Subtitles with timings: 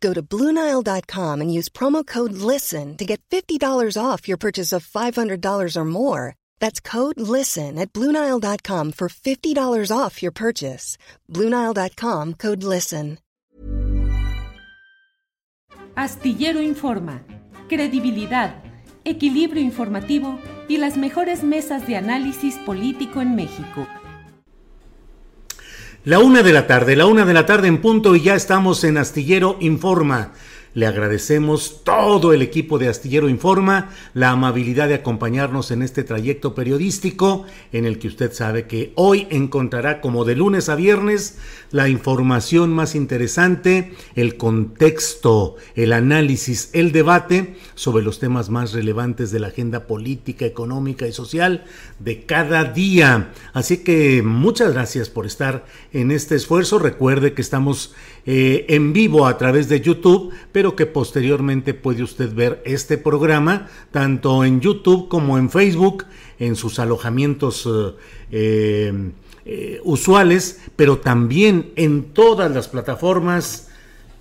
[0.00, 3.60] Go to Bluenile.com and use promo code LISTEN to get $50
[4.02, 6.36] off your purchase of $500 or more.
[6.58, 10.96] That's code LISTEN at Bluenile.com for $50 off your purchase.
[11.28, 13.18] Bluenile.com code LISTEN.
[15.96, 17.22] Astillero Informa,
[17.68, 18.62] credibilidad,
[19.04, 23.86] equilibrio informativo y las mejores mesas de análisis político en México.
[26.04, 28.84] La una de la tarde, la una de la tarde en punto y ya estamos
[28.84, 30.32] en Astillero Informa.
[30.72, 36.54] Le agradecemos todo el equipo de Astillero Informa la amabilidad de acompañarnos en este trayecto
[36.54, 41.38] periodístico en el que usted sabe que hoy encontrará como de lunes a viernes
[41.72, 49.32] la información más interesante, el contexto, el análisis, el debate sobre los temas más relevantes
[49.32, 51.64] de la agenda política, económica y social
[51.98, 53.32] de cada día.
[53.52, 56.78] Así que muchas gracias por estar en este esfuerzo.
[56.78, 57.94] Recuerde que estamos
[58.26, 63.68] eh, en vivo a través de YouTube, pero que posteriormente puede usted ver este programa
[63.90, 66.04] tanto en YouTube como en Facebook,
[66.38, 67.68] en sus alojamientos
[68.30, 69.12] eh,
[69.46, 73.68] eh, usuales, pero también en todas las plataformas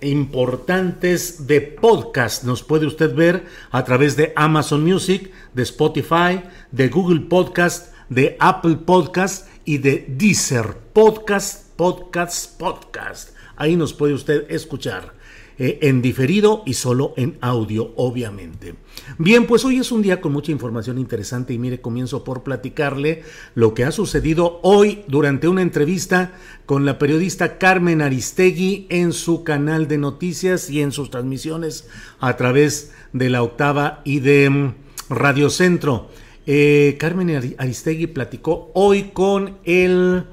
[0.02, 2.46] importantes de podcast.
[2.46, 6.42] Nos puede usted ver a través de Amazon Music, de Spotify,
[6.72, 13.39] de Google Podcast, de Apple Podcast y de Deezer Podcast, Podcast, Podcast.
[13.60, 15.14] Ahí nos puede usted escuchar.
[15.62, 18.76] Eh, en diferido y solo en audio, obviamente.
[19.18, 23.24] Bien, pues hoy es un día con mucha información interesante y mire, comienzo por platicarle
[23.56, 26.32] lo que ha sucedido hoy durante una entrevista
[26.66, 31.90] con la periodista Carmen Aristegui en su canal de noticias y en sus transmisiones
[32.22, 34.72] a través de la octava y de
[35.10, 36.08] Radio Centro.
[36.46, 40.24] Eh, Carmen Aristegui platicó hoy con el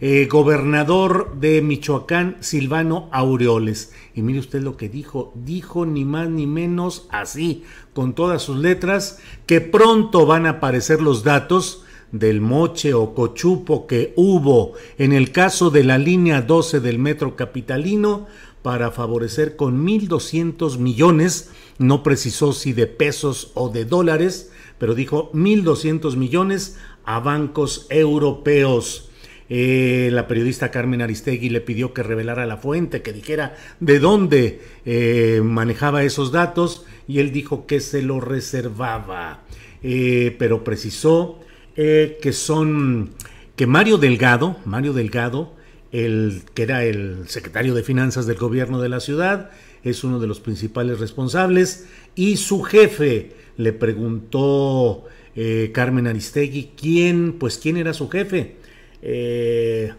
[0.00, 3.92] eh, gobernador de Michoacán, Silvano Aureoles.
[4.14, 8.58] Y mire usted lo que dijo, dijo ni más ni menos así, con todas sus
[8.58, 15.12] letras, que pronto van a aparecer los datos del moche o cochupo que hubo en
[15.12, 18.26] el caso de la línea 12 del metro capitalino
[18.62, 25.30] para favorecer con 1.200 millones, no precisó si de pesos o de dólares, pero dijo
[25.32, 29.10] 1.200 millones a bancos europeos.
[29.56, 34.60] Eh, la periodista Carmen Aristegui le pidió que revelara la fuente, que dijera de dónde
[34.84, 39.44] eh, manejaba esos datos y él dijo que se lo reservaba,
[39.84, 41.38] eh, pero precisó
[41.76, 43.10] que son
[43.54, 45.54] que Mario Delgado, Mario Delgado,
[45.92, 49.50] el que era el secretario de finanzas del gobierno de la ciudad,
[49.84, 51.86] es uno de los principales responsables
[52.16, 55.04] y su jefe le preguntó
[55.72, 58.63] Carmen Aristegui quién, pues quién era su jefe
[59.04, 59.92] eh,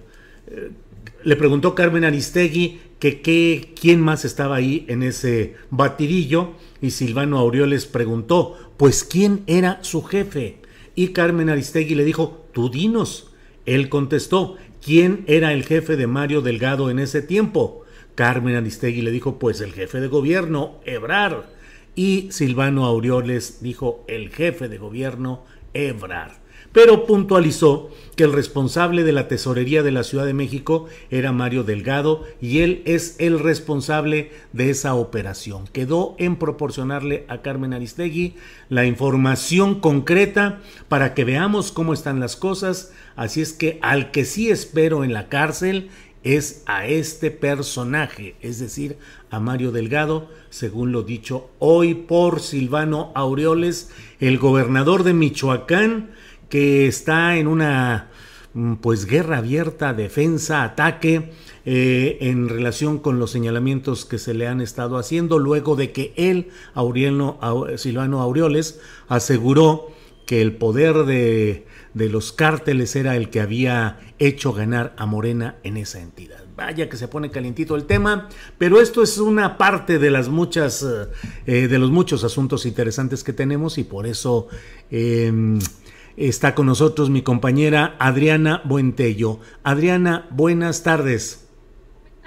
[1.24, 7.86] le preguntó Carmen Aristegui que, quién más estaba ahí en ese batidillo y Silvano Aureoles
[7.86, 10.58] preguntó, pues quién era su jefe.
[10.96, 13.32] Y Carmen Aristegui le dijo, tú dinos.
[13.66, 17.84] Él contestó, ¿quién era el jefe de Mario Delgado en ese tiempo?
[18.16, 21.54] Carmen Aristegui le dijo, pues el jefe de gobierno, Ebrar.
[21.96, 25.44] Y Silvano Aureoles dijo, el jefe de gobierno,
[25.74, 26.45] Ebrar
[26.76, 31.64] pero puntualizó que el responsable de la tesorería de la Ciudad de México era Mario
[31.64, 35.70] Delgado y él es el responsable de esa operación.
[35.72, 38.36] Quedó en proporcionarle a Carmen Aristegui
[38.68, 44.26] la información concreta para que veamos cómo están las cosas, así es que al que
[44.26, 45.90] sí espero en la cárcel
[46.26, 48.98] es a este personaje, es decir,
[49.30, 56.10] a Mario Delgado, según lo dicho hoy por Silvano Aureoles, el gobernador de Michoacán,
[56.50, 58.10] que está en una
[58.54, 61.32] mm, pues guerra abierta, defensa, ataque
[61.66, 66.14] eh, en relación con los señalamientos que se le han estado haciendo luego de que
[66.16, 66.50] él,
[67.78, 69.92] Silvano Aureoles, aseguró
[70.26, 71.66] que el poder de,
[71.96, 76.44] de los cárteles era el que había hecho ganar a Morena en esa entidad.
[76.56, 80.86] Vaya que se pone calientito el tema, pero esto es una parte de las muchas,
[81.46, 84.48] eh, de los muchos asuntos interesantes que tenemos y por eso
[84.92, 85.60] em,
[86.18, 89.40] está con nosotros mi compañera Adriana Buentello.
[89.64, 91.45] Adriana, buenas tardes.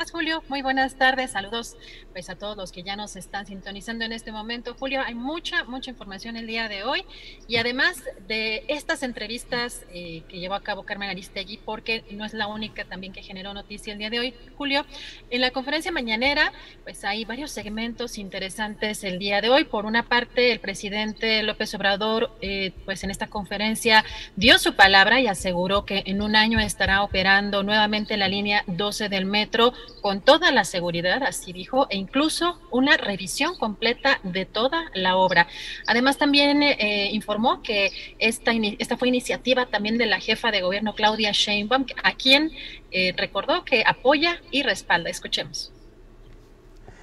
[0.07, 0.43] Julio?
[0.49, 1.33] Muy buenas tardes.
[1.33, 1.77] Saludos
[2.13, 4.75] pues a todos los que ya nos están sintonizando en este momento.
[4.79, 7.05] Julio, hay mucha, mucha información el día de hoy
[7.49, 12.33] y además de estas entrevistas eh, que llevó a cabo Carmen Aristegui, porque no es
[12.33, 14.87] la única también que generó noticia el día de hoy, Julio,
[15.31, 16.53] en la conferencia mañanera
[16.85, 19.65] pues hay varios segmentos interesantes el día de hoy.
[19.65, 24.05] Por una parte, el presidente López Obrador eh, pues en esta conferencia
[24.37, 29.09] dio su palabra y aseguró que en un año estará operando nuevamente la línea 12
[29.09, 34.91] del metro con toda la seguridad, así dijo, e incluso una revisión completa de toda
[34.95, 35.47] la obra.
[35.87, 40.95] Además, también eh, informó que esta, esta fue iniciativa también de la jefa de gobierno
[40.95, 42.53] Claudia Sheinbaum, a quien
[42.91, 45.11] eh, recordó que apoya y respalda.
[45.11, 45.73] Escuchemos.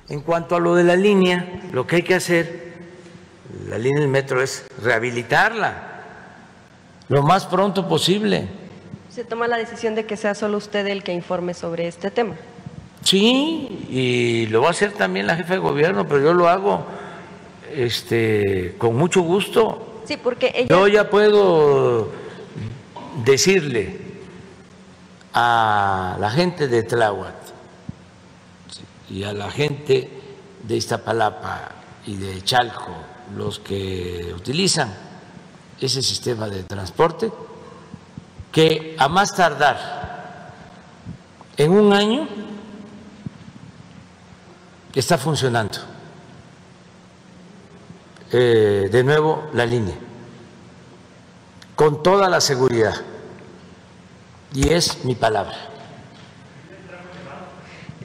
[0.09, 2.73] En cuanto a lo de la línea, lo que hay que hacer,
[3.67, 5.95] la línea del metro, es rehabilitarla
[7.07, 8.47] lo más pronto posible.
[9.09, 12.35] Se toma la decisión de que sea solo usted el que informe sobre este tema.
[13.05, 16.83] Sí, y lo va a hacer también la jefa de gobierno, pero yo lo hago
[17.71, 20.01] este, con mucho gusto.
[20.05, 20.67] Sí, porque ella...
[20.67, 22.09] Yo ya puedo
[23.23, 23.99] decirle
[25.35, 27.35] a la gente de Tláhuac
[29.11, 30.09] y a la gente
[30.63, 31.73] de Iztapalapa
[32.07, 32.91] y de Chalco,
[33.37, 34.91] los que utilizan
[35.79, 37.31] ese sistema de transporte,
[38.51, 40.53] que a más tardar
[41.55, 42.27] en un año
[44.99, 45.77] está funcionando
[48.31, 49.95] eh, de nuevo la línea,
[51.75, 52.95] con toda la seguridad.
[54.53, 55.55] Y es mi palabra.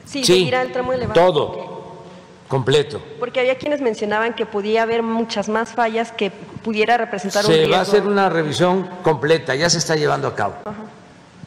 [0.05, 1.13] Sí, sí el tramo elevado.
[1.13, 2.03] Todo,
[2.49, 3.01] completo.
[3.19, 7.67] Porque había quienes mencionaban que podía haber muchas más fallas que pudiera representar un Se
[7.67, 10.55] va a hacer una revisión completa, ya se está llevando a cabo.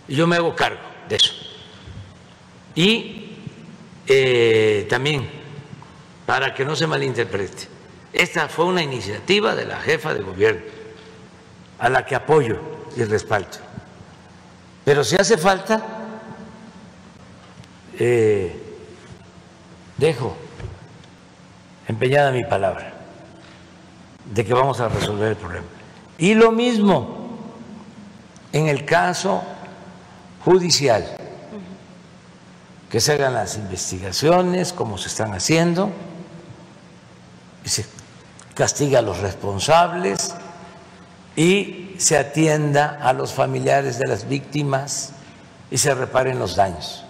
[0.09, 1.35] Y yo me hago cargo de eso.
[2.75, 3.24] Y
[4.07, 5.29] eh, también,
[6.27, 7.69] para que no se malinterprete,
[8.13, 10.63] esta fue una iniciativa de la jefa de gobierno,
[11.79, 12.59] a la que apoyo
[12.97, 13.59] y respaldo.
[14.85, 15.83] Pero si hace falta,
[17.99, 18.55] eh,
[19.97, 20.37] dejo
[21.89, 22.93] empeñada mi palabra
[24.33, 25.67] de que vamos a resolver el problema.
[26.19, 27.39] Y lo mismo
[28.53, 29.43] en el caso
[30.45, 31.05] judicial
[32.95, 35.91] que se hagan las investigaciones como se están haciendo,
[37.65, 37.85] y se
[38.55, 40.33] castiga a los responsables
[41.35, 45.13] y se atienda a los familiares de las víctimas
[45.73, 47.05] y se reparen los daños.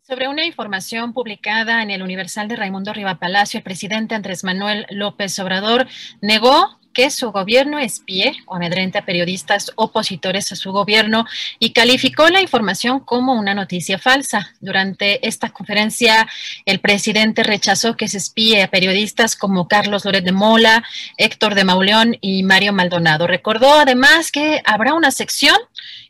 [0.00, 4.86] Sobre una información publicada en el Universal de Raimundo Riva Palacio, el presidente Andrés Manuel
[4.88, 5.86] López Obrador
[6.22, 11.26] negó que su gobierno espíe o amedrente a periodistas opositores a su gobierno
[11.58, 14.54] y calificó la información como una noticia falsa.
[14.60, 16.28] Durante esta conferencia,
[16.66, 20.84] el presidente rechazó que se espíe a periodistas como Carlos Loret de Mola,
[21.16, 23.26] Héctor de Mauleón y Mario Maldonado.
[23.26, 25.56] Recordó además que habrá una sección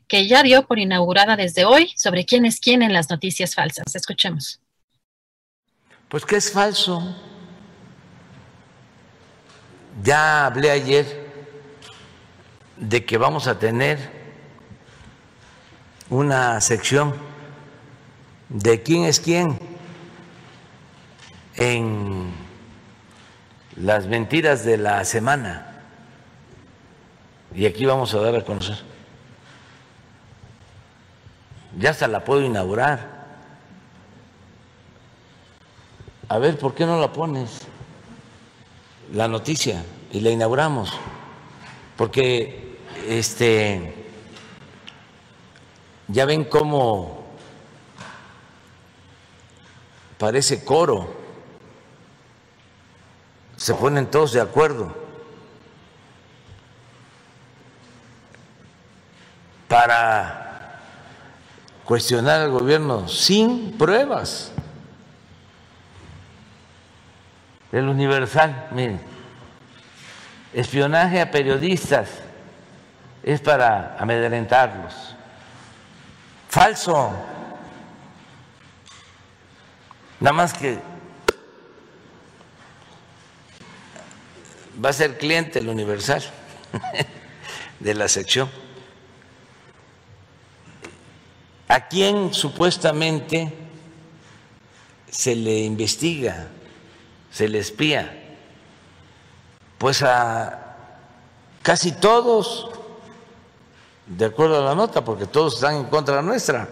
[0.08, 3.94] que ya dio por inaugurada desde hoy sobre quién es quién en las noticias falsas.
[3.94, 4.60] Escuchemos.
[6.08, 7.31] Pues que es falso
[10.00, 11.30] ya hablé ayer
[12.76, 14.10] de que vamos a tener
[16.08, 17.14] una sección
[18.48, 19.58] de quién es quién
[21.56, 22.32] en
[23.76, 25.68] las mentiras de la semana.
[27.54, 28.78] Y aquí vamos a dar a conocer.
[31.78, 33.22] Ya hasta la puedo inaugurar.
[36.28, 37.66] A ver, ¿por qué no la pones?
[39.12, 40.90] La noticia y la inauguramos,
[41.96, 42.78] porque
[43.08, 43.94] este
[46.08, 47.22] ya ven cómo
[50.18, 51.12] parece coro,
[53.56, 55.02] se ponen todos de acuerdo.
[59.68, 60.80] Para
[61.84, 64.51] cuestionar al gobierno sin pruebas.
[67.72, 69.00] El Universal, miren,
[70.52, 72.10] espionaje a periodistas
[73.22, 75.16] es para amedrentarlos.
[76.50, 77.10] falso.
[80.20, 80.78] Nada más que
[84.84, 86.22] va a ser cliente el Universal
[87.80, 88.50] de la sección.
[91.68, 93.50] ¿A quién supuestamente
[95.10, 96.48] se le investiga,
[97.32, 98.12] se le espía?
[99.78, 100.76] Pues a
[101.62, 102.70] casi todos,
[104.06, 106.68] de acuerdo a la nota, porque todos están en contra nuestra.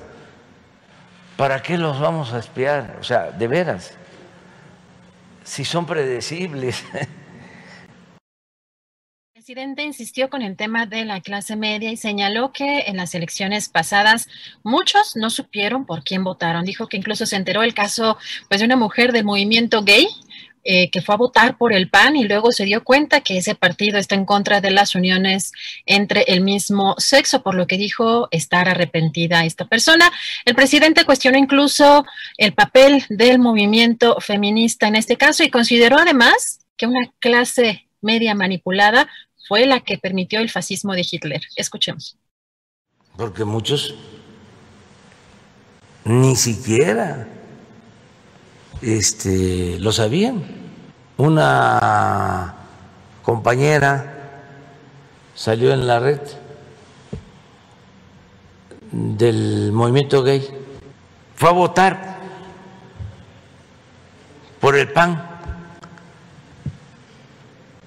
[1.37, 2.99] ¿Para qué los vamos a espiar?
[3.00, 3.93] O sea, de veras,
[5.43, 6.85] si son predecibles.
[9.35, 13.14] El presidente insistió con el tema de la clase media y señaló que en las
[13.14, 14.29] elecciones pasadas
[14.62, 16.67] muchos no supieron por quién votaron.
[16.67, 20.07] Dijo que incluso se enteró el caso pues, de una mujer del movimiento gay
[20.62, 23.55] eh, que fue a votar por el PAN y luego se dio cuenta que ese
[23.55, 25.52] partido está en contra de las uniones
[25.87, 30.12] entre el mismo sexo, por lo que dijo estar arrepentida esta persona.
[30.45, 32.05] El presidente cuestionó incluso
[32.37, 38.35] el papel del movimiento feminista en este caso y consideró además que una clase media
[38.35, 39.09] manipulada
[39.49, 41.40] fue la que permitió el fascismo de Hitler.
[41.57, 42.17] Escuchemos.
[43.17, 43.95] Porque muchos
[46.05, 47.29] ni siquiera
[48.83, 50.43] este, lo sabían.
[51.17, 52.55] Una
[53.23, 54.43] compañera
[55.35, 56.21] salió en la red
[58.91, 60.47] del movimiento gay,
[61.37, 62.19] fue a votar
[64.61, 65.29] por el PAN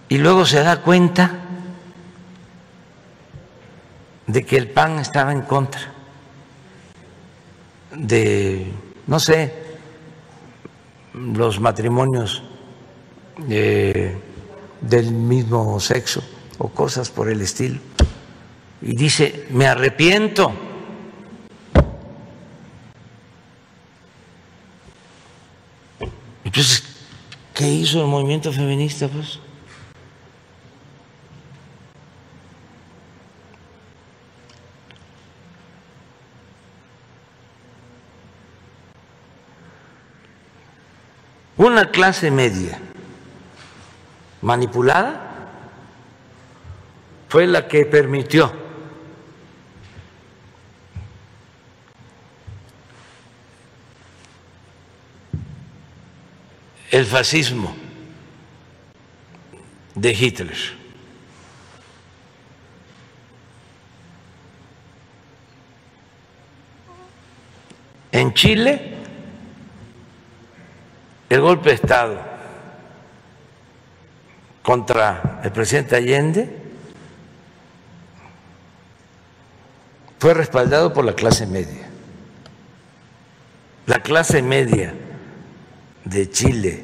[0.10, 1.40] y luego se da cuenta
[4.28, 5.82] de que el PAN estaba en contra
[7.92, 8.72] de,
[9.08, 9.62] no sé,
[11.13, 12.43] los matrimonios
[13.50, 14.17] eh,
[14.82, 16.24] del mismo sexo
[16.58, 17.79] o cosas por el estilo.
[18.82, 20.51] Y dice, me arrepiento.
[26.43, 26.84] Entonces,
[27.53, 29.08] ¿qué hizo el movimiento feminista?
[29.08, 29.39] Pues
[41.58, 42.80] Una clase media
[44.42, 45.22] manipulada
[47.30, 48.52] fue la que permitió
[56.90, 57.76] el fascismo
[59.96, 60.58] de Hitler.
[68.12, 68.93] En Chile
[71.34, 72.20] el golpe de Estado
[74.62, 76.62] contra el presidente Allende
[80.20, 81.90] fue respaldado por la clase media.
[83.88, 84.94] La clase media
[86.06, 86.84] de Chile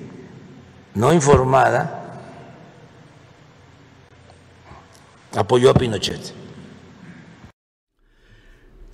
[0.96, 2.22] no informada
[5.36, 6.38] apoyó a Pinochet.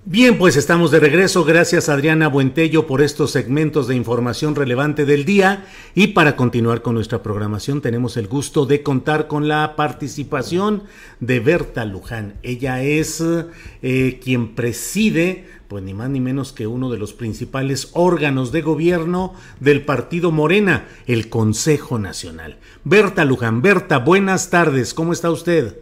[0.08, 1.44] Bien, pues estamos de regreso.
[1.46, 5.66] Gracias Adriana Buentello por estos segmentos de información relevante del día.
[5.96, 10.84] Y para continuar con nuestra programación tenemos el gusto de contar con la participación
[11.22, 12.36] de Berta Luján.
[12.44, 13.24] Ella es
[13.82, 18.62] eh, quien preside, pues ni más ni menos que uno de los principales órganos de
[18.62, 22.60] gobierno del partido Morena, el Consejo Nacional.
[22.84, 24.94] Berta Luján, Berta, buenas tardes.
[24.94, 25.80] ¿Cómo está usted?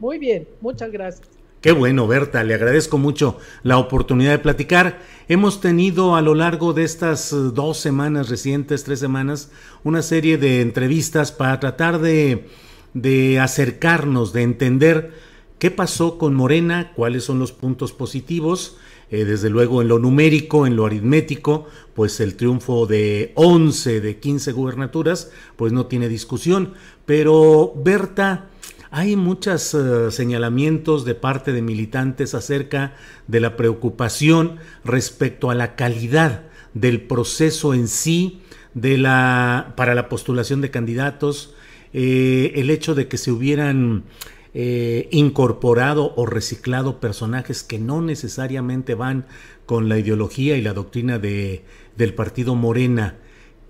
[0.00, 1.41] Muy bien, muchas gracias.
[1.62, 4.98] Qué bueno, Berta, le agradezco mucho la oportunidad de platicar.
[5.28, 9.52] Hemos tenido a lo largo de estas eh, dos semanas recientes, tres semanas,
[9.84, 12.48] una serie de entrevistas para tratar de,
[12.94, 15.12] de acercarnos, de entender
[15.60, 18.76] qué pasó con Morena, cuáles son los puntos positivos.
[19.12, 24.18] Eh, desde luego en lo numérico, en lo aritmético, pues el triunfo de 11 de
[24.18, 26.74] 15 gubernaturas, pues no tiene discusión.
[27.06, 28.48] Pero Berta,
[28.92, 32.92] hay muchos eh, señalamientos de parte de militantes acerca
[33.26, 36.42] de la preocupación respecto a la calidad
[36.74, 38.42] del proceso en sí
[38.74, 41.54] de la, para la postulación de candidatos,
[41.94, 44.04] eh, el hecho de que se hubieran
[44.52, 49.24] eh, incorporado o reciclado personajes que no necesariamente van
[49.64, 51.64] con la ideología y la doctrina de,
[51.96, 53.16] del partido Morena.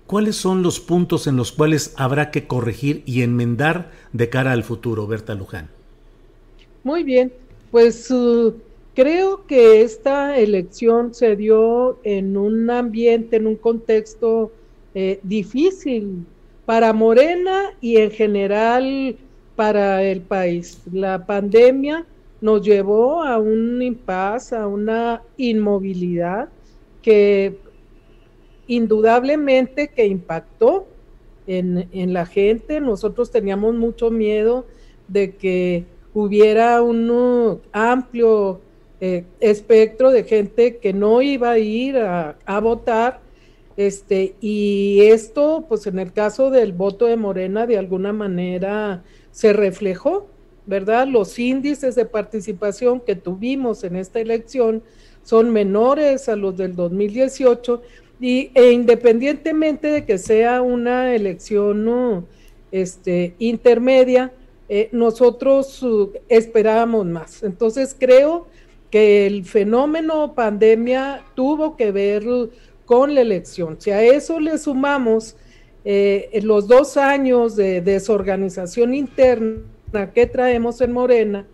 [0.07, 4.63] ¿Cuáles son los puntos en los cuales habrá que corregir y enmendar de cara al
[4.63, 5.69] futuro, Berta Luján?
[6.83, 7.31] Muy bien,
[7.71, 8.53] pues uh,
[8.93, 14.51] creo que esta elección se dio en un ambiente, en un contexto
[14.93, 16.25] eh, difícil
[16.65, 19.15] para Morena y en general
[19.55, 20.81] para el país.
[20.91, 22.05] La pandemia
[22.41, 26.49] nos llevó a un impasse, a una inmovilidad
[27.01, 27.57] que
[28.75, 30.87] indudablemente que impactó
[31.47, 32.79] en, en, la gente.
[32.79, 34.65] Nosotros teníamos mucho miedo
[35.07, 38.61] de que hubiera un amplio
[39.01, 43.19] eh, espectro de gente que no iba a ir a, a, votar.
[43.75, 49.51] Este, y esto, pues en el caso del voto de Morena, de alguna manera se
[49.51, 50.27] reflejó,
[50.67, 51.07] ¿verdad?
[51.07, 54.83] Los índices de participación que tuvimos en esta elección
[55.23, 57.81] son menores a los del 2018
[58.23, 62.23] y, e independientemente de que sea una elección ¿no?
[62.71, 64.31] este, intermedia,
[64.69, 67.43] eh, nosotros uh, esperábamos más.
[67.43, 68.47] Entonces creo
[68.89, 72.23] que el fenómeno pandemia tuvo que ver
[72.85, 73.75] con la elección.
[73.81, 75.35] Si a eso le sumamos
[75.83, 81.45] eh, los dos años de desorganización interna que traemos en Morena,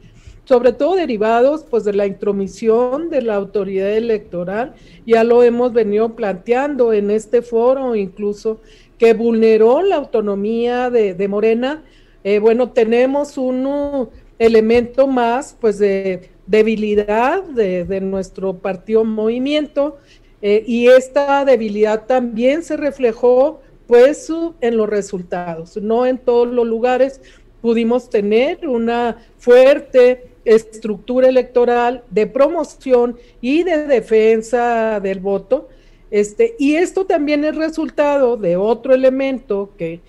[0.49, 4.73] sobre todo derivados pues de la intromisión de la autoridad electoral,
[5.05, 8.59] ya lo hemos venido planteando en este foro incluso,
[8.97, 11.83] que vulneró la autonomía de, Morena,
[12.23, 19.99] eh, bueno, tenemos un elemento más pues de debilidad de, nuestro partido movimiento
[20.41, 26.65] eh, y esta debilidad también se reflejó pues en los resultados, no en todos los
[26.65, 27.21] lugares
[27.61, 35.69] pudimos tener una fuerte estructura electoral de promoción y de defensa del voto.
[36.11, 40.01] Este, y esto también es resultado de otro elemento que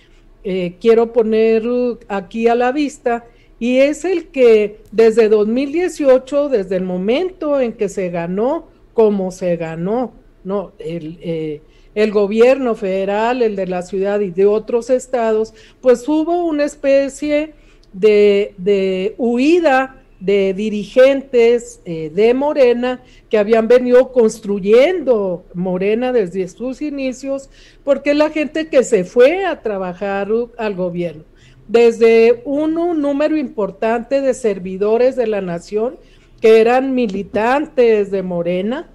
[0.42, 1.62] eh, quiero poner
[2.08, 3.26] aquí a la vista,
[3.58, 9.56] y es el que desde 2018, desde el momento en que se ganó, como se
[9.56, 11.60] ganó, no, el, eh,
[11.94, 17.52] el gobierno federal, el de la ciudad y de otros estados, pues hubo una especie
[17.92, 26.82] de, de huida de dirigentes eh, de Morena que habían venido construyendo Morena desde sus
[26.82, 27.48] inicios,
[27.82, 31.24] porque la gente que se fue a trabajar al gobierno,
[31.66, 35.96] desde un, número importante de servidores de la nación
[36.40, 38.90] que eran militantes de Morena,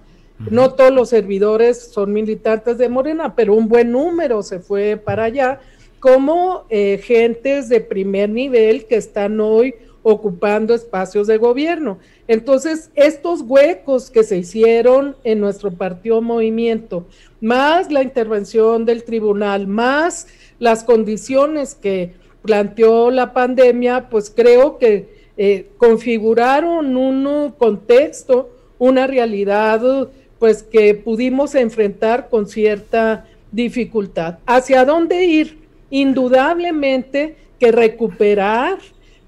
[0.50, 5.24] no todos los servidores son militantes de Morena, pero un buen número se fue para
[5.24, 5.60] allá,
[5.98, 9.74] como eh, gentes de primer nivel que están hoy
[10.08, 11.98] ocupando espacios de gobierno.
[12.28, 17.08] Entonces, estos huecos que se hicieron en nuestro partido movimiento,
[17.40, 20.28] más la intervención del tribunal, más
[20.60, 30.08] las condiciones que planteó la pandemia, pues creo que eh, configuraron un contexto, una realidad,
[30.38, 34.38] pues que pudimos enfrentar con cierta dificultad.
[34.46, 35.58] ¿Hacia dónde ir?
[35.90, 38.78] Indudablemente que recuperar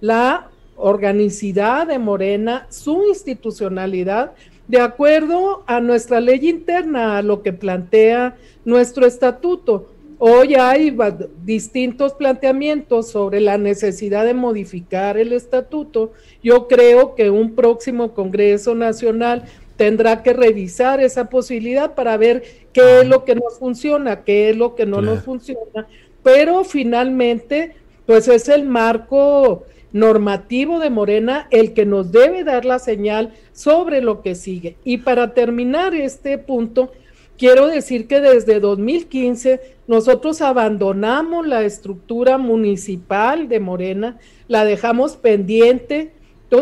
[0.01, 4.33] la organicidad de Morena, su institucionalidad,
[4.67, 9.91] de acuerdo a nuestra ley interna, a lo que plantea nuestro estatuto.
[10.21, 10.97] Hoy hay
[11.45, 16.12] distintos planteamientos sobre la necesidad de modificar el estatuto.
[16.43, 19.45] Yo creo que un próximo Congreso Nacional
[19.77, 24.57] tendrá que revisar esa posibilidad para ver qué es lo que nos funciona, qué es
[24.57, 25.87] lo que no nos funciona,
[26.25, 32.79] pero finalmente, pues es el marco normativo de Morena el que nos debe dar la
[32.79, 34.77] señal sobre lo que sigue.
[34.85, 36.92] Y para terminar este punto,
[37.38, 46.12] quiero decir que desde 2015 nosotros abandonamos la estructura municipal de Morena, la dejamos pendiente,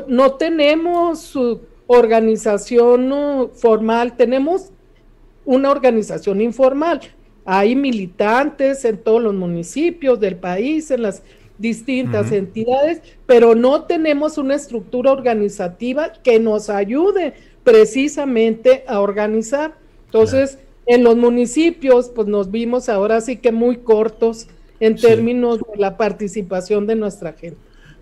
[0.09, 4.71] no tenemos su organización formal, tenemos
[5.45, 7.01] una organización informal.
[7.45, 11.23] Hay militantes en todos los municipios del país, en las
[11.59, 19.77] distintas entidades, pero no tenemos una estructura organizativa que nos ayude precisamente a organizar.
[20.07, 24.47] Entonces, en los municipios, pues nos vimos ahora sí que muy cortos
[24.79, 27.59] en términos de la participación de nuestra gente.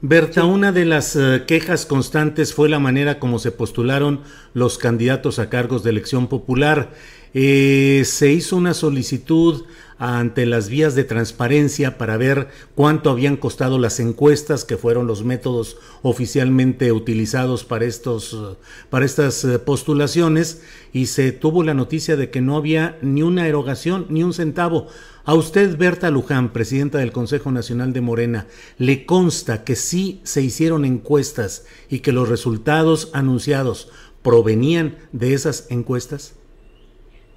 [0.06, 4.20] Berta, una de las eh, quejas constantes fue la manera como se postularon
[4.52, 6.90] los candidatos a cargos de elección popular.
[7.32, 9.64] Eh, se hizo una solicitud
[9.98, 15.24] ante las vías de transparencia para ver cuánto habían costado las encuestas, que fueron los
[15.24, 18.56] métodos oficialmente utilizados para, estos,
[18.90, 23.46] para estas eh, postulaciones, y se tuvo la noticia de que no había ni una
[23.46, 24.88] erogación, ni un centavo.
[25.24, 28.46] A usted, Berta Luján, presidenta del Consejo Nacional de Morena,
[28.78, 33.90] ¿le consta que sí se hicieron encuestas y que los resultados anunciados
[34.22, 36.34] provenían de esas encuestas?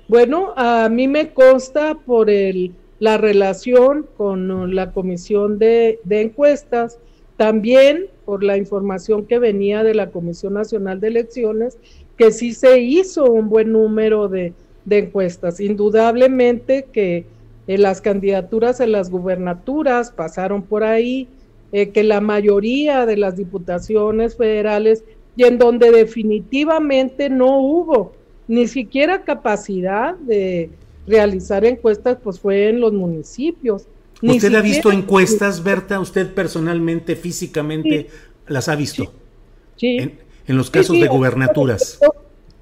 [0.08, 7.00] Bueno, a mí me consta por el, la relación con la comisión de, encuestas,
[7.36, 11.78] También por la información que venía de la Comisión Nacional de Elecciones,
[12.18, 14.54] que sí se hizo un buen número de,
[14.90, 15.60] encuestas.
[15.60, 17.26] Indudablemente que
[17.68, 21.28] eh, las candidaturas a las gubernaturas pasaron por ahí,
[21.74, 25.04] eh, que la mayoría de las diputaciones federales
[25.36, 28.14] y en donde definitivamente no hubo
[28.48, 30.70] ni siquiera capacidad de
[31.06, 33.88] realizar encuestas, pues fue en los municipios.
[34.22, 36.00] ¿Usted ha visto encuestas, Berta?
[36.00, 38.08] ¿Usted personalmente, físicamente,
[38.48, 39.12] las ha visto?
[39.76, 39.98] Sí.
[40.48, 42.00] En, los casos de gubernaturas.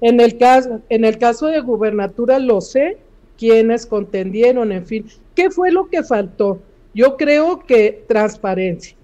[0.00, 2.98] En el, caso, en el caso de gubernaturas lo sé,
[3.38, 5.06] quienes contendieron, en fin.
[5.34, 6.60] ¿Qué fue lo que faltó?
[6.94, 8.96] Yo creo que transparencia.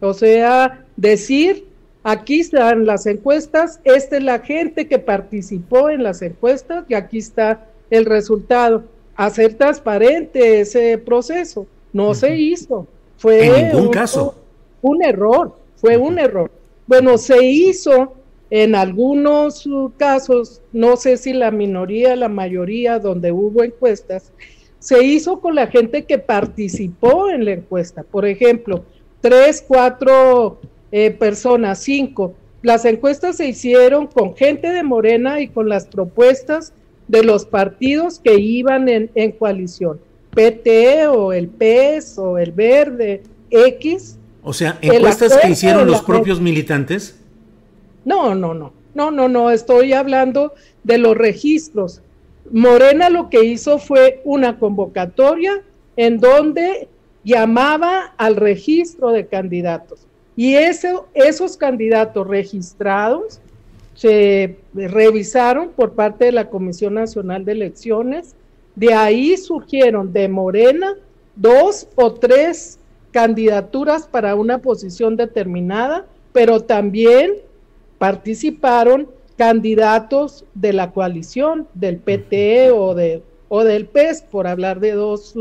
[0.00, 1.66] O sea, decir,
[2.06, 7.18] aquí están las encuestas, esta es la gente que participó en las encuestas y aquí
[7.18, 8.84] está el resultado.
[9.16, 11.66] Hacer transparente ese proceso.
[11.92, 12.86] No se hizo.
[13.16, 14.36] Fue en ningún caso.
[14.82, 16.48] Un error, fue un error.
[16.86, 18.12] Bueno, se hizo
[18.50, 24.32] en algunos casos, no sé si la minoría, la mayoría, donde hubo encuestas,
[24.78, 28.04] se hizo con la gente que participó en la encuesta.
[28.04, 28.84] Por ejemplo,
[29.20, 30.60] tres, cuatro
[30.98, 32.32] eh, personas, cinco.
[32.62, 36.72] Las encuestas se hicieron con gente de Morena y con las propuestas
[37.06, 40.00] de los partidos que iban en, en coalición.
[40.30, 44.16] PT o el PES o el Verde, X.
[44.42, 47.20] O sea, encuestas que hicieron los propios militantes.
[48.06, 52.00] No, no, no, no, no, no, estoy hablando de los registros.
[52.50, 55.62] Morena lo que hizo fue una convocatoria
[55.98, 56.88] en donde
[57.22, 60.06] llamaba al registro de candidatos.
[60.36, 63.40] Y eso, esos candidatos registrados
[63.94, 68.34] se revisaron por parte de la Comisión Nacional de Elecciones.
[68.74, 70.94] De ahí surgieron de Morena
[71.34, 72.78] dos o tres
[73.10, 77.32] candidaturas para una posición determinada, pero también
[77.98, 84.92] participaron candidatos de la coalición, del PT o, de, o del PES, por hablar de
[84.92, 85.34] dos,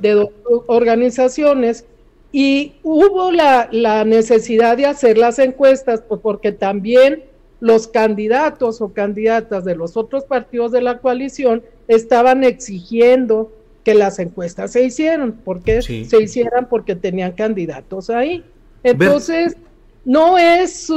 [0.00, 0.28] de dos
[0.66, 1.86] organizaciones,
[2.32, 7.24] y hubo la, la, necesidad de hacer las encuestas, pues porque también
[7.60, 13.52] los candidatos o candidatas de los otros partidos de la coalición estaban exigiendo
[13.84, 18.44] que las encuestas se hicieron, porque se hicieran porque tenían candidatos ahí.
[18.82, 19.56] Entonces,
[20.04, 20.88] no es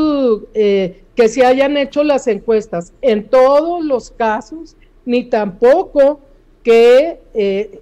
[0.53, 6.21] eh, que se hayan hecho las encuestas en todos los casos, ni tampoco
[6.63, 7.81] que eh,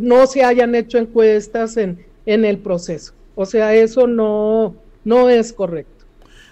[0.00, 3.12] no se hayan hecho encuestas en, en el proceso.
[3.34, 6.04] O sea, eso no, no es correcto.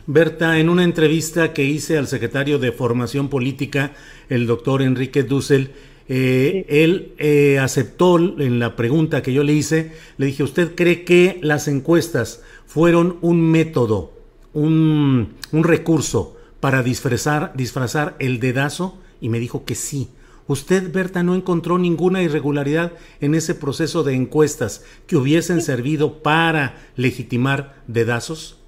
[0.07, 3.93] Berta, en una entrevista que hice al secretario de Formación Política,
[4.29, 5.71] el doctor Enrique Dussel,
[6.09, 11.05] eh, él eh, aceptó en la pregunta que yo le hice, le dije, ¿usted cree
[11.05, 14.13] que las encuestas fueron un método,
[14.53, 18.99] un, un recurso para disfrazar, disfrazar el dedazo?
[19.21, 20.09] Y me dijo que sí.
[20.51, 26.75] ¿Usted, Berta, no encontró ninguna irregularidad en ese proceso de encuestas que hubiesen servido para
[26.97, 28.59] legitimar dedazos?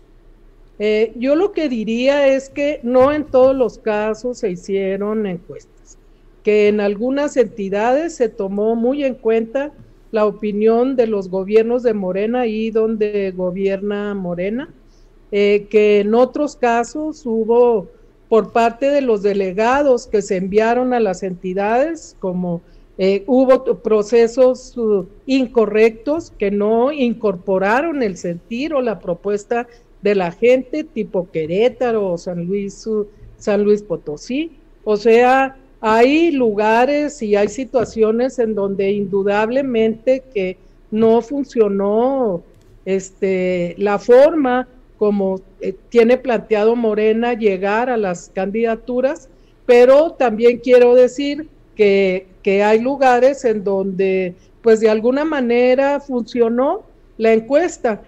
[0.78, 5.98] Eh, yo lo que diría es que no en todos los casos se hicieron encuestas,
[6.44, 9.72] que en algunas entidades se tomó muy en cuenta
[10.12, 14.72] la opinión de los gobiernos de Morena y donde gobierna Morena,
[15.32, 17.88] eh, que en otros casos hubo
[18.32, 22.62] por parte de los delegados que se enviaron a las entidades, como
[22.96, 29.66] eh, hubo procesos uh, incorrectos que no incorporaron el sentir o la propuesta
[30.00, 32.88] de la gente tipo Querétaro o San Luis,
[33.36, 34.52] San Luis Potosí.
[34.82, 40.56] O sea, hay lugares y hay situaciones en donde indudablemente que
[40.90, 42.42] no funcionó
[42.86, 49.28] este, la forma como eh, tiene planteado Morena llegar a las candidaturas,
[49.64, 56.82] pero también quiero decir que, que hay lugares en donde pues de alguna manera funcionó
[57.16, 58.02] la encuesta.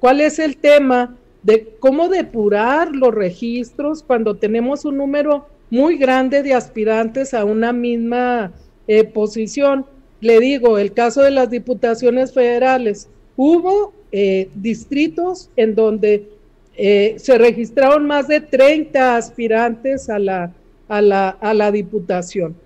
[0.00, 1.16] ¿Cuál es el tema?
[1.42, 7.72] de cómo depurar los registros cuando tenemos un número muy grande de aspirantes a una
[7.72, 8.52] misma
[8.86, 9.86] eh, posición.
[10.20, 16.28] Le digo, el caso de las diputaciones federales, hubo eh, distritos en donde
[16.82, 20.50] eh, se registraron más de 30 aspirantes a la,
[20.88, 22.56] a la, a la diputación.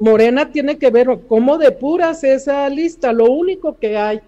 [0.00, 3.12] Morena tiene que ver cómo depuras esa lista.
[3.12, 4.18] Lo único que hay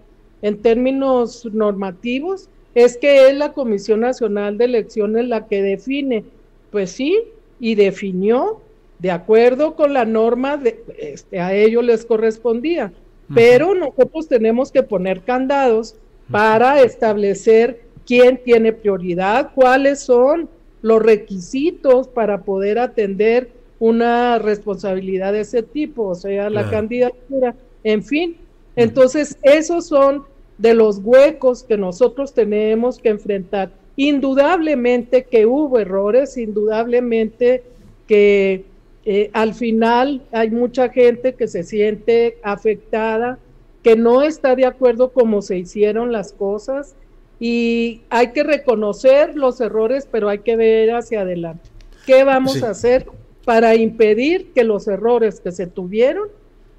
[0.41, 6.23] en términos normativos es que es la Comisión Nacional de Elecciones la que define.
[6.71, 7.19] Pues sí,
[7.59, 8.61] y definió
[8.99, 12.93] de acuerdo con la norma, de, este, a ellos les correspondía.
[13.35, 15.95] Pero nosotros tenemos que poner candados
[16.29, 20.49] para establecer quién tiene prioridad, cuáles son
[20.81, 28.03] los requisitos para poder atender una responsabilidad de ese tipo, o sea, la candidatura, en
[28.03, 28.35] fin.
[28.75, 30.25] Entonces, esos son
[30.57, 33.71] de los huecos que nosotros tenemos que enfrentar.
[33.95, 37.63] Indudablemente que hubo errores, indudablemente
[38.07, 38.65] que
[39.05, 43.39] eh, al final hay mucha gente que se siente afectada,
[43.83, 46.93] que no está de acuerdo cómo se hicieron las cosas
[47.43, 51.67] y hay que reconocer los errores, pero hay que ver hacia adelante.
[52.05, 53.07] ¿Qué vamos a hacer
[53.45, 56.27] para impedir que los errores que se tuvieron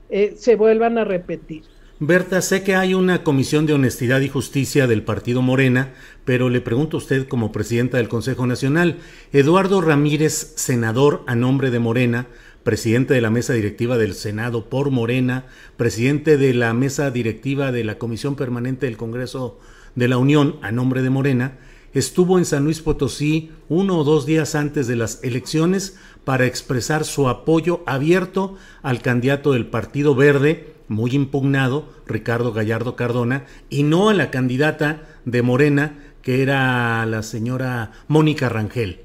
[0.08, 1.64] eh, se vuelvan a repetir?
[1.98, 5.94] Berta, sé que hay una comisión de honestidad y justicia del partido Morena,
[6.24, 8.98] pero le pregunto a usted como presidenta del Consejo Nacional,
[9.32, 12.28] Eduardo Ramírez, senador a nombre de Morena,
[12.62, 15.46] presidente de la mesa directiva del Senado por Morena,
[15.76, 19.58] presidente de la mesa directiva de la Comisión Permanente del Congreso
[19.94, 21.58] de la Unión a nombre de Morena,
[21.94, 27.04] estuvo en San Luis Potosí uno o dos días antes de las elecciones para expresar
[27.04, 34.08] su apoyo abierto al candidato del Partido Verde, muy impugnado, Ricardo Gallardo Cardona, y no
[34.08, 39.00] a la candidata de Morena, que era la señora Mónica Rangel.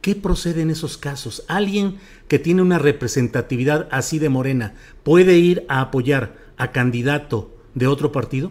[0.00, 1.44] ¿Qué procede en esos casos?
[1.46, 7.86] ¿Alguien que tiene una representatividad así de Morena puede ir a apoyar a candidato de
[7.86, 8.50] otro partido?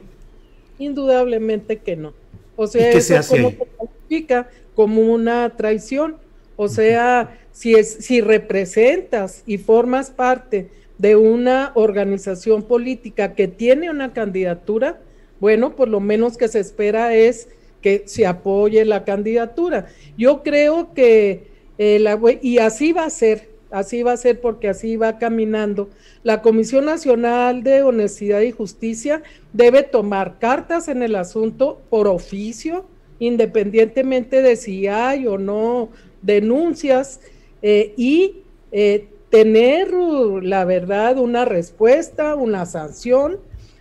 [0.80, 2.14] Indudablemente que no.
[2.56, 6.18] O sea, eso como califica como una traición.
[6.56, 13.90] O sea, si, es, si representas y formas parte de una organización política que tiene
[13.90, 15.00] una candidatura,
[15.40, 17.48] bueno, por lo menos que se espera es
[17.82, 19.88] que se apoye la candidatura.
[20.18, 24.70] Yo creo que, eh, la, y así va a ser, así va a ser porque
[24.70, 25.90] así va caminando.
[26.24, 29.22] La Comisión Nacional de Honestidad y Justicia
[29.54, 32.86] debe tomar cartas en el asunto por oficio,
[33.20, 35.90] independientemente de si hay o no
[36.22, 37.22] denuncias,
[37.62, 38.38] eh, y
[38.72, 43.40] eh, tener, uh, la verdad, una respuesta, una sanción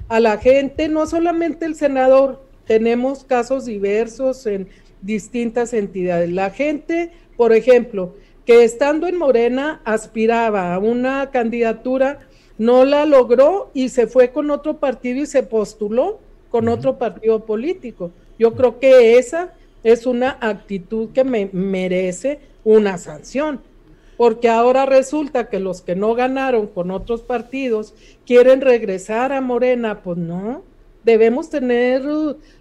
[0.09, 4.69] a la gente, no solamente el senador, tenemos casos diversos en
[5.03, 6.31] distintas entidades.
[6.31, 8.15] La gente, por ejemplo,
[8.49, 12.21] que estando en Morena aspiraba a una candidatura,
[12.57, 17.45] no la logró y se fue con otro partido y se postuló con otro partido
[17.45, 18.11] político.
[18.39, 19.53] Yo creo que esa
[19.85, 23.61] es una actitud que me merece una sanción
[24.17, 27.93] porque ahora resulta que los que no ganaron con otros partidos
[28.25, 30.63] quieren regresar a Morena, pues no,
[31.05, 32.03] debemos tener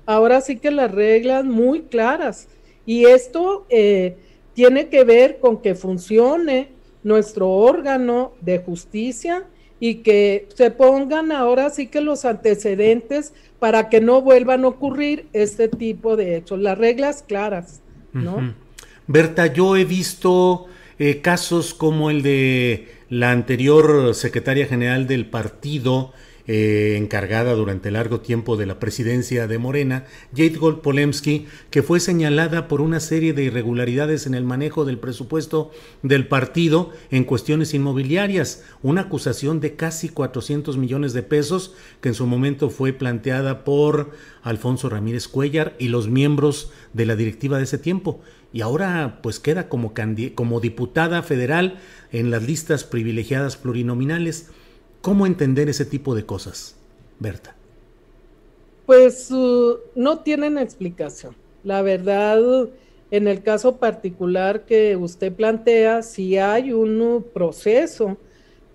[0.06, 2.50] ahora sí que las reglas muy claras.
[2.86, 4.18] Y esto eh,
[4.58, 6.70] tiene que ver con que funcione
[7.04, 9.44] nuestro órgano de justicia
[9.80, 15.28] y que se pongan ahora sí que los antecedentes para que no vuelvan a ocurrir
[15.32, 18.56] este tipo de hechos, las reglas claras, ¿no?
[19.06, 20.66] Berta, yo he visto
[20.98, 26.14] eh, casos como el de la anterior secretaria general del partido,
[26.48, 32.00] eh, encargada durante largo tiempo de la presidencia de Morena, Jade Gold Polemski, que fue
[32.00, 35.72] señalada por una serie de irregularidades en el manejo del presupuesto
[36.04, 42.16] del partido en cuestiones inmobiliarias, una acusación de casi 400 millones de pesos que en
[42.16, 47.66] su momento fue planteada por Alfonso Ramírez Cuellar y los miembros de la directiva de
[47.66, 48.22] ese tiempo
[48.54, 49.94] y ahora pues queda como,
[50.36, 51.80] como diputada federal
[52.12, 54.50] en las listas privilegiadas plurinominales.
[55.08, 56.76] ¿Cómo entender ese tipo de cosas,
[57.18, 57.56] Berta?
[58.86, 61.34] Pues uh, no tienen explicación.
[61.64, 62.68] La verdad,
[63.10, 68.18] en el caso particular que usted plantea, si hay un proceso,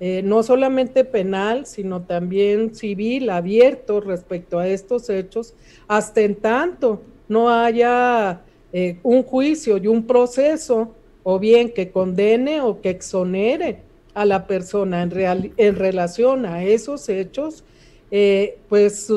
[0.01, 5.53] eh, no solamente penal, sino también civil abierto respecto a estos hechos,
[5.87, 8.41] hasta en tanto no haya
[8.73, 14.47] eh, un juicio y un proceso, o bien que condene o que exonere a la
[14.47, 17.65] persona en, en relación a esos hechos,
[18.11, 19.11] eh, pues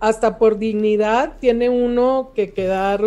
[0.00, 3.02] hasta por dignidad tiene uno que quedar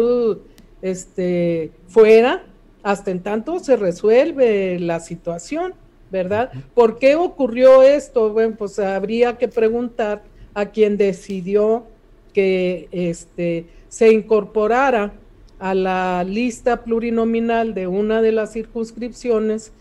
[0.82, 2.44] este, fuera
[2.84, 5.74] hasta en tanto se resuelve la situación,
[6.10, 6.52] ¿verdad?
[6.74, 8.34] ¿Por qué ocurrió esto?
[8.34, 10.24] Bueno, pues habría que preguntar
[10.54, 11.86] a quien decidió
[12.34, 15.14] que este, se incorporara
[15.60, 19.72] a la lista plurinominal de una de las circunscripciones,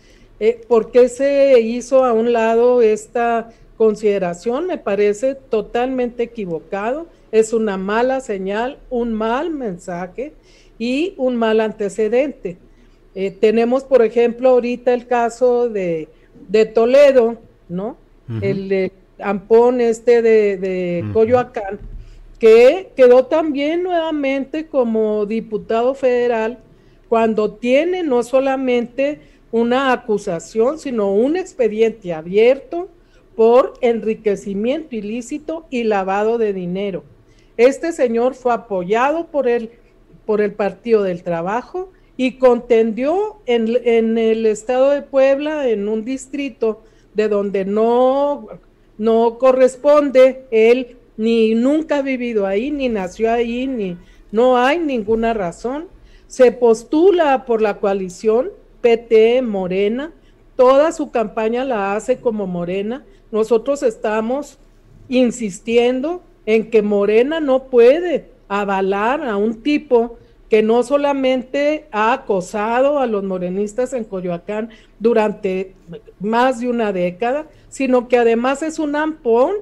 [0.41, 4.65] eh, ¿por qué se hizo a un lado esta consideración?
[4.65, 10.33] Me parece totalmente equivocado, es una mala señal, un mal mensaje
[10.79, 12.57] y un mal antecedente.
[13.13, 16.09] Eh, tenemos, por ejemplo, ahorita el caso de,
[16.73, 17.37] Toledo,
[17.69, 17.97] ¿no?
[18.41, 21.79] El de Ampón este de, Coyoacán,
[22.39, 26.57] que quedó también nuevamente como diputado federal
[27.09, 29.19] cuando tiene no solamente
[29.51, 32.89] una acusación, sino un expediente abierto
[33.35, 37.03] por enriquecimiento ilícito y lavado de dinero.
[37.57, 39.71] Este señor fue apoyado por el,
[40.25, 46.05] por el Partido del Trabajo y contendió en, en el estado de Puebla, en un
[46.05, 46.81] distrito
[47.13, 48.47] de donde no,
[48.97, 53.97] no corresponde él ni nunca ha vivido ahí, ni nació ahí, ni
[54.31, 55.87] no hay ninguna razón.
[56.27, 58.49] Se postula por la coalición
[58.81, 60.11] PT Morena,
[60.55, 63.05] toda su campaña la hace como Morena.
[63.31, 64.57] Nosotros estamos
[65.07, 70.17] insistiendo en que Morena no puede avalar a un tipo
[70.49, 75.75] que no solamente ha acosado a los morenistas en Coyoacán durante
[76.19, 79.53] más de una década, sino que además es un ampón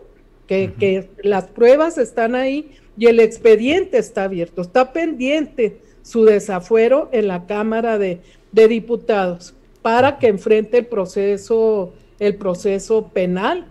[0.47, 7.27] que, las pruebas están ahí y el expediente está abierto, está pendiente su desafuero en
[7.27, 13.65] la Cámara de, Diputados para que enfrente el proceso, el proceso penal.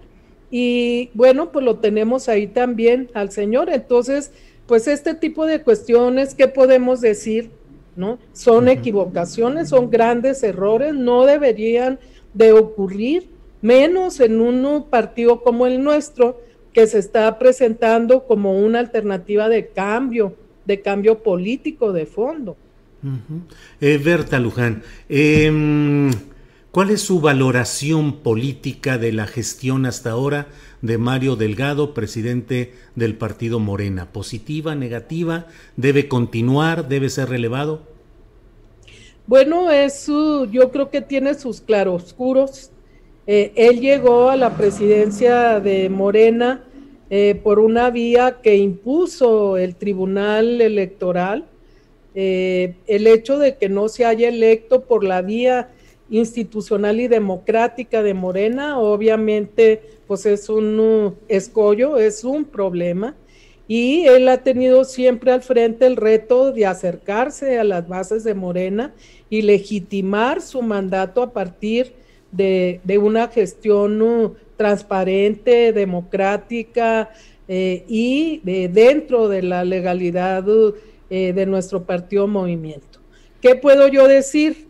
[0.51, 3.71] Y bueno, pues lo tenemos ahí también al señor.
[3.71, 4.33] Entonces,
[4.67, 7.51] pues este tipo de cuestiones, ¿qué podemos decir?
[7.97, 8.19] ¿No?
[8.33, 11.99] Son equivocaciones, son grandes errores, no deberían
[12.33, 13.29] de ocurrir,
[13.61, 16.41] menos en un partido como el nuestro,
[16.73, 22.57] que se está presentando como una alternativa de cambio, de cambio político de fondo.
[23.81, 26.11] Eh, Berta Luján, em,
[26.71, 30.49] ¿cuál es su valoración política de la gestión hasta ahora
[30.83, 34.13] de Mario Delgado, presidente del partido Morena?
[34.13, 35.47] ¿Positiva, negativa?
[35.77, 36.89] ¿Debe continuar?
[36.89, 37.83] ¿Debe ser relevado?
[39.29, 42.71] Bueno, es yo creo que tiene sus claroscuros.
[43.27, 46.65] Eh, él llegó a la presidencia de Morena
[47.11, 51.47] eh, por una vía que impuso el Tribunal Electoral,
[52.21, 55.71] eh, el hecho de que no se haya electo por la vía
[56.11, 63.15] institucional y democrática de Morena, obviamente pues es un uh, escollo, es un problema,
[63.69, 68.35] y él ha tenido siempre al frente el reto de acercarse a las bases de
[68.35, 68.93] Morena
[69.31, 71.93] y legitimar su mandato a partir
[72.33, 77.11] de, una gestión uh, transparente, democrática
[77.47, 80.45] eh, y dentro de la legalidad
[81.11, 83.01] eh, de nuestro partido movimiento.
[83.41, 84.67] ¿Qué puedo yo decir?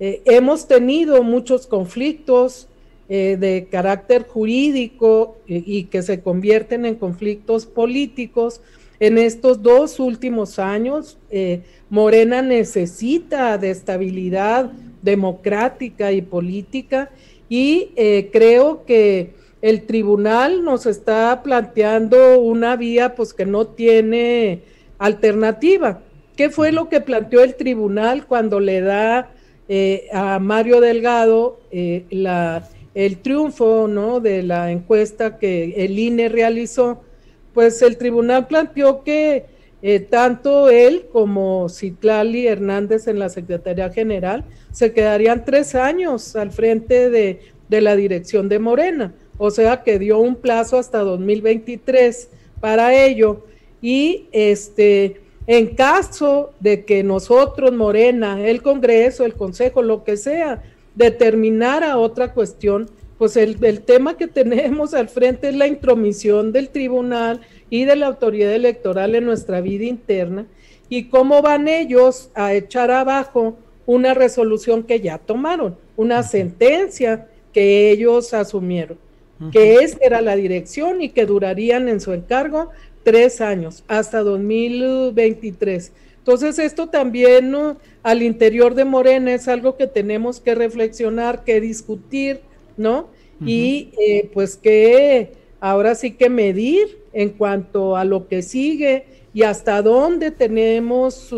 [0.00, 2.68] Eh, hemos tenido muchos conflictos
[3.06, 8.62] de carácter jurídico y que se convierten en conflictos políticos.
[8.98, 11.18] En estos dos últimos años,
[11.90, 17.10] Morena necesita de estabilidad democrática y política
[17.48, 24.62] y eh, creo que el tribunal nos está planteando una vía pues que no tiene
[24.98, 26.00] alternativa.
[26.36, 29.30] ¿Qué fue lo que planteó el tribunal cuando le da
[29.68, 32.04] eh, a Mario Delgado eh,
[32.94, 34.20] el triunfo ¿no?
[34.20, 37.02] de la encuesta que el INE realizó?
[37.52, 39.46] Pues el tribunal planteó que
[40.08, 47.08] tanto él como Citlali Hernández en la Secretaría General se quedarían tres años al frente
[47.08, 49.14] de, la dirección de Morena.
[49.38, 52.28] O sea que dio un plazo hasta 2023
[52.60, 53.46] para ello.
[53.84, 60.62] Y este, en caso de que nosotros, Morena, el Congreso, el Consejo, lo que sea,
[60.94, 66.70] determinara otra cuestión, pues el, el, tema que tenemos al frente es la intromisión del
[66.70, 70.46] tribunal y de la autoridad electoral en nuestra vida interna
[70.88, 77.90] y cómo van ellos a echar abajo una resolución que ya tomaron, una sentencia que
[77.90, 78.96] ellos asumieron,
[79.52, 82.70] que esa era la dirección y que durarían en su encargo
[83.04, 85.92] tres años, hasta 2023.
[86.18, 87.54] Entonces esto también
[88.02, 92.40] al interior de Morena es algo que tenemos que reflexionar, que discutir,
[92.76, 93.08] ¿no?
[93.44, 99.42] Y eh, pues que ahora sí que medir en cuanto a lo que sigue y
[99.42, 101.34] hasta dónde tenemos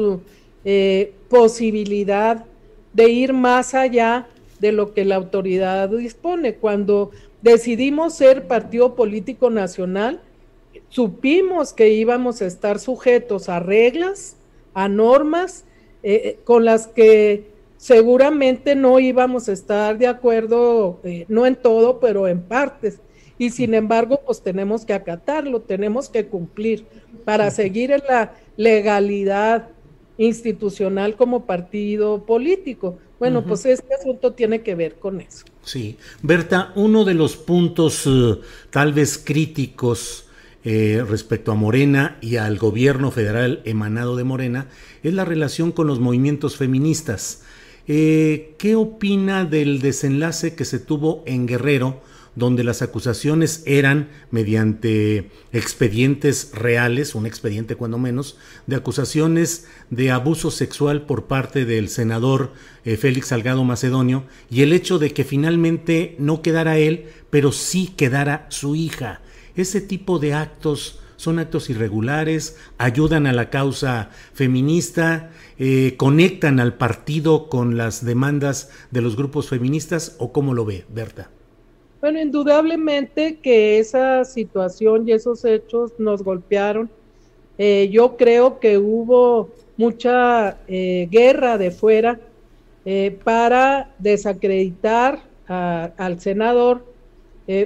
[0.65, 2.45] eh, posibilidad
[2.93, 4.29] de ir más allá
[4.61, 6.55] de lo que la autoridad dispone.
[6.55, 7.11] Cuando
[7.43, 10.21] decidimos ser partido político nacional,
[10.89, 14.37] supimos que íbamos a estar sujetos a reglas,
[14.75, 15.65] a normas
[16.03, 22.01] eh, eh, con las que seguramente no íbamos a estar de acuerdo, no en todo,
[22.01, 23.01] pero en partes.
[23.39, 26.87] Y sin embargo, pues tenemos que acatarlo, tenemos que cumplir
[27.25, 29.69] para seguir en la legalidad
[30.19, 32.99] institucional como partido político.
[33.19, 35.45] Bueno, pues este asunto tiene que ver con eso.
[35.63, 38.39] Sí, Berta, uno de los puntos eh,
[38.71, 40.26] tal vez críticos
[40.69, 44.67] eh, respecto a Morena y al gobierno federal emanado de Morena
[45.05, 47.45] es la relación con los movimientos feministas.
[47.87, 52.03] Eh, ¿Qué opina del desenlace que se tuvo en Guerrero?
[52.35, 58.37] donde las acusaciones eran mediante expedientes reales, un expediente cuando menos,
[58.67, 62.53] de acusaciones de abuso sexual por parte del senador
[62.85, 67.95] eh, Félix Salgado Macedonio y el hecho de que finalmente no quedara él, pero sí
[67.97, 69.23] quedara su hija.
[69.57, 76.75] Ese tipo de actos son actos irregulares, ayudan a la causa feminista, eh, conectan al
[76.75, 81.31] partido con las demandas de los grupos feministas o cómo lo ve, Berta.
[82.01, 86.91] Bueno, indudablemente que esa situación y esos hechos nos golpearon.
[87.59, 89.49] Eh, yo creo que hubo
[89.79, 92.21] mucha eh, guerra de fuera
[93.25, 96.85] para desacreditar al senador.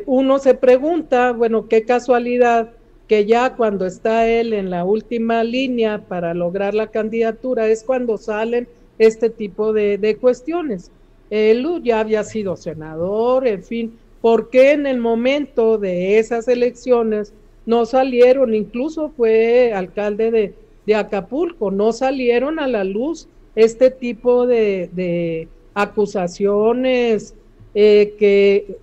[0.06, 2.70] Uno se pregunta, bueno, qué casualidad
[3.08, 8.18] que ya cuando está él en la última línea para lograr la candidatura es cuando
[8.18, 8.68] salen
[8.98, 10.90] este tipo de, de cuestiones.
[11.30, 17.32] Él ya había sido senador, en fin, ¿Por qué en el momento de esas elecciones
[17.64, 20.54] no salieron, incluso fue alcalde de,
[20.92, 27.36] Acapulco, no salieron a la luz este tipo de, acusaciones
[27.76, 28.76] eh, que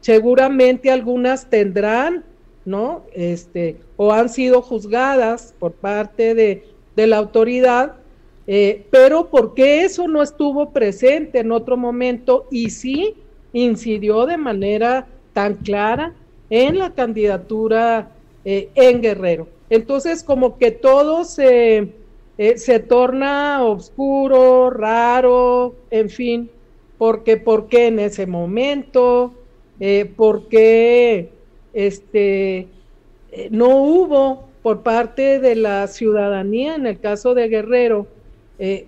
[0.00, 2.24] seguramente algunas tendrán,
[2.64, 3.02] ¿no?
[3.12, 6.64] Este, o han sido juzgadas por parte de,
[6.96, 7.94] la autoridad,
[8.46, 13.14] eh, pero ¿por qué eso no estuvo presente en otro momento y sí
[13.54, 16.12] incidió de manera tan clara
[16.50, 18.10] en la candidatura
[18.44, 19.48] eh, en Guerrero.
[19.70, 21.92] Entonces, como que todo se,
[22.38, 26.50] eh, se torna oscuro, raro, en fin,
[26.98, 29.32] porque por qué en ese momento,
[29.80, 31.30] eh, por qué
[31.72, 32.68] este,
[33.50, 38.06] no hubo por parte de la ciudadanía, en el caso de Guerrero,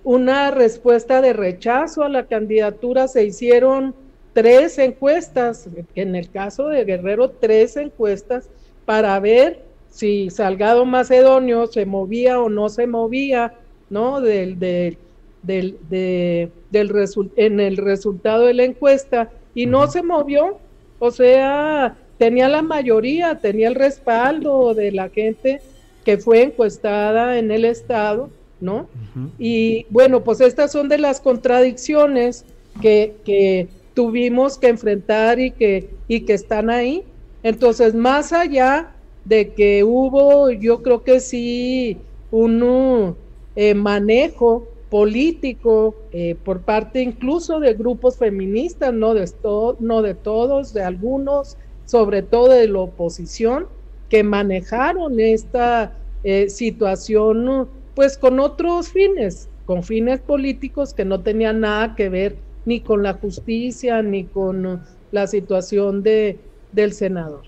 [0.05, 3.95] una respuesta de rechazo a la candidatura, se hicieron
[4.33, 8.49] tres encuestas, en el caso de Guerrero, tres encuestas
[8.85, 13.55] para ver si Salgado Macedonio se movía o no se movía,
[13.91, 14.21] ¿no?
[14.21, 14.97] Del, del,
[15.43, 15.77] del,
[16.71, 20.59] del en el resultado de la encuesta y no se movió,
[21.05, 25.61] o sea, tenía la mayoría, tenía el respaldo de la gente
[26.05, 28.31] que fue encuestada en el estado,
[28.61, 28.87] ¿no?
[29.37, 32.45] Y bueno, pues estas son de las contradicciones
[32.81, 37.03] que, que tuvimos que enfrentar y que, y que están ahí.
[37.43, 38.93] Entonces, más allá
[39.25, 41.97] de que hubo, yo creo que sí,
[42.31, 43.17] un
[43.57, 49.27] eh, manejo político eh, por parte incluso de grupos feministas, no de,
[49.81, 53.69] no de todos, de algunos, sobre todo de la oposición,
[54.11, 61.61] que manejaron esta eh, situación pues con otros fines, con fines políticos que no tenían
[61.61, 62.37] nada que ver
[62.67, 66.39] ni con la justicia, ni con la situación de,
[66.73, 67.45] del senador.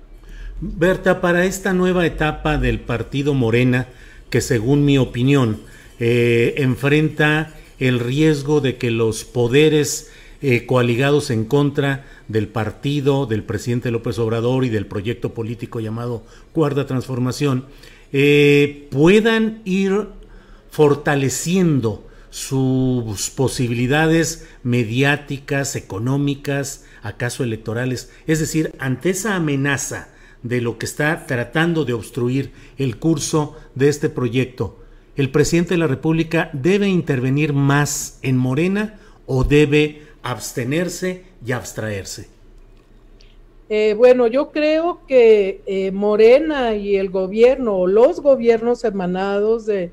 [0.63, 3.87] Berta, para esta nueva etapa del partido Morena,
[4.31, 5.59] que según mi opinión
[5.99, 10.11] eh, enfrenta el riesgo de que los poderes
[10.43, 16.23] eh, coaligados en contra del partido, del presidente López Obrador y del proyecto político llamado
[16.53, 17.67] Cuarta Transformación,
[18.13, 20.09] eh, puedan ir
[20.71, 28.11] fortaleciendo sus posibilidades mediáticas, económicas, acaso electorales.
[28.27, 30.09] Es decir, ante esa amenaza
[30.43, 34.84] de lo que está tratando de obstruir el curso de este proyecto,
[35.17, 42.29] ¿el presidente de la República debe intervenir más en Morena o debe abstenerse y abstraerse?
[43.69, 49.91] Eh, bueno, yo creo que eh, Morena y el gobierno o los gobiernos emanados de,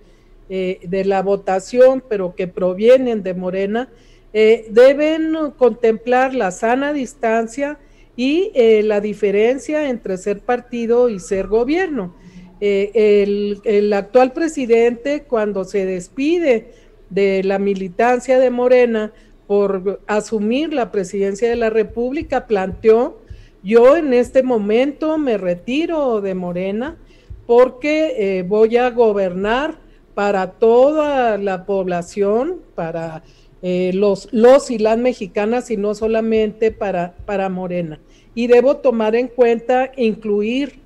[0.50, 3.90] eh, de la votación, pero que provienen de Morena,
[4.34, 7.78] deben contemplar la sana distancia
[8.16, 8.50] y
[8.82, 12.16] la diferencia entre ser partido y ser gobierno.
[12.62, 16.72] El, el, actual presidente, cuando se despide
[17.10, 19.12] de la militancia de Morena
[19.48, 23.20] por asumir la presidencia de la República, planteó,
[23.64, 26.98] yo en este momento me retiro de Morena
[27.48, 29.80] porque voy a gobernar
[30.14, 33.24] para toda la población, para
[33.64, 38.00] eh, los, los y las mexicanas y no solamente para, para Morena.
[38.34, 40.81] Y debo tomar en cuenta, incluir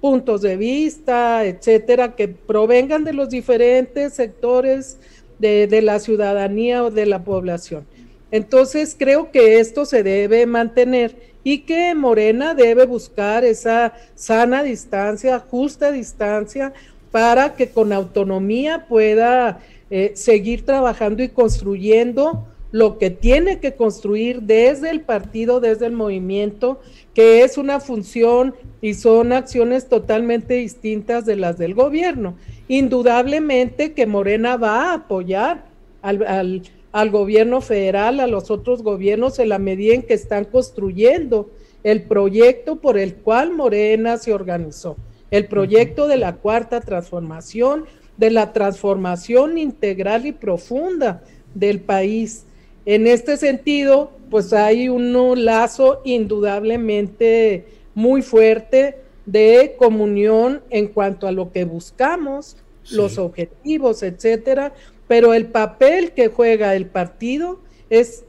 [0.00, 4.98] puntos de vista, etcétera, que provengan de los diferentes sectores
[5.38, 7.86] de, la ciudadanía o de la población.
[8.30, 15.38] Entonces creo que esto se debe mantener y que Morena debe buscar esa sana distancia,
[15.38, 16.72] justa distancia,
[17.10, 24.42] para que con autonomía pueda eh, seguir trabajando y construyendo lo que tiene que construir
[24.42, 26.80] desde el partido, desde el movimiento,
[27.14, 32.36] que es una función y son acciones totalmente distintas de las del gobierno.
[32.68, 35.66] Indudablemente que Morena va a apoyar
[36.02, 36.62] al,
[36.92, 41.50] al, gobierno federal, a los otros gobiernos en la medida en que están construyendo
[41.82, 44.96] el proyecto por el cual Morena se organizó,
[45.30, 47.84] el proyecto de la cuarta transformación,
[48.16, 51.22] de la transformación integral y profunda
[51.54, 52.44] del país.
[52.92, 61.30] En este sentido, pues hay un lazo indudablemente muy fuerte de comunión en cuanto a
[61.30, 62.56] lo que buscamos,
[62.90, 64.74] los objetivos, etcétera,
[65.06, 67.60] pero el papel que juega el partido
[67.90, 68.24] es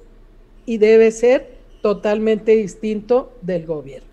[0.68, 4.12] y debe ser totalmente distinto del gobierno.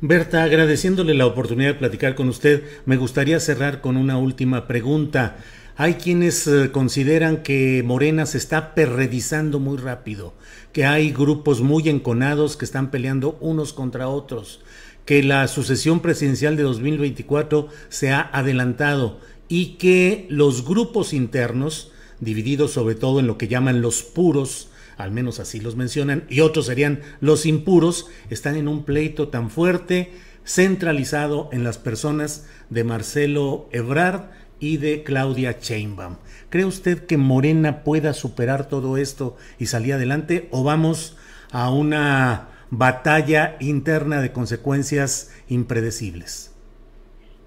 [0.00, 5.36] Berta, agradeciéndole la oportunidad de platicar con usted, me gustaría cerrar con una última pregunta.
[5.76, 10.34] Hay quienes eh, consideran que Morena se está perredizando muy rápido,
[10.72, 14.60] que hay grupos muy enconados que están peleando unos contra otros,
[15.06, 19.18] que la sucesión presidencial de 2024 se ha adelantado
[19.48, 24.68] y que los grupos internos, divididos sobre todo en lo que llaman los puros,
[24.98, 29.48] al menos así los mencionan, y otros serían los impuros, están en un pleito tan
[29.48, 30.12] fuerte,
[30.44, 34.24] centralizado en las personas de Marcelo Ebrard
[34.62, 36.14] y de Claudia Sheinbaum.
[36.48, 41.16] ¿Cree usted que Morena pueda superar todo esto y salir adelante o vamos
[41.50, 46.52] a una batalla interna de consecuencias impredecibles?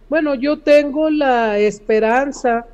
[0.09, 2.65] Bueno, yo tengo la esperanza,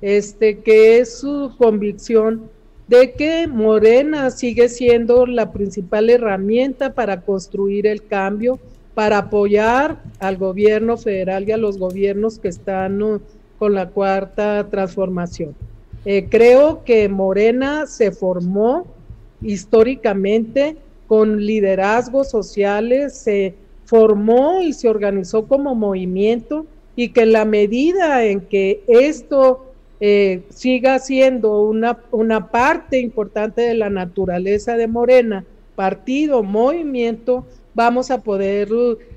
[0.00, 2.48] este, que es su convicción
[2.86, 8.60] de que Morena sigue siendo la principal herramienta para construir el cambio,
[8.94, 13.02] para apoyar al gobierno federal y a los gobiernos que están
[13.58, 15.54] con la cuarta transformación.
[16.04, 18.86] Eh, creo que Morena se formó
[19.42, 23.54] históricamente con liderazgos sociales, se
[23.84, 29.66] formó y se organizó como movimiento y que en la medida en que esto
[30.00, 35.44] eh, siga siendo una, una parte importante de la naturaleza de Morena,
[35.74, 38.68] partido, movimiento, vamos a poder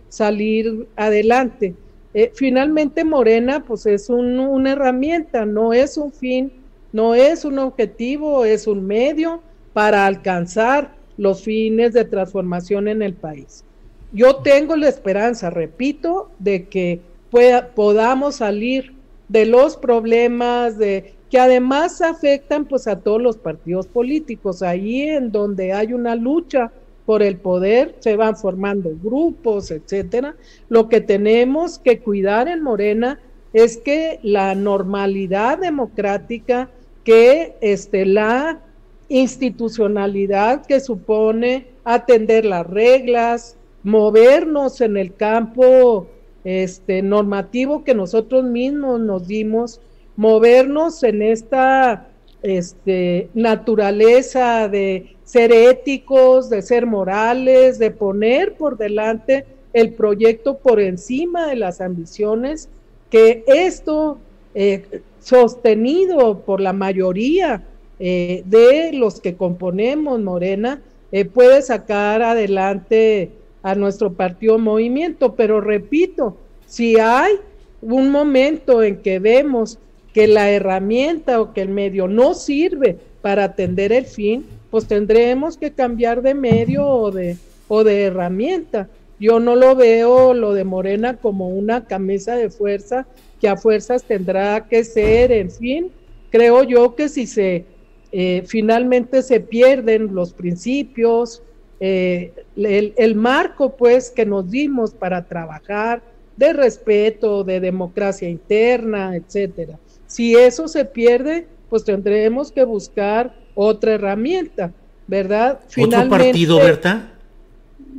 [0.09, 1.73] salir adelante.
[2.13, 6.51] Eh, finalmente Morena pues es una herramienta, no es un fin,
[6.91, 9.41] no es un objetivo, es un medio
[9.73, 13.63] para alcanzar los fines de transformación en el país.
[14.11, 16.99] Yo tengo la esperanza, repito, de que
[17.29, 18.93] pueda, podamos salir
[19.29, 25.31] de los problemas de que además afectan pues a todos los partidos políticos, ahí en
[25.31, 26.73] donde hay una lucha
[27.05, 30.35] por el poder, se van formando grupos, etcétera.
[30.69, 33.19] Lo que tenemos que cuidar en Morena
[33.53, 36.69] es que la normalidad democrática,
[37.03, 38.61] que este, la
[39.09, 46.07] institucionalidad que supone atender las reglas, movernos en el campo
[46.43, 49.81] este, normativo que nosotros mismos nos dimos,
[50.15, 52.07] movernos en esta
[52.41, 60.81] este, naturaleza de ser éticos, de ser morales, de poner por delante el proyecto por
[60.81, 62.67] encima de las ambiciones,
[63.09, 64.17] que esto
[64.53, 64.83] eh,
[65.21, 67.63] sostenido por la mayoría
[67.97, 70.81] eh, de los que componemos Morena,
[71.13, 73.31] eh, puede sacar adelante
[73.63, 75.35] a nuestro partido movimiento.
[75.35, 76.35] Pero repito,
[76.67, 77.35] si hay
[77.81, 79.79] un momento en que vemos
[80.13, 85.57] que la herramienta o que el medio no sirve para atender el fin, pues tendremos
[85.57, 88.87] que cambiar de medio o de, o de herramienta.
[89.19, 93.05] Yo no lo veo lo de Morena como una camisa de fuerza
[93.39, 95.91] que a fuerzas tendrá que ser, en fin,
[96.31, 97.65] creo yo que si se
[98.13, 101.43] eh, finalmente se pierden los principios,
[101.79, 106.01] eh, el, el, marco pues que nos dimos para trabajar
[106.37, 109.79] de respeto, de democracia interna, etcétera.
[110.07, 114.71] Si eso se pierde, pues tendremos que buscar otra herramienta,
[115.07, 115.59] ¿verdad?
[115.77, 117.11] ¿Otro partido, Berta?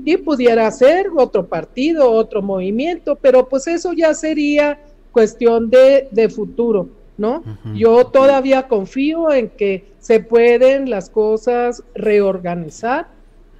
[0.04, 4.78] Y pudiera ser otro partido, otro movimiento, pero pues eso ya sería
[5.12, 7.44] cuestión de, de futuro, ¿no?
[7.74, 13.08] Yo todavía confío en que se pueden las cosas reorganizar,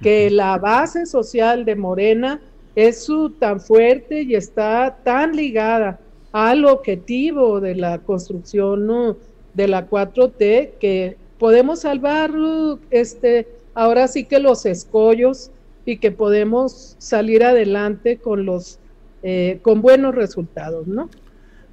[0.01, 2.41] que la base social de Morena
[2.75, 5.99] es su, tan fuerte y está tan ligada
[6.31, 9.15] al objetivo de la construcción
[9.53, 12.31] de la 4T que podemos salvar
[12.89, 15.51] este, ahora sí que los escollos
[15.85, 18.79] y que podemos salir adelante con los
[19.23, 21.09] eh, con buenos resultados, ¿no?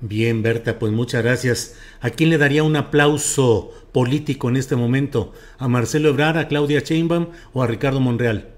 [0.01, 1.77] Bien, Berta, pues muchas gracias.
[2.01, 5.35] ¿A quién le daría un aplauso político en este momento?
[5.59, 8.49] ¿A Marcelo Ebrard, a Claudia Sheinbaum o a Ricardo Monreal?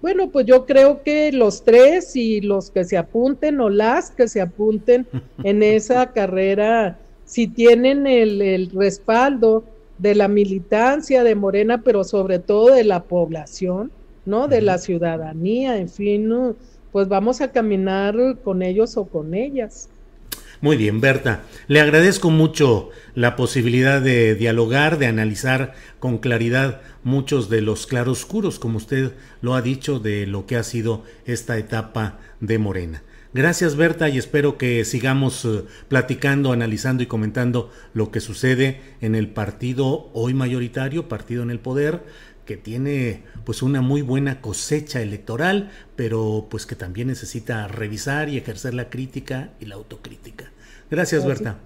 [0.00, 4.28] Bueno, pues yo creo que los tres y los que se apunten o las que
[4.28, 5.06] se apunten
[5.44, 6.96] en esa carrera,
[7.28, 9.62] si tienen el, el respaldo
[9.98, 13.92] de la militancia de Morena, pero sobre todo de la población,
[14.24, 14.48] ¿no?
[14.48, 16.32] De la ciudadanía, en fin,
[16.90, 19.90] pues vamos a caminar con ellos o con ellas.
[20.62, 21.42] Muy bien, Berta.
[21.66, 28.58] Le agradezco mucho la posibilidad de dialogar, de analizar con claridad muchos de los claroscuros,
[28.58, 29.12] como usted
[29.42, 33.02] lo ha dicho, de lo que ha sido esta etapa de Morena.
[33.34, 39.14] Gracias Berta y espero que sigamos eh, platicando, analizando y comentando lo que sucede en
[39.14, 42.02] el partido hoy mayoritario, partido en el poder,
[42.46, 48.38] que tiene pues una muy buena cosecha electoral, pero pues que también necesita revisar y
[48.38, 50.50] ejercer la crítica y la autocrítica.
[50.90, 51.58] Gracias, Berta.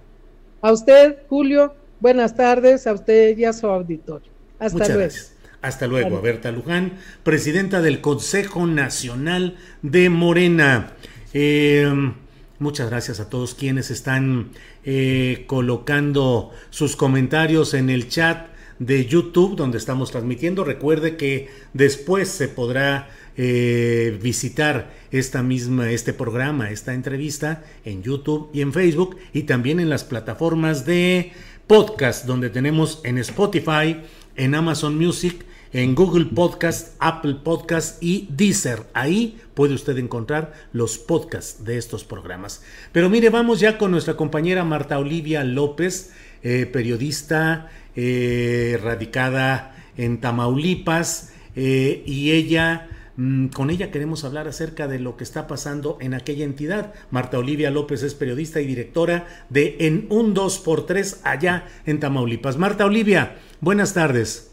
[0.60, 4.28] A usted, Julio, buenas tardes, a usted y a su auditorio.
[4.58, 5.00] Hasta luego.
[5.00, 5.32] Gracias.
[5.62, 10.94] Hasta luego, a Berta Luján, presidenta del Consejo Nacional de Morena.
[11.34, 12.12] Eh,
[12.58, 14.50] muchas gracias a todos quienes están
[14.84, 20.64] eh, colocando sus comentarios en el chat de YouTube donde estamos transmitiendo.
[20.64, 28.50] Recuerde que después se podrá eh, visitar esta misma, este programa, esta entrevista en YouTube
[28.52, 31.32] y en Facebook y también en las plataformas de
[31.66, 34.00] podcast donde tenemos en Spotify,
[34.36, 38.84] en Amazon Music, en Google Podcast, Apple Podcast y Deezer.
[38.92, 42.62] Ahí puede usted encontrar los podcasts de estos programas.
[42.92, 46.12] Pero mire, vamos ya con nuestra compañera Marta Olivia López,
[46.42, 54.88] eh, periodista eh, radicada en Tamaulipas, eh, y ella, mm, con ella queremos hablar acerca
[54.88, 56.94] de lo que está pasando en aquella entidad.
[57.10, 62.56] Marta Olivia López es periodista y directora de En un 2x3 allá en Tamaulipas.
[62.56, 64.51] Marta Olivia, buenas tardes.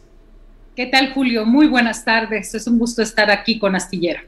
[0.80, 1.46] ¿Qué tal, Julio?
[1.46, 2.56] Muy buenas tardes.
[2.56, 4.24] Es un gusto estar aquí con Astillera.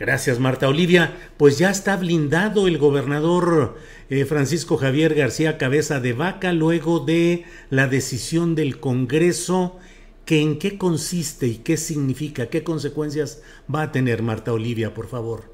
[0.00, 1.16] Gracias, Marta Olivia.
[1.36, 3.78] Pues ya está blindado el gobernador
[4.10, 9.78] eh, Francisco Javier García Cabeza de Vaca luego de la decisión del Congreso.
[10.24, 12.46] Que ¿En qué consiste y qué significa?
[12.46, 13.40] ¿Qué consecuencias
[13.72, 15.51] va a tener Marta Olivia, por favor?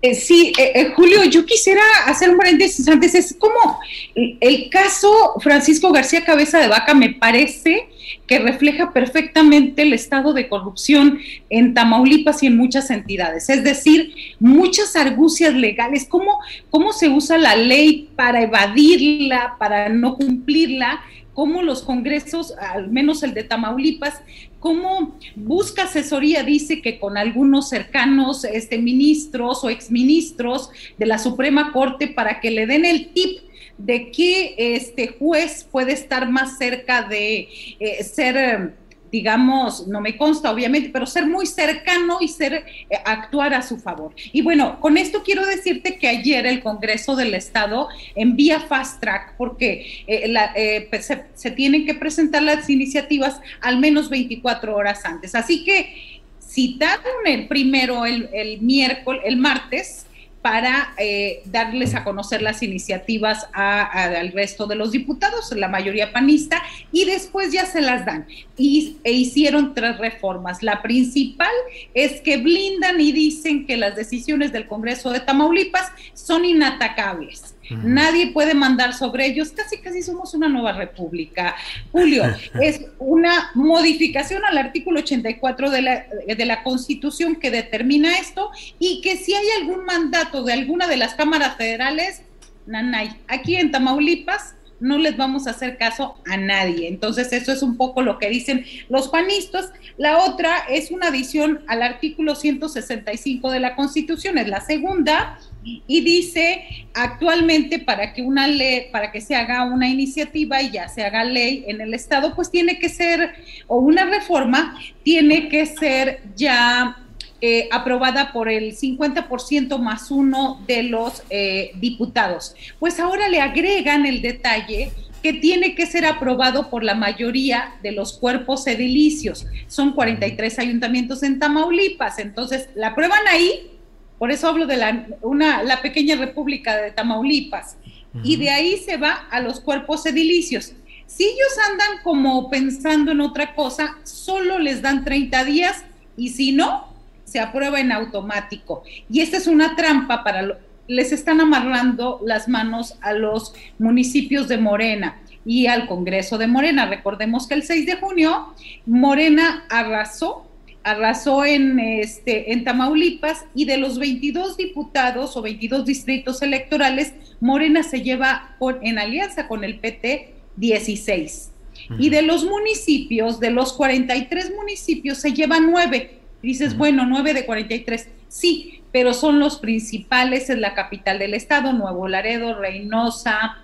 [0.00, 3.14] Eh, sí, eh, eh, Julio, yo quisiera hacer un paréntesis antes.
[3.16, 3.80] Es como
[4.14, 7.88] el, caso Francisco García Cabeza de Vaca me parece
[8.28, 11.18] que refleja perfectamente el estado de corrupción
[11.50, 13.48] en Tamaulipas y en muchas entidades.
[13.48, 16.38] Es decir, muchas argucias legales, cómo,
[16.70, 21.00] cómo se usa la ley para evadirla, para no cumplirla
[21.38, 24.22] cómo los congresos, al menos el de Tamaulipas,
[24.60, 31.72] cómo busca asesoría, dice que con algunos cercanos este, ministros o exministros de la Suprema
[31.72, 33.40] Corte para que le den el tip
[33.78, 37.48] de que este juez puede estar más cerca de
[37.78, 38.74] eh, ser
[39.10, 42.64] digamos, no me consta obviamente, pero ser muy cercano y ser eh,
[43.04, 44.12] actuar a su favor.
[44.32, 49.34] Y bueno, con esto quiero decirte que ayer el Congreso del Estado envía fast track
[49.36, 55.04] porque eh, eh, pues, se, se, tienen que presentar las iniciativas al menos 24 horas
[55.04, 55.34] antes.
[55.34, 60.06] Así que citaron el primero el, el miércoles, el martes,
[60.42, 66.62] para eh, darles a conocer las iniciativas al resto de los diputados, la mayoría panista,
[66.92, 68.26] y después ya se las dan.
[68.56, 70.62] Y, e hicieron tres reformas.
[70.62, 71.50] La principal
[71.94, 78.32] es que blindan y dicen que las decisiones del Congreso de Tamaulipas son inatacables Nadie
[78.32, 79.50] puede mandar sobre ellos.
[79.52, 81.54] Casi, casi somos una nueva república.
[81.92, 82.24] Julio,
[82.60, 89.00] es una modificación al artículo 84 de la, de la Constitución que determina esto y
[89.00, 92.22] que si hay algún mandato de alguna de las cámaras federales,
[92.66, 96.88] nanay, aquí en Tamaulipas no les vamos a hacer caso a nadie.
[96.88, 99.72] Entonces, eso es un poco lo que dicen los panistas.
[99.96, 106.00] La otra es una adición al artículo 165 de la Constitución, es la segunda, y
[106.00, 106.64] dice
[106.94, 111.24] actualmente para que una ley, para que se haga una iniciativa y ya se haga
[111.24, 113.34] ley en el estado, pues tiene que ser,
[113.66, 117.07] o una reforma, tiene que ser ya
[117.40, 122.54] eh, aprobada por el 50% más uno de los eh, diputados.
[122.78, 127.92] Pues ahora le agregan el detalle que tiene que ser aprobado por la mayoría de
[127.92, 129.46] los cuerpos edilicios.
[129.66, 133.78] Son 43 ayuntamientos en Tamaulipas, entonces la aprueban ahí
[134.18, 137.76] por eso hablo de la, una, la pequeña república de Tamaulipas.
[138.24, 140.72] Y de ahí se va a los cuerpos edilicios.
[141.06, 145.84] Si ellos andan como pensando en otra cosa, solo les dan 30 días
[146.16, 146.87] y si no,
[147.28, 148.82] se aprueba en automático.
[149.10, 150.56] Y esta es una trampa para lo,
[150.86, 156.86] les están amarrando las manos a los municipios de Morena y al Congreso de Morena.
[156.86, 158.54] Recordemos que el 6 de junio
[158.86, 160.44] Morena arrasó
[160.84, 167.82] arrasó en, este, en Tamaulipas y de los 22 diputados o 22 distritos electorales, Morena
[167.82, 171.50] se lleva en alianza con el PT 16.
[171.98, 176.17] Y de los municipios, de los 43 municipios, se lleva 9.
[176.42, 178.08] Dices, bueno, 9 de 43.
[178.28, 183.58] Sí, pero son los principales, es la capital del estado, Nuevo Laredo, Reynosa,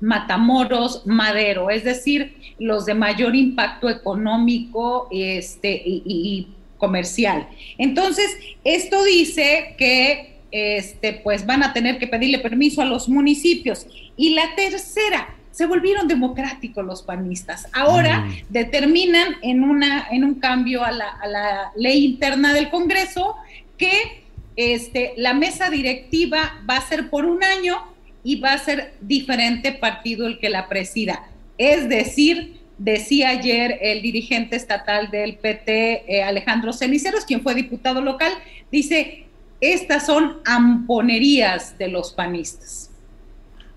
[0.00, 7.48] Matamoros, Madero, es decir, los de mayor impacto económico este, y, comercial.
[7.78, 13.86] Entonces, esto dice que este, pues van a tener que pedirle permiso a los municipios.
[14.16, 17.68] Y la tercera, se volvieron democráticos los panistas.
[17.72, 18.32] Ahora mm.
[18.48, 23.36] determinan en, una, en un cambio a la, a la ley interna del Congreso
[23.78, 24.22] que
[24.56, 27.76] este, la mesa directiva va a ser por un año
[28.24, 31.24] y va a ser diferente partido el que la presida.
[31.58, 38.00] Es decir, decía ayer el dirigente estatal del PT, eh, Alejandro Ceniceros, quien fue diputado
[38.00, 38.32] local,
[38.70, 39.26] dice,
[39.60, 42.90] estas son amponerías de los panistas.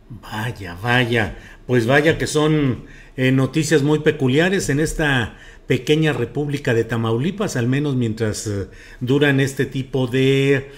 [0.10, 1.36] Vaya, vaya,
[1.68, 2.86] pues vaya que son
[3.18, 5.38] eh, noticias muy peculiares en esta
[5.68, 8.68] pequeña república de Tamaulipas, al menos mientras eh,
[9.00, 10.72] duran este tipo de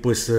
[0.00, 0.32] pues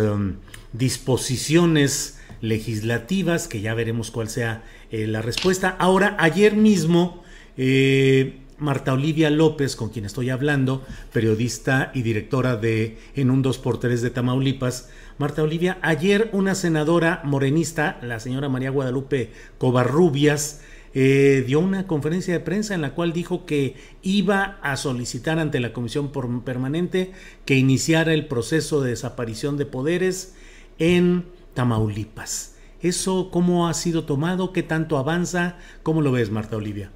[0.73, 5.75] disposiciones legislativas, que ya veremos cuál sea eh, la respuesta.
[5.79, 7.23] Ahora, ayer mismo,
[7.57, 10.83] eh, Marta Olivia López, con quien estoy hablando,
[11.13, 17.99] periodista y directora de En un 2x3 de Tamaulipas, Marta Olivia, ayer una senadora morenista,
[18.01, 20.61] la señora María Guadalupe Covarrubias,
[20.93, 25.59] eh, dio una conferencia de prensa en la cual dijo que iba a solicitar ante
[25.59, 26.11] la Comisión
[26.43, 27.11] Permanente
[27.45, 30.35] que iniciara el proceso de desaparición de poderes
[30.79, 32.55] en Tamaulipas.
[32.81, 34.51] ¿Eso cómo ha sido tomado?
[34.53, 35.57] ¿Qué tanto avanza?
[35.83, 36.91] ¿Cómo lo ves, Marta Olivia?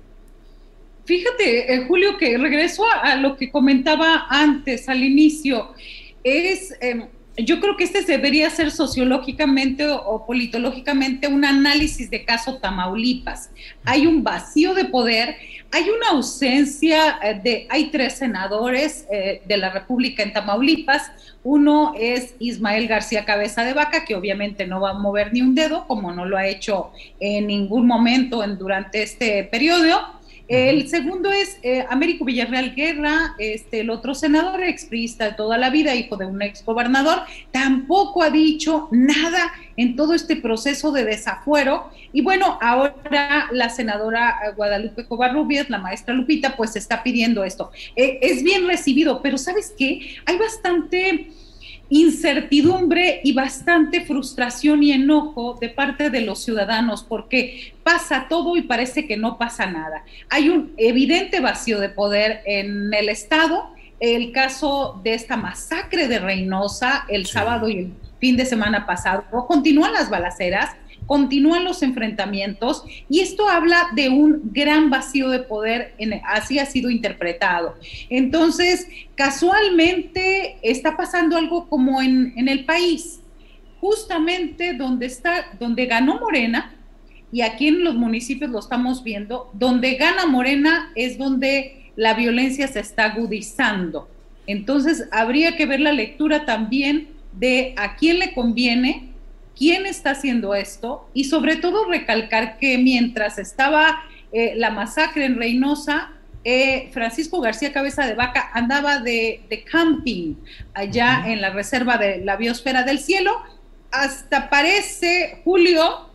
[1.05, 5.73] Fíjate, eh, Julio, que regreso a, lo que comentaba antes, al inicio.
[6.23, 12.57] Es, em, yo creo que este debería ser sociológicamente o, politológicamente un análisis de caso
[12.57, 13.49] Tamaulipas.
[13.83, 15.35] Hay un vacío de poder,
[15.71, 21.11] hay una ausencia eh, de, hay tres senadores eh, de la República en Tamaulipas,
[21.43, 25.53] uno es Ismael García Cabeza de Vaca, que obviamente no va a mover ni un
[25.53, 30.22] dedo, como no lo ha hecho en ningún momento en, durante este periodo.
[30.53, 35.71] El segundo es eh, Américo Villarreal Guerra, este, el otro senador, expriista de toda la
[35.71, 41.05] vida, hijo de un ex gobernador, tampoco ha dicho nada en todo este proceso de
[41.05, 41.89] desafuero.
[42.11, 47.71] Y bueno, ahora la senadora Guadalupe Covarrubias, la maestra Lupita, pues está pidiendo esto.
[47.95, 50.17] Eh, es bien recibido, pero ¿sabes qué?
[50.27, 51.31] Hay bastante
[51.93, 58.63] incertidumbre y bastante frustración y enojo de parte de los ciudadanos porque pasa todo y
[58.63, 60.03] parece que no pasa nada.
[60.31, 63.69] Hay un evidente vacío de poder en el Estado.
[63.99, 69.25] El caso de esta masacre de Reynosa el sábado y el fin de semana pasado,
[69.47, 70.71] continúan las balaceras,
[71.05, 76.65] continúan los enfrentamientos y esto habla de un gran vacío de poder, en, así ha
[76.65, 77.75] sido interpretado.
[78.09, 83.21] Entonces, casualmente está pasando algo como en, en el país,
[83.79, 86.75] justamente donde está, donde ganó Morena,
[87.31, 92.67] y aquí en los municipios lo estamos viendo, donde gana Morena es donde la violencia
[92.67, 94.07] se está agudizando.
[94.45, 99.12] Entonces, habría que ver la lectura también de a quién le conviene
[99.57, 105.37] quién está haciendo esto y sobre todo recalcar que mientras estaba eh, la masacre en
[105.37, 106.11] Reynosa,
[106.43, 110.35] eh, Francisco García Cabeza de Vaca andaba de, camping
[110.73, 113.31] allá en la reserva de la biosfera del cielo.
[113.91, 116.09] Hasta parece, Julio,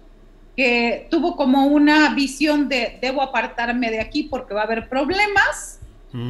[0.57, 5.80] que tuvo como una visión de debo apartarme de aquí porque va a haber problemas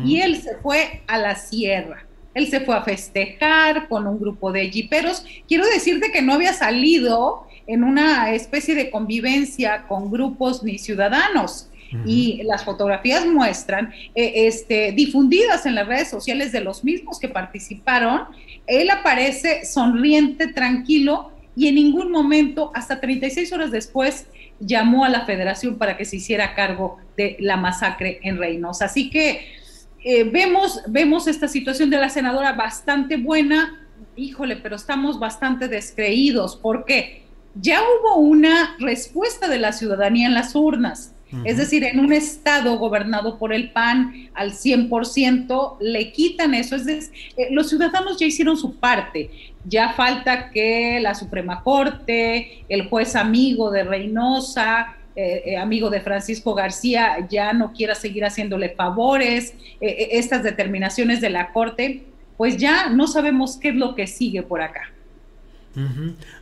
[0.04, 2.07] y él se fue a la sierra.
[2.38, 5.24] Él se fue a festejar con un grupo de jiperos.
[5.48, 11.68] Quiero decirte que no había salido en una especie de convivencia con grupos ni ciudadanos.
[12.04, 17.28] Y las fotografías muestran, eh, este, difundidas en las redes sociales de los mismos que
[17.28, 18.24] participaron,
[18.66, 24.26] él aparece sonriente, tranquilo, y en ningún momento, hasta 36 horas después,
[24.60, 28.84] llamó a la federación para que se hiciera cargo de la masacre en Reynosa.
[28.84, 29.57] Así que
[30.04, 33.86] eh, vemos, vemos esta situación de la senadora bastante buena,
[34.16, 36.56] híjole, pero estamos bastante descreídos.
[36.56, 37.24] ¿Por qué?
[37.54, 41.14] Ya hubo una respuesta de la ciudadanía en las urnas.
[41.44, 46.74] Es decir, en un estado gobernado por el PAN al 100%, le quitan eso.
[46.74, 49.30] Es decir, eh, los ciudadanos ya hicieron su parte.
[49.66, 56.00] Ya falta que la Suprema Corte, el juez amigo de Reynosa, eh, eh, amigo de
[56.00, 62.04] Francisco García, ya no quiera seguir haciéndole favores, estas determinaciones de la Corte,
[62.36, 64.92] pues ya no sabemos qué es lo que sigue por acá.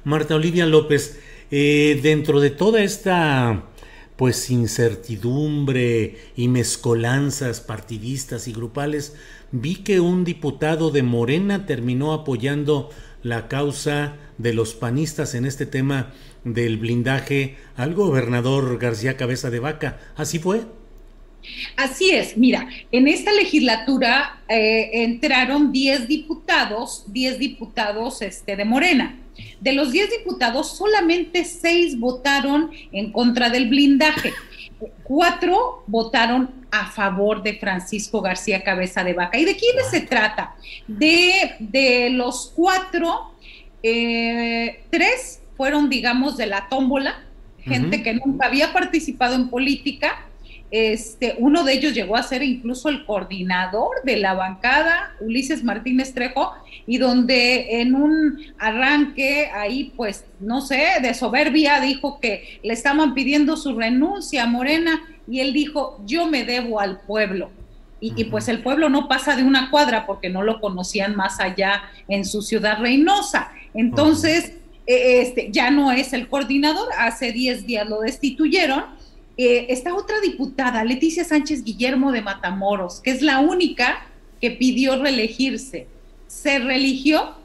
[0.04, 1.18] Marta Olivia López,
[1.50, 3.64] dentro de toda esta
[4.16, 9.14] pues incertidumbre y mezcolanzas partidistas y grupales,
[9.52, 12.90] vi que un diputado de Morena terminó apoyando
[13.22, 16.12] la causa de los panistas en este tema
[16.46, 19.98] del blindaje al gobernador García Cabeza de Vaca.
[20.16, 20.62] ¿Así fue?
[21.76, 29.18] Así es, mira, en esta legislatura eh, entraron 10 diputados, 10 diputados este, de Morena.
[29.60, 34.32] De los 10 diputados, solamente 6 votaron en contra del blindaje.
[35.02, 39.38] Cuatro votaron a favor de Francisco García Cabeza de Vaca.
[39.38, 40.54] ¿Y de quiénes se trata?
[40.86, 43.32] De, los cuatro,
[43.82, 47.22] eh, tres fueron, digamos, de la tómbola,
[47.58, 50.26] gente que nunca había participado en política,
[50.70, 56.12] este, uno de ellos llegó a ser incluso el coordinador de la bancada, Ulises Martínez
[56.12, 56.52] Trejo,
[56.86, 63.14] y donde en un arranque ahí, pues, no sé, de soberbia, dijo que le estaban
[63.14, 67.50] pidiendo su renuncia a Morena, y él dijo, yo me debo al pueblo.
[67.98, 71.82] Y, pues el pueblo no pasa de una cuadra porque no lo conocían más allá
[72.08, 73.50] en su ciudad Reynosa.
[73.72, 74.52] Entonces,
[74.86, 78.96] este, ya no es el coordinador, hace 10 días lo destituyeron
[79.38, 84.06] eh, está otra diputada, Leticia Sánchez Guillermo de Matamoros, que es la única
[84.40, 85.88] que pidió reelegirse.
[86.26, 87.36] Se religió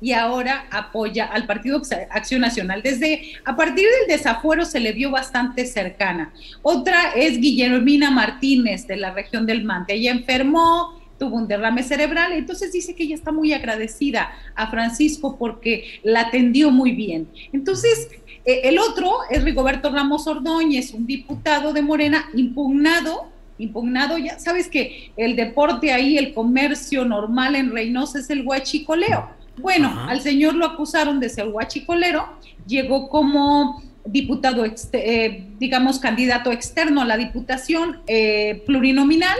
[0.00, 1.80] y ahora apoya al Partido
[2.10, 2.82] Acción Nacional.
[2.82, 6.32] Desde a partir del desafuero se le vio bastante cercana.
[6.62, 9.94] Otra es Guillermina Martínez de la región del Mante.
[9.94, 15.36] Ella enfermó, tuvo un derrame cerebral, entonces dice que ella está muy agradecida a Francisco
[15.38, 17.28] porque la atendió muy bien.
[17.52, 18.08] Entonces,
[18.44, 24.68] eh, el otro es Rigoberto Ramos Ordóñez, un diputado de Morena impugnado, impugnado, ya sabes
[24.68, 29.30] que el deporte ahí, el comercio normal en Reynosa es el huachicoleo.
[29.58, 32.28] Bueno, al señor lo acusaron de ser huachicolero,
[32.66, 39.36] llegó como diputado, eh, digamos, candidato externo a la diputación eh, plurinominal,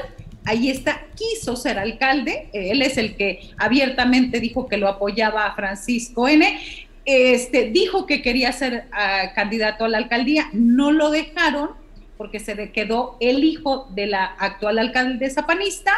[0.46, 5.54] ahí está, quiso ser alcalde, él es el que abiertamente dijo que lo apoyaba a
[5.54, 6.58] Francisco N
[7.06, 11.70] este, dijo que quería ser ah, candidato a la alcaldía, no lo dejaron
[12.18, 15.92] porque se quedó el hijo de la actual alcaldesa panista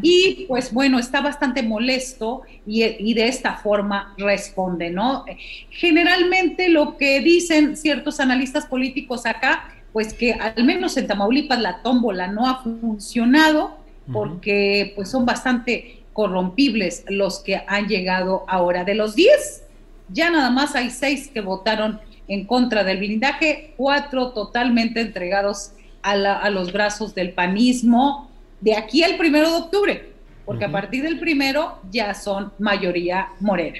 [0.00, 5.26] y pues bueno, está bastante molesto y, y, de esta forma responde, ¿no?
[5.68, 11.82] Generalmente lo que dicen ciertos analistas políticos acá, pues que al menos en Tamaulipas la
[11.82, 13.79] tómbola no ha funcionado
[14.12, 18.84] porque pues son bastante corrompibles los que han llegado ahora.
[18.84, 19.64] De los 10
[20.12, 25.72] ya nada más hay seis que votaron en contra del blindaje, cuatro totalmente entregados
[26.02, 28.30] a, los brazos del panismo
[28.60, 30.12] de aquí al primero de octubre,
[30.44, 33.78] porque a partir del primero ya son mayoría morena.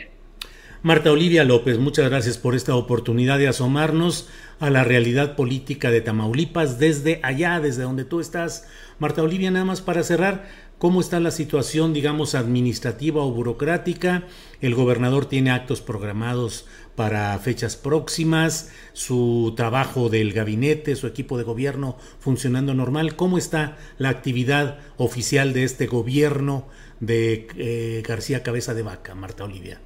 [0.83, 4.29] Marta Olivia López, muchas gracias por esta oportunidad de asomarnos
[4.61, 8.67] a la realidad política de Tamaulipas desde allá, desde donde tú estás.
[9.01, 10.47] Marta Olivia, nada más para cerrar,
[10.79, 14.25] cómo está la situación, digamos, administrativa o burocrática.
[14.61, 21.45] El gobernador tiene actos programados para fechas próximas, su trabajo del gabinete, su equipo de
[21.45, 23.17] gobierno funcionando normal.
[23.17, 26.69] ¿Cómo está la actividad oficial de este gobierno
[27.01, 29.81] de eh, García Cabeza de Vaca, Marta Olivia?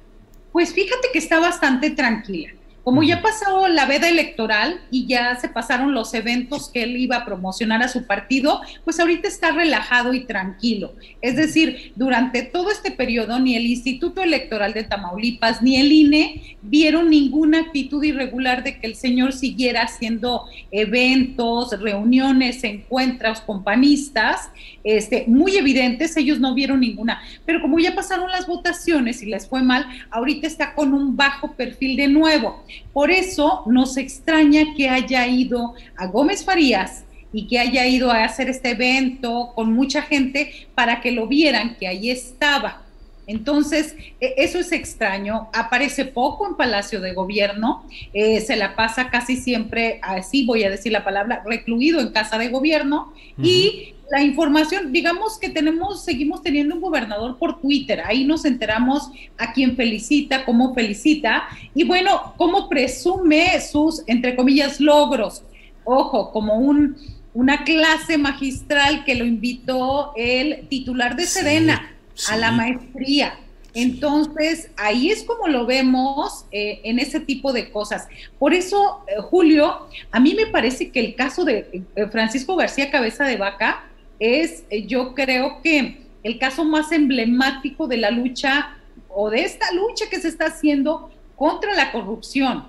[0.51, 2.51] Pues fíjate que está bastante tranquila.
[2.85, 7.15] Como ya pasó la veda electoral y ya se pasaron los eventos que él iba
[7.15, 10.93] a promocionar a su partido, pues ahorita está relajado y tranquilo.
[11.19, 16.57] Es decir, durante todo este periodo ni el Instituto Electoral de Tamaulipas ni el INE
[16.61, 24.51] vieron ninguna actitud irregular de que el señor siguiera haciendo eventos, reuniones, encuentros con panistas,
[24.83, 27.19] este, muy evidentes, ellos no vieron ninguna.
[27.47, 31.53] Pero como ya pasaron las votaciones y les fue mal, ahorita está con un bajo
[31.53, 32.63] perfil de nuevo.
[32.93, 38.23] Por eso nos extraña que haya ido a Gómez Farías y que haya ido a
[38.23, 42.85] hacer este evento con mucha gente para que lo vieran, que ahí estaba.
[43.27, 45.49] Entonces, e, eso es extraño.
[45.53, 50.69] Aparece poco en Palacio de Gobierno, eh, se la pasa casi siempre, así voy a
[50.69, 56.41] decir la palabra, recluido en Casa de Gobierno y la información, digamos que tenemos, seguimos
[56.41, 61.43] teniendo un gobernador por Twitter, ahí nos enteramos a quién felicita, cómo felicita
[61.73, 65.43] y bueno, cómo presume sus, entre comillas, logros.
[65.83, 66.95] Ojo, como un
[67.35, 71.93] una clase magistral que lo invitó el titular de Serena
[72.29, 73.37] a la maestría.
[73.73, 78.07] Entonces, ahí es como lo vemos eh, en ese tipo de cosas.
[78.39, 82.89] Por eso, eh, Julio, a mí me parece que el caso de eh, Francisco García
[82.89, 83.83] Cabeza de Vaca
[84.19, 88.77] es, yo creo que el caso más emblemático de la lucha
[89.09, 92.65] o de esta lucha que se está haciendo contra la corrupción.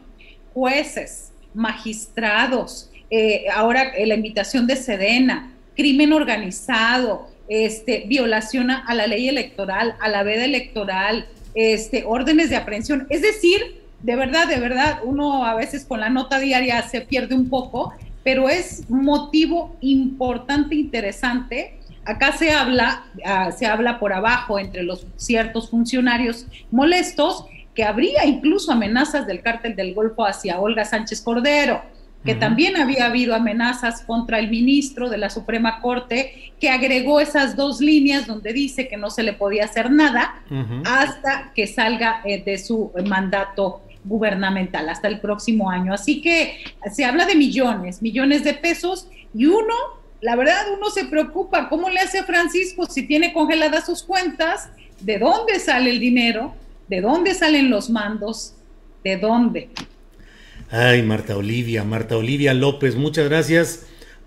[0.53, 2.91] Jueces, magistrados,
[3.55, 10.23] ahora la invitación de Sedena, crimen organizado, este, violación a la ley electoral, a la
[10.23, 13.07] veda electoral, este, órdenes de aprehensión.
[13.09, 17.35] Es decir, de verdad, de verdad, uno a veces con la nota diaria se pierde
[17.35, 17.93] un poco,
[18.27, 21.79] pero es motivo importante, interesante.
[22.05, 28.27] Acá se habla, ah, se habla por abajo entre los ciertos funcionarios molestos que habría
[28.27, 31.83] incluso amenazas del cártel del Golfo hacia Olga Sánchez Cordero
[32.25, 37.55] que también había habido amenazas contra el ministro de la Suprema Corte, que agregó esas
[37.55, 40.43] dos líneas donde dice que no se le podía hacer nada
[40.85, 45.93] hasta que salga eh, de su mandato gubernamental, hasta el próximo año.
[45.93, 49.75] Así que se habla de millones, millones de pesos, y uno,
[50.21, 54.71] la verdad, uno se preocupa, ¿cómo le hace a Francisco si tiene congeladas sus cuentas?
[55.01, 56.55] ¿De dónde sale el dinero?
[56.89, 58.55] ¿De dónde salen los mandos?
[59.05, 59.69] ¿De dónde?
[60.71, 63.87] Ay, Marta Olivia, Marta Olivia López, muchas gracias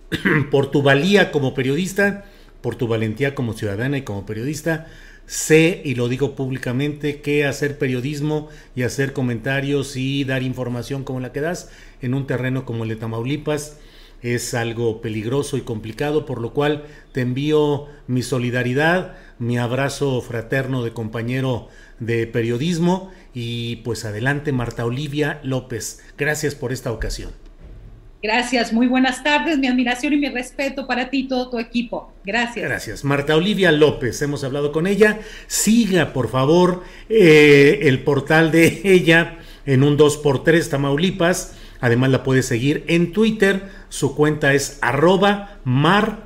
[0.52, 2.26] por tu valía como periodista,
[2.62, 4.88] por tu valentía como ciudadana y como periodista.
[5.30, 11.20] Sé, y lo digo públicamente, que hacer periodismo y hacer comentarios y dar información como
[11.20, 11.70] la que das
[12.02, 13.78] en un terreno como el de Tamaulipas
[14.24, 20.84] es algo peligroso y complicado, por lo cual te envío mi solidaridad, mi abrazo fraterno
[20.84, 21.68] de compañero
[22.00, 26.00] de periodismo y pues adelante Marta Olivia López.
[26.18, 27.49] Gracias por esta ocasión.
[28.22, 32.12] Gracias, muy buenas tardes, mi admiración y mi respeto para ti y todo tu equipo.
[32.26, 32.68] Gracias.
[32.68, 33.06] Gracias.
[33.06, 35.22] Marta Olivia López, hemos hablado con ella.
[35.48, 41.56] Siga, por favor, eh, el portal de ella en un 2x3 Tamaulipas.
[41.80, 43.70] Además la puede seguir en Twitter.
[43.88, 46.18] Su cuenta es arroba marolimx.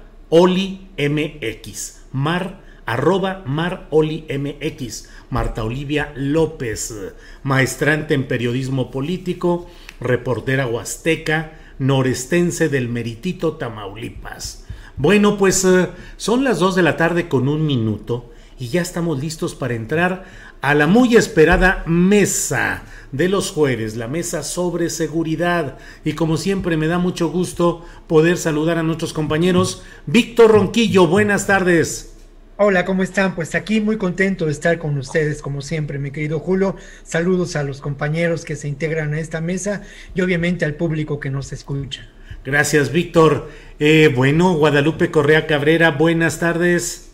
[2.11, 5.09] Mar, arroba marolimx.
[5.29, 6.91] Marta Olivia López,
[7.43, 9.69] maestrante en periodismo político,
[9.99, 14.65] reportera huasteca, norestense del Meritito Tamaulipas.
[14.95, 19.19] Bueno, pues eh, son las 2 de la tarde con un minuto y ya estamos
[19.19, 20.23] listos para entrar
[20.61, 25.77] a la muy esperada mesa de los jueves, la mesa sobre seguridad.
[26.05, 29.83] Y como siempre me da mucho gusto poder saludar a nuestros compañeros.
[30.05, 32.12] Víctor Ronquillo, buenas tardes.
[32.65, 33.35] Hola, ¿cómo están?
[33.35, 36.77] Pues aquí muy contento de estar con ustedes, como siempre, mi querido Julio.
[37.03, 39.81] Saludos a los compañeros que se integran a esta mesa
[40.15, 42.07] y obviamente al público que nos escucha.
[42.45, 43.49] Gracias, Víctor.
[43.79, 47.09] Eh, bueno, Guadalupe Correa Cabrera, buenas tardes.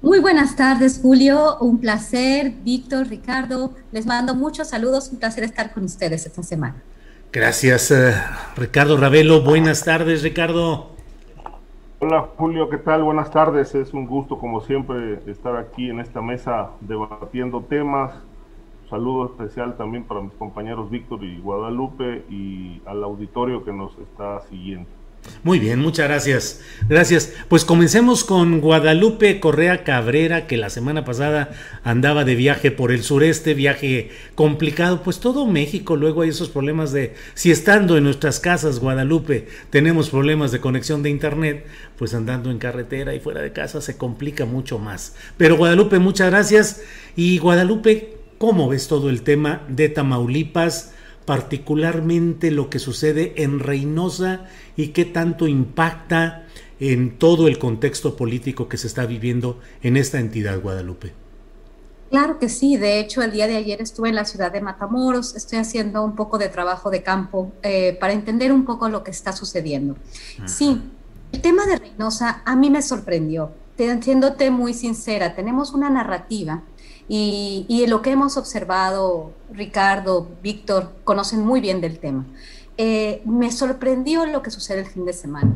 [0.00, 1.58] Muy buenas tardes, Julio.
[1.60, 3.72] Un placer, Víctor, Ricardo.
[3.92, 5.10] Les mando muchos saludos.
[5.12, 6.82] Un placer estar con ustedes esta semana.
[7.32, 8.12] Gracias, eh,
[8.56, 9.42] Ricardo Ravelo.
[9.42, 10.91] Buenas tardes, Ricardo.
[12.04, 13.04] Hola Julio, ¿qué tal?
[13.04, 13.76] Buenas tardes.
[13.76, 18.12] Es un gusto, como siempre, estar aquí en esta mesa debatiendo temas.
[18.82, 23.96] Un saludo especial también para mis compañeros Víctor y Guadalupe y al auditorio que nos
[23.98, 24.90] está siguiendo.
[25.44, 26.60] Muy bien, muchas gracias.
[26.88, 27.32] Gracias.
[27.48, 31.50] Pues comencemos con Guadalupe Correa Cabrera, que la semana pasada
[31.82, 35.02] andaba de viaje por el sureste, viaje complicado.
[35.02, 40.10] Pues todo México luego hay esos problemas de, si estando en nuestras casas, Guadalupe, tenemos
[40.10, 41.66] problemas de conexión de internet,
[41.98, 45.16] pues andando en carretera y fuera de casa se complica mucho más.
[45.36, 46.82] Pero Guadalupe, muchas gracias.
[47.16, 50.92] Y Guadalupe, ¿cómo ves todo el tema de Tamaulipas?
[51.24, 54.46] Particularmente lo que sucede en Reynosa
[54.76, 56.46] y qué tanto impacta
[56.80, 61.12] en todo el contexto político que se está viviendo en esta entidad, Guadalupe.
[62.10, 65.34] Claro que sí, de hecho el día de ayer estuve en la ciudad de Matamoros,
[65.34, 69.10] estoy haciendo un poco de trabajo de campo eh, para entender un poco lo que
[69.10, 69.96] está sucediendo.
[70.44, 70.82] Sí,
[71.32, 76.62] el tema de Reynosa a mí me sorprendió, siéndote muy sincera, tenemos una narrativa
[77.08, 82.24] y, y, lo que hemos observado, Ricardo, Víctor, conocen muy bien del tema.
[82.78, 85.54] Eh, me sorprendió lo que sucede el fin de semana,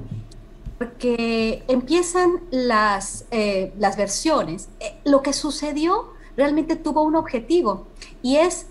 [0.78, 4.68] porque empiezan las, eh, las versiones.
[4.80, 7.86] Eh, lo que sucedió realmente tuvo un objetivo
[8.22, 8.66] y es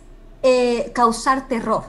[0.94, 1.86] causar terror.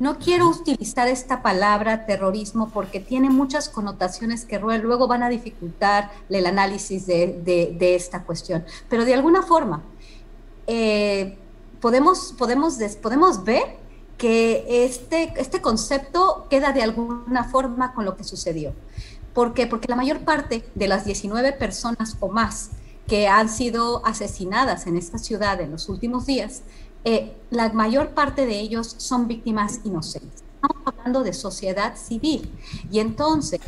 [0.00, 6.10] No quiero utilizar esta palabra terrorismo porque tiene muchas connotaciones que luego van a dificultar
[6.28, 9.84] el análisis de, de esta cuestión, pero de alguna forma
[11.80, 13.76] podemos, podemos, podemos ver
[14.16, 18.72] que este, este concepto queda de alguna forma con lo que sucedió.
[19.34, 19.66] ¿Por qué?
[19.66, 22.70] Porque la mayor parte de las 19 personas o más
[23.08, 26.62] que han sido asesinadas en esta ciudad en los últimos días,
[27.04, 30.43] eh, la mayor parte de ellos son víctimas inocentes.
[30.64, 32.50] Estamos hablando de sociedad civil.
[32.90, 33.60] Y entonces,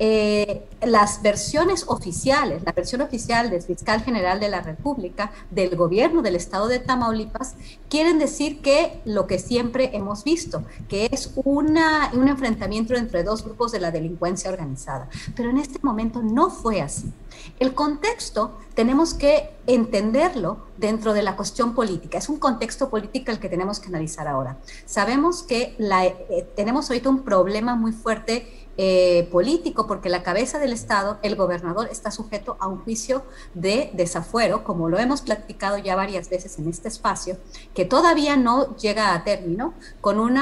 [0.00, 6.22] eh, las versiones oficiales, la versión oficial del fiscal general de la República, del gobierno
[6.22, 7.54] del estado de Tamaulipas,
[7.88, 13.44] quieren decir que lo que siempre hemos visto, que es una, un enfrentamiento entre dos
[13.44, 15.08] grupos de la delincuencia organizada.
[15.36, 17.12] Pero en este momento no fue así.
[17.58, 22.18] El contexto tenemos que entenderlo dentro de la cuestión política.
[22.18, 24.58] Es un contexto político el que tenemos que analizar ahora.
[24.86, 30.72] Sabemos que eh, tenemos ahorita un problema muy fuerte eh, político, porque la cabeza del
[30.72, 33.22] Estado, el gobernador, está sujeto a un juicio
[33.52, 37.36] de desafuero, como lo hemos platicado ya varias veces en este espacio,
[37.74, 40.38] que todavía no llega a término, con un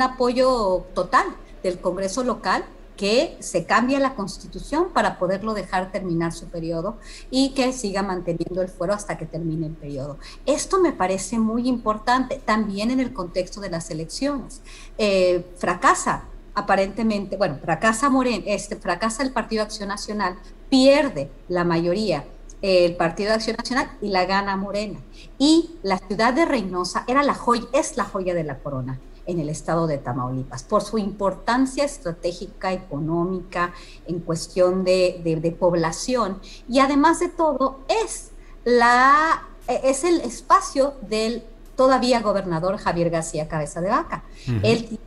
[0.00, 1.26] apoyo total
[1.62, 2.64] del Congreso local
[2.96, 6.96] que se cambie la constitución para poderlo dejar terminar su periodo
[7.30, 10.18] y que siga manteniendo el fuero hasta que termine el periodo.
[10.46, 14.62] Esto me parece muy importante también en el contexto de las elecciones.
[14.98, 16.24] Eh, fracasa
[16.54, 20.36] aparentemente, bueno, fracasa Morena, este, fracasa el Partido Acción Nacional,
[20.68, 22.24] pierde la mayoría
[22.62, 24.98] el Partido de Acción Nacional y la gana Morena.
[25.38, 29.40] Y la ciudad de Reynosa era la joya, es la joya de la corona en
[29.40, 33.72] el estado de Tamaulipas, por su importancia estratégica, económica,
[34.06, 36.40] en cuestión de, de, población.
[36.68, 38.30] Y además de todo, es,
[38.64, 41.42] la, es el espacio del
[41.76, 44.24] todavía gobernador Javier García Cabeza de Vaca.
[44.62, 44.98] Él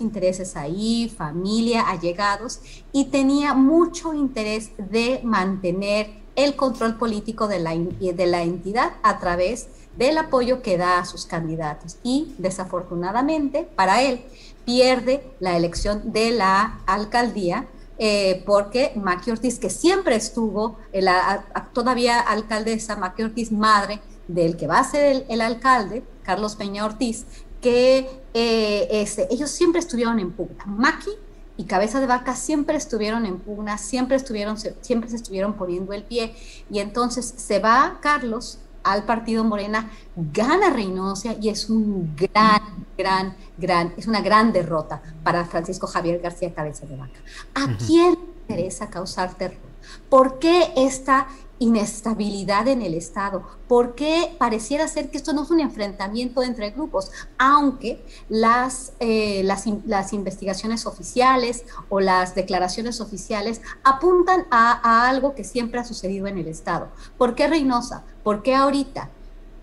[0.00, 2.60] intereses ahí, familia, allegados,
[2.92, 9.18] y tenía mucho interés de mantener el control político de la, de la entidad a
[9.18, 11.96] través del apoyo que da a sus candidatos.
[12.02, 14.24] Y desafortunadamente para él
[14.64, 17.66] pierde la elección de la alcaldía
[17.98, 24.66] eh, porque Maqui Ortiz, que siempre estuvo, la, todavía alcaldesa Maqui Ortiz, madre del que
[24.66, 27.24] va a ser el, el alcalde, Carlos Peña Ortiz,
[27.60, 30.64] que eh, este, ellos siempre estuvieron en pugna.
[30.66, 31.10] Maki
[31.56, 36.04] y Cabeza de Vaca siempre estuvieron en pugna, siempre, estuvieron, siempre se estuvieron poniendo el
[36.04, 36.34] pie.
[36.70, 43.36] Y entonces se va Carlos al partido Morena, gana Reynosa y es un gran, gran,
[43.58, 47.18] gran, es una gran derrota para Francisco Javier García Cabeza de Vaca.
[47.54, 49.65] ¿A quién le interesa causar terror?
[50.08, 51.28] ¿Por qué esta
[51.58, 57.10] inestabilidad en el Estado, porque pareciera ser que esto no es un enfrentamiento entre grupos,
[57.38, 65.80] aunque las, eh, las, investigaciones oficiales o las declaraciones oficiales apuntan a, algo que siempre
[65.80, 66.88] ha sucedido en el Estado.
[67.16, 68.04] ¿Por qué Reynosa?
[68.22, 69.08] ¿Por qué ahorita?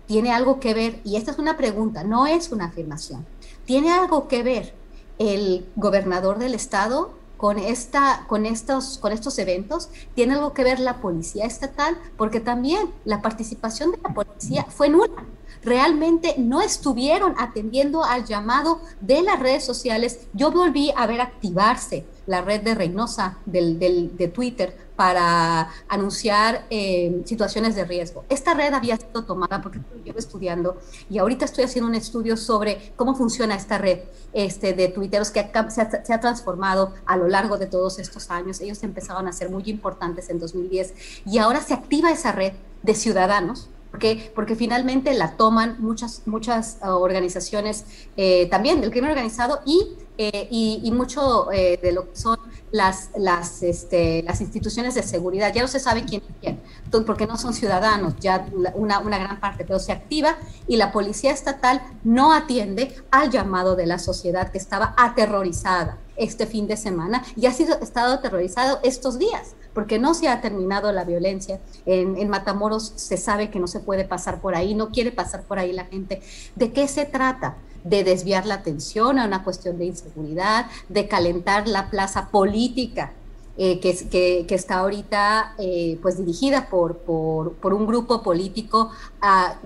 [0.06, 1.00] ¿Tiene algo que ver?
[1.04, 3.24] Y esta es una pregunta, no es una afirmación.
[3.64, 4.74] ¿Tiene algo que ver
[5.18, 7.12] el gobernador del Estado
[7.44, 12.40] con, esta, con, estos, con estos eventos tiene algo que ver la policía estatal, porque
[12.40, 15.26] también la participación de la policía fue nula.
[15.64, 20.20] Realmente no estuvieron atendiendo al llamado de las redes sociales.
[20.32, 27.22] Yo volví a ver activarse la red de Reynosa del, de Twitter para anunciar eh,
[27.24, 28.24] situaciones de riesgo.
[28.28, 30.78] Esta red había sido tomada porque yo estudiando
[31.10, 34.00] y ahorita estoy haciendo un estudio sobre cómo funciona esta red
[34.32, 38.30] este, de tuiteros que se ha, se ha, transformado a lo largo de todos estos
[38.30, 38.60] años.
[38.60, 40.94] Ellos empezaron a ser muy importantes en 2010
[41.26, 42.52] y ahora se activa esa red
[42.82, 47.84] de ciudadanos porque, finalmente la toman muchas, muchas uh, organizaciones
[48.16, 49.88] eh, también del crimen organizado y,
[50.18, 52.38] eh, y, mucho eh, de lo que son
[52.72, 55.52] las, las, este, las instituciones de seguridad.
[55.54, 56.60] Ya no se sabe quién es quién,
[57.04, 61.30] porque no son ciudadanos, ya una, una gran parte, pero se activa y la policía
[61.30, 67.24] estatal no atiende al llamado de la sociedad que estaba aterrorizada este fin de semana
[67.36, 71.60] y ha sido estado aterrorizado estos días porque no se ha terminado la violencia.
[71.84, 75.58] En, Matamoros se sabe que no se puede pasar por ahí, no quiere pasar por
[75.58, 76.22] ahí la gente.
[76.54, 77.56] ¿De qué se trata?
[77.84, 83.12] de desviar la atención a una cuestión de inseguridad, de calentar la plaza política
[83.56, 88.90] eh, que, que, está ahorita eh, pues dirigida por, por, un grupo político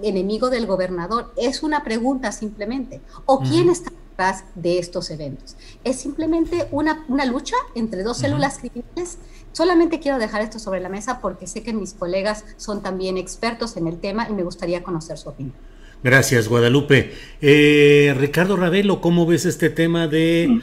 [0.02, 1.32] enemigo del gobernador.
[1.36, 3.00] Es una pregunta simplemente.
[3.24, 5.56] ¿O quién está detrás de estos eventos?
[5.84, 9.16] Es simplemente una, una lucha entre dos células criminales
[9.58, 13.76] Solamente quiero dejar esto sobre la mesa porque sé que mis colegas son también expertos
[13.76, 15.56] en el tema y me gustaría conocer su opinión.
[16.04, 17.12] Gracias, Guadalupe.
[17.40, 20.60] Eh, Ricardo Ravelo, ¿cómo ves este tema de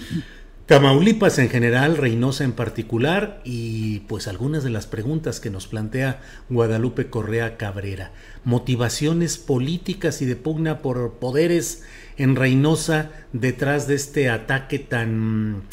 [0.65, 6.21] Tamaulipas en general, Reynosa en particular y pues algunas de las preguntas que nos plantea
[6.49, 8.13] Guadalupe Correa Cabrera.
[8.45, 11.83] Motivaciones políticas y de pugna por poderes
[12.15, 15.63] en Reynosa detrás de este ataque tan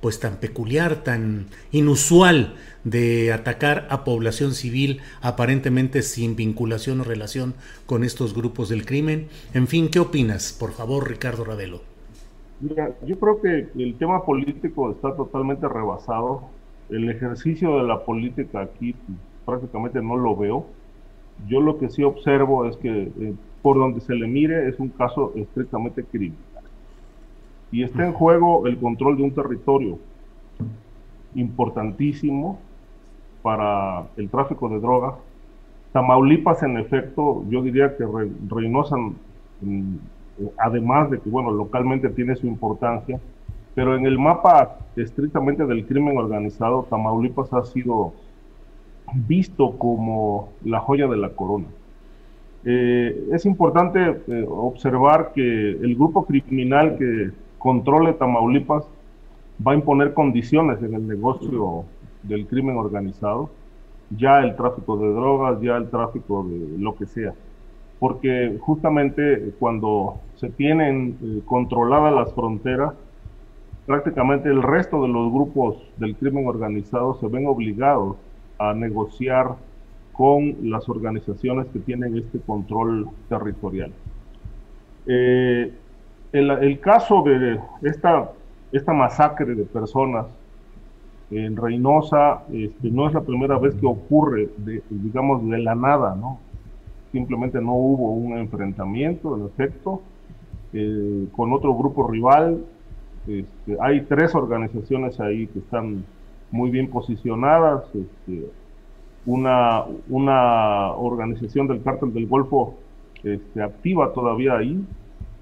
[0.00, 7.54] pues tan peculiar, tan inusual de atacar a población civil aparentemente sin vinculación o relación
[7.86, 9.28] con estos grupos del crimen.
[9.54, 10.56] En fin, ¿qué opinas?
[10.58, 11.80] Por favor, Ricardo Ravelo.
[12.60, 16.42] Mira, yo creo que el tema político está totalmente rebasado.
[16.90, 18.94] El ejercicio de la política aquí
[19.44, 20.66] prácticamente no lo veo.
[21.46, 24.88] Yo lo que sí observo es que eh, por donde se le mire es un
[24.88, 26.42] caso estrictamente criminal.
[27.70, 29.98] Y está en juego el control de un territorio
[31.34, 32.58] importantísimo
[33.48, 35.14] para el tráfico de drogas.
[35.94, 38.04] Tamaulipas, en efecto, yo diría que
[38.46, 38.96] Reynosa
[40.58, 43.18] además de que, bueno, localmente tiene su importancia,
[43.74, 48.12] pero en el mapa estrictamente del crimen organizado, Tamaulipas ha sido
[49.14, 51.68] visto como la joya de la corona.
[52.66, 58.84] Eh, es importante eh, observar que el grupo criminal que controle Tamaulipas
[59.66, 61.86] va a imponer condiciones en el negocio
[62.22, 63.50] del crimen organizado,
[64.10, 67.34] ya el tráfico de drogas, ya el tráfico de lo que sea
[67.98, 72.94] porque justamente cuando se tienen eh, controladas las fronteras,
[73.86, 78.16] prácticamente el resto de los grupos del crimen organizado se ven obligados
[78.58, 79.56] a negociar
[80.12, 83.92] con las organizaciones que tienen este control territorial.
[85.06, 85.72] Eh,
[86.32, 88.30] el, caso de esta,
[88.72, 90.26] esta masacre de personas
[91.30, 96.14] en Reynosa este, no es la primera vez que ocurre, de, digamos, de la nada,
[96.14, 96.38] ¿no?
[97.12, 100.02] simplemente no hubo un enfrentamiento, en efecto,
[100.72, 102.64] eh, con otro grupo rival.
[103.26, 106.04] Este, hay tres organizaciones ahí que están
[106.50, 107.84] muy bien posicionadas.
[107.94, 108.50] Este,
[109.26, 112.74] una, una organización del cártel del Golfo
[113.22, 114.84] este, activa todavía ahí,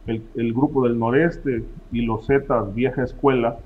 [0.06, 3.58] el, grupo del noreste y los Zetas Vieja Escuela,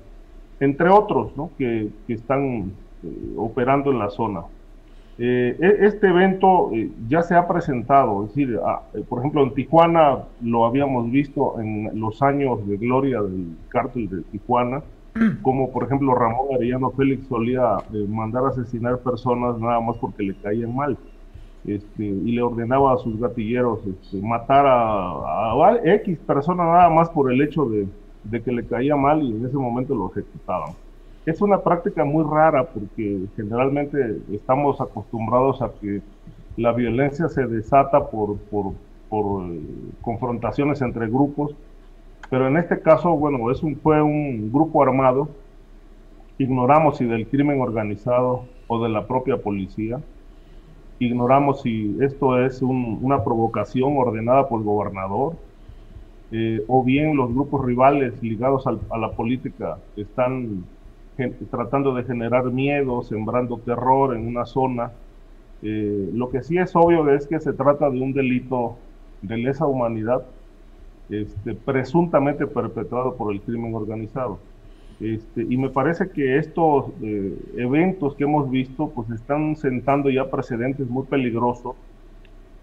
[0.61, 1.49] entre otros ¿no?
[1.57, 2.71] que, que están
[3.03, 4.43] eh, operando en la zona.
[5.17, 9.53] Eh, e, este evento eh, ya se ha presentado, es decir, ah, por ejemplo, en
[9.53, 14.83] Tijuana lo habíamos visto en los años de gloria del cártel de Tijuana,
[15.41, 17.77] como por ejemplo Ramón Arellano Félix solía
[18.07, 20.97] mandar a asesinar personas nada más porque le caían mal.
[21.65, 27.07] Este, y le ordenaba a sus gatilleros este, matar a, a, X persona nada más
[27.11, 27.87] por el hecho de,
[28.23, 30.73] de que le caía mal y en ese momento lo ejecutaban.
[31.25, 36.01] Es una práctica muy rara porque generalmente estamos acostumbrados a que
[36.57, 38.73] la violencia se desata por, por,
[39.11, 39.61] eh,
[40.01, 41.55] confrontaciones entre grupos,
[42.29, 45.29] pero en este caso, bueno, es fue un grupo armado,
[46.37, 49.99] ignoramos si del crimen organizado o de la propia policía,
[50.99, 55.35] ignoramos si esto es una provocación ordenada por el gobernador,
[56.31, 60.63] eh, o bien los grupos rivales ligados a la política están
[61.49, 64.91] tratando de generar miedo, sembrando terror en una zona.
[65.61, 68.77] Eh, lo que sí es obvio es que se trata de un delito
[69.21, 70.23] de lesa humanidad,
[71.09, 74.39] este, presuntamente perpetrado por el crimen organizado.
[74.99, 80.29] Este, y me parece que estos eh, eventos que hemos visto pues están sentando ya
[80.29, 81.75] precedentes muy peligrosos.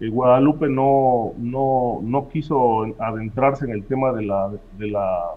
[0.07, 5.35] Guadalupe no, no, no, quiso adentrarse en el tema de la, de la,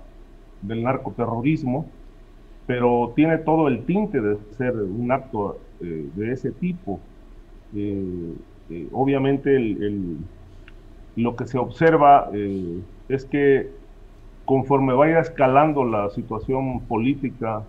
[0.63, 1.87] del narcoterrorismo,
[2.67, 7.01] pero tiene todo el tinte de ser un acto eh, de ese tipo.
[7.75, 8.35] Eh,
[8.71, 9.59] eh, obviamente
[11.17, 12.31] lo que se observa
[13.09, 13.69] es que
[14.45, 17.65] conforme vaya escalando la situación política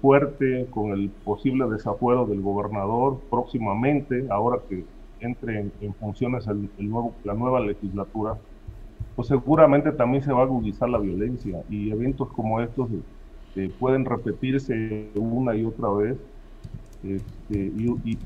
[0.00, 4.84] fuerte con el posible desafuero del gobernador próximamente, ahora que
[5.20, 8.36] entre en, funciones el, nuevo, la nueva legislatura,
[9.16, 12.88] pues seguramente también se va a agudizar la violencia y eventos como estos
[13.58, 16.16] este, pueden repetirse una y otra vez.
[17.02, 17.72] Este,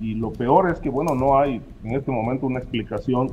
[0.01, 3.33] y, lo peor es que, bueno, no hay en este momento una explicación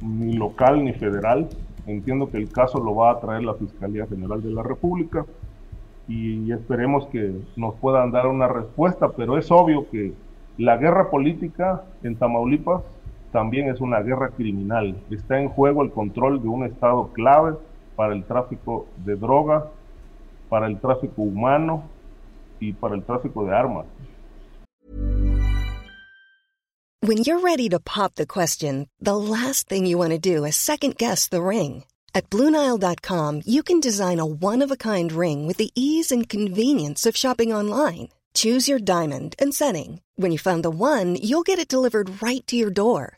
[0.00, 1.48] ni local ni federal.
[1.86, 5.24] Entiendo que el caso lo va a traer la Fiscalía General de la República
[6.06, 10.12] y esperemos que nos puedan dar una respuesta, pero es obvio que
[10.56, 12.82] la guerra política en Tamaulipas
[13.32, 14.96] también es una guerra criminal.
[15.10, 17.56] Está en juego el control de un estado clave
[17.96, 19.64] para el tráfico de drogas
[20.48, 21.88] para el tráfico humano
[22.60, 23.86] y para el tráfico de armas.
[27.00, 30.56] When you're ready to pop the question, the last thing you want to do is
[30.56, 31.84] second guess the ring.
[32.14, 36.28] At Bluenile.com, you can design a one of a kind ring with the ease and
[36.28, 38.08] convenience of shopping online.
[38.34, 40.00] Choose your diamond and setting.
[40.16, 43.17] When you find the one, you'll get it delivered right to your door.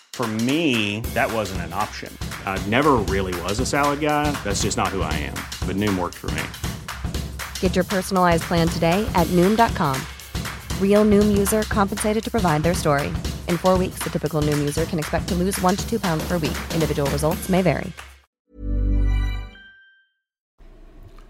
[0.21, 2.15] For me, that wasn't an option.
[2.45, 4.31] I never really was a salad guy.
[4.43, 5.33] That's just not who I am.
[5.65, 6.43] But Noom worked for me.
[7.59, 9.99] Get your personalized plan today at Noom.com.
[10.79, 13.07] Real Noom user compensated to provide their story.
[13.47, 16.23] In four weeks, the typical Noom user can expect to lose one to two pounds
[16.27, 16.57] per week.
[16.75, 17.91] Individual results may vary.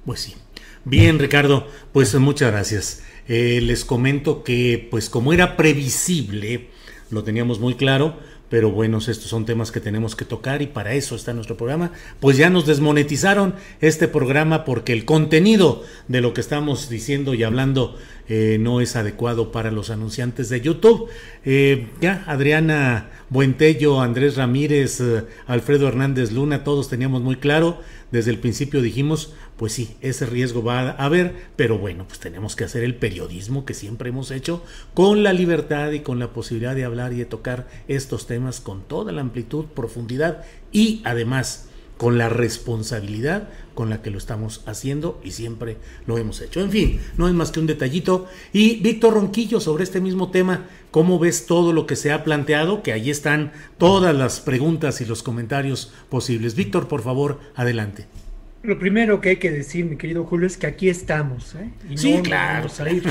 [0.06, 0.36] Pues sí.
[0.84, 3.04] Bien, Ricardo, pues muchas gracias.
[3.30, 6.68] Eh, les comento que, pues como era previsible,
[7.12, 8.18] lo teníamos muy claro,
[8.52, 11.94] pero bueno, estos son temas que tenemos que tocar y para eso está nuestro programa.
[12.20, 17.44] Pues ya nos desmonetizaron este programa porque el contenido de lo que estamos diciendo y
[17.44, 17.98] hablando
[18.28, 21.08] eh, no es adecuado para los anunciantes de YouTube.
[21.46, 27.80] Eh, ya, Adriana Buentello, Andrés Ramírez, eh, Alfredo Hernández Luna, todos teníamos muy claro.
[28.12, 32.56] Desde el principio dijimos, pues sí, ese riesgo va a haber, pero bueno, pues tenemos
[32.56, 34.64] que hacer el periodismo que siempre hemos hecho
[34.94, 38.84] con la libertad y con la posibilidad de hablar y de tocar estos temas con
[38.84, 45.20] toda la amplitud, profundidad y además con la responsabilidad con la que lo estamos haciendo
[45.24, 46.62] y siempre lo hemos hecho.
[46.62, 48.28] En fin, no es más que un detallito.
[48.54, 52.84] Y Víctor Ronquillo, sobre este mismo tema, ¿cómo ves todo lo que se ha planteado?
[52.84, 56.56] Que ahí están todas las preguntas y los comentarios posibles.
[56.56, 58.08] Víctor, por favor, adelante.
[58.64, 61.72] Lo primero que hay que decir, mi querido Julio, es que aquí estamos, ¿eh?
[61.90, 62.68] Y sí, no claro.
[62.68, 63.04] Vamos a ir.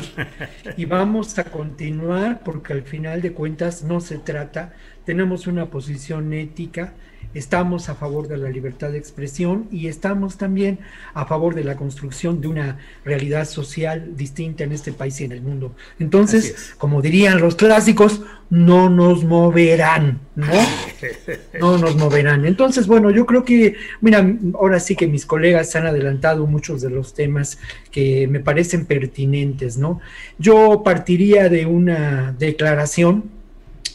[0.76, 4.74] y vamos a continuar porque al final de cuentas no se trata,
[5.04, 6.94] tenemos una posición ética,
[7.34, 10.80] estamos a favor de la libertad de expresión y estamos también
[11.14, 15.32] a favor de la construcción de una realidad social distinta en este país y en
[15.32, 15.74] el mundo.
[15.98, 20.46] Entonces, como dirían los clásicos, no nos moverán, ¿no?
[21.60, 22.44] No nos moverán.
[22.44, 26.90] Entonces, bueno, yo creo que, mira, ahora sí que mis colegas han adelantado muchos de
[26.90, 27.58] los temas
[27.90, 30.00] que me parecen pertinentes, ¿no?
[30.38, 33.24] Yo partiría de una declaración,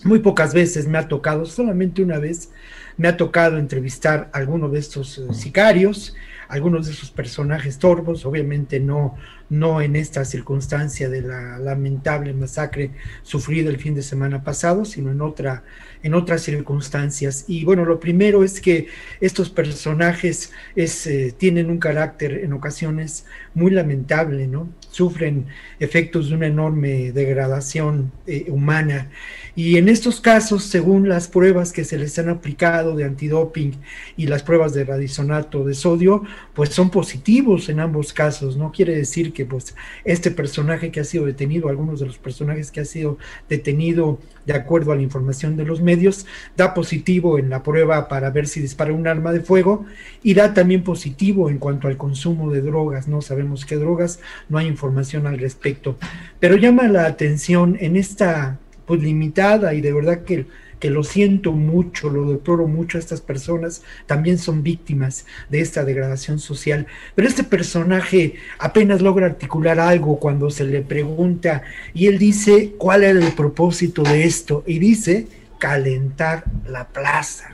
[0.03, 2.49] muy pocas veces me ha tocado, solamente una vez,
[2.97, 6.15] me ha tocado entrevistar a algunos de estos eh, sicarios,
[6.47, 9.15] algunos de esos personajes torvos, obviamente no,
[9.49, 12.91] no en esta circunstancia de la lamentable masacre
[13.23, 15.63] sufrida el fin de semana pasado, sino en otra
[16.05, 17.45] en otras circunstancias.
[17.47, 18.89] Y bueno, lo primero es que
[19.22, 24.69] estos personajes es, eh, tienen un carácter en ocasiones muy lamentable, ¿no?
[24.91, 25.47] Sufren
[25.80, 29.09] efectos de una enorme degradación eh, humana.
[29.56, 33.72] Y en estos casos, según las pruebas que se les han aplicado de antidoping
[34.18, 36.23] y las pruebas de radisonato de sodio,
[36.53, 38.57] pues son positivos en ambos casos.
[38.57, 39.73] No quiere decir que pues
[40.03, 43.18] este personaje que ha sido detenido, algunos de los personajes que ha sido
[43.48, 46.26] detenido de acuerdo a la información de los medios,
[46.57, 49.86] da positivo en la prueba para ver si dispara un arma de fuego
[50.22, 53.07] y da también positivo en cuanto al consumo de drogas.
[53.07, 54.19] No sabemos qué drogas,
[54.49, 55.98] no hay información al respecto.
[56.41, 60.45] Pero llama la atención en esta pues limitada y de verdad que
[60.79, 65.83] que lo siento mucho, lo deploro mucho a estas personas, también son víctimas de esta
[65.83, 66.87] degradación social.
[67.15, 71.63] Pero este personaje apenas logra articular algo cuando se le pregunta
[71.93, 75.27] y él dice cuál era el propósito de esto y dice
[75.60, 77.49] calentar la plaza,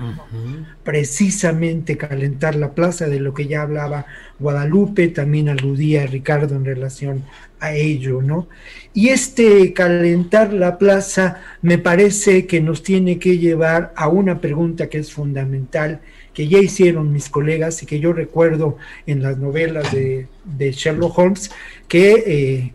[0.83, 4.05] precisamente calentar la plaza de lo que ya hablaba
[4.39, 7.23] Guadalupe, también aludía Ricardo en relación
[7.59, 8.47] a ello, ¿no?
[8.93, 14.89] Y este calentar la plaza me parece que nos tiene que llevar a una pregunta
[14.89, 16.01] que es fundamental,
[16.33, 21.51] que ya hicieron mis colegas y que yo recuerdo en las novelas de, Sherlock Holmes,
[21.87, 22.73] que eh,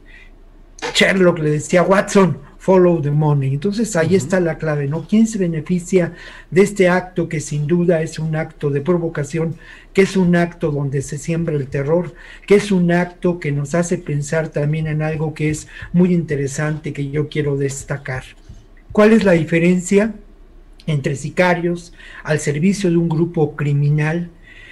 [0.94, 3.54] Sherlock le decía a Watson, follow the money.
[3.54, 5.06] Entonces ahí está la clave, ¿no?
[5.06, 6.14] ¿Quién se beneficia
[6.50, 9.54] de este acto que sin duda es un acto de provocación,
[9.92, 12.12] que es un acto donde se siembra el terror,
[12.44, 16.92] que es un acto que nos hace pensar también en algo que es muy interesante
[16.92, 18.24] que yo quiero destacar.
[18.90, 20.12] ¿Cuál es la diferencia
[20.88, 21.92] entre sicarios
[22.24, 24.28] al servicio de un grupo criminal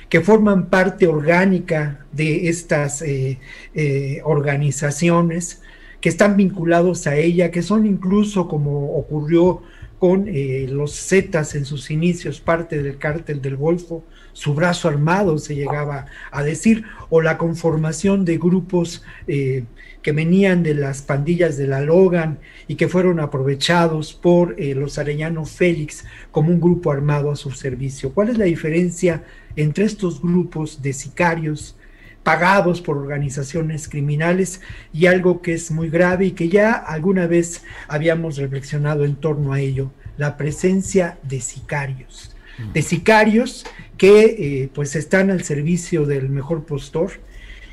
[0.08, 3.38] que forman parte orgánica de estas eh,
[3.72, 5.60] eh, organizaciones?
[6.04, 9.62] Que están vinculados a ella, que son incluso como ocurrió
[9.98, 14.04] con eh, los Zetas en sus inicios, parte del cártel del Golfo,
[14.34, 19.64] su brazo armado se llegaba a decir, o la conformación de grupos eh,
[20.02, 24.98] que venían de las pandillas de la Logan y que fueron aprovechados por eh, los
[24.98, 28.12] Arellano Félix como un grupo armado a su servicio.
[28.12, 29.24] ¿Cuál es la diferencia
[29.56, 31.78] entre estos grupos de sicarios?
[32.24, 34.60] Pagados por organizaciones criminales
[34.92, 39.52] y algo que es muy grave y que ya alguna vez habíamos reflexionado en torno
[39.52, 42.34] a ello, la presencia de sicarios,
[42.72, 43.66] de sicarios
[43.98, 47.12] que eh, pues están al servicio del mejor postor,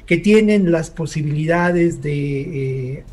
[0.05, 3.03] que tienen las posibilidades de eh,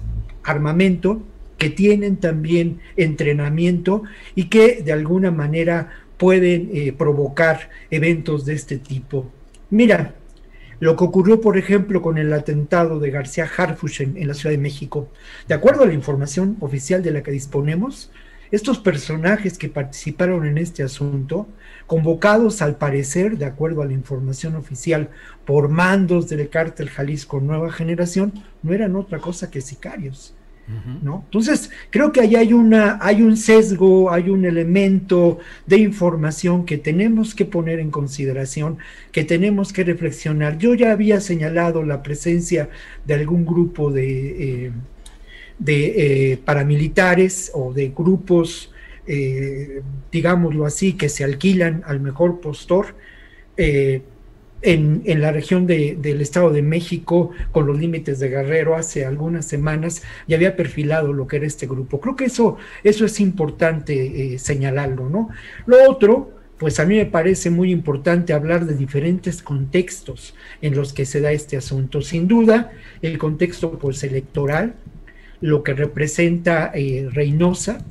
[0.42, 1.22] armamento,
[1.56, 4.02] que tienen también entrenamiento
[4.34, 9.30] y que de alguna manera pueden eh, provocar eventos de este tipo.
[9.70, 10.14] Mira,
[10.80, 14.58] lo que ocurrió, por ejemplo, con el atentado de García Harfuch en, la Ciudad de
[14.58, 15.08] México.
[15.46, 18.10] De acuerdo a la información oficial de la que disponemos,
[18.50, 21.48] estos personajes que participaron en este asunto,
[21.86, 25.10] convocados al parecer, de acuerdo a la información oficial,
[25.44, 28.32] por mandos del cártel Jalisco Nueva Generación,
[28.62, 30.34] no eran otra cosa que sicarios.
[31.02, 31.22] ¿No?
[31.24, 36.76] Entonces, creo que ahí hay, una, hay un sesgo, hay un elemento de información que
[36.76, 38.78] tenemos que poner en consideración,
[39.10, 40.58] que tenemos que reflexionar.
[40.58, 42.68] Yo ya había señalado la presencia
[43.06, 44.72] de algún grupo de, eh,
[45.58, 48.72] de eh, paramilitares o de grupos,
[49.06, 49.82] eh,
[50.12, 52.94] digámoslo así, que se alquilan al mejor postor
[54.62, 60.02] en, la región del Estado de México, con los límites de Guerrero, hace algunas semanas,
[60.26, 62.00] ya había perfilado lo que era este grupo.
[62.00, 65.28] Creo que eso, eso es importante eh, señalarlo, ¿no?
[65.66, 70.92] Lo otro, pues a mí me parece muy importante hablar de diferentes contextos en los
[70.92, 72.02] que se da este asunto.
[72.02, 74.74] Sin duda, el contexto pues electoral,
[75.40, 77.84] lo que representa eh, Reynosa,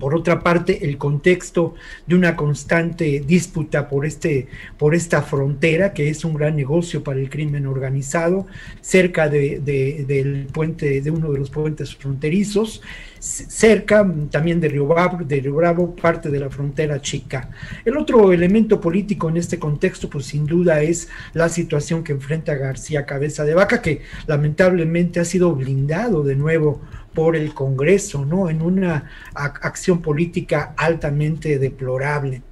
[0.00, 1.74] por otra parte, el contexto
[2.06, 4.48] de una constante disputa por, este,
[4.78, 8.46] por esta frontera, que es un gran negocio para el crimen organizado,
[8.80, 12.80] cerca de, del puente, de uno de los puentes fronterizos,
[13.20, 17.50] cerca también de Río, Bravo, de Río Bravo, parte de la frontera chica.
[17.84, 22.54] El otro elemento político en este contexto, pues sin duda es la situación que enfrenta
[22.54, 26.80] García Cabeza de Vaca, que lamentablemente ha sido blindado de nuevo
[27.14, 28.48] por el Congreso, ¿no?
[28.48, 32.42] En una acción política altamente deplorable.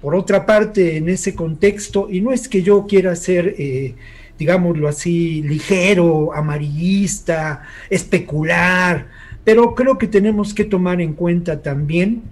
[0.00, 3.94] Por otra parte, en ese contexto, y no es que yo quiera ser, eh,
[4.38, 9.08] digámoslo así, ligero, amarillista, especular,
[9.44, 12.22] pero creo que tenemos que tomar en cuenta también,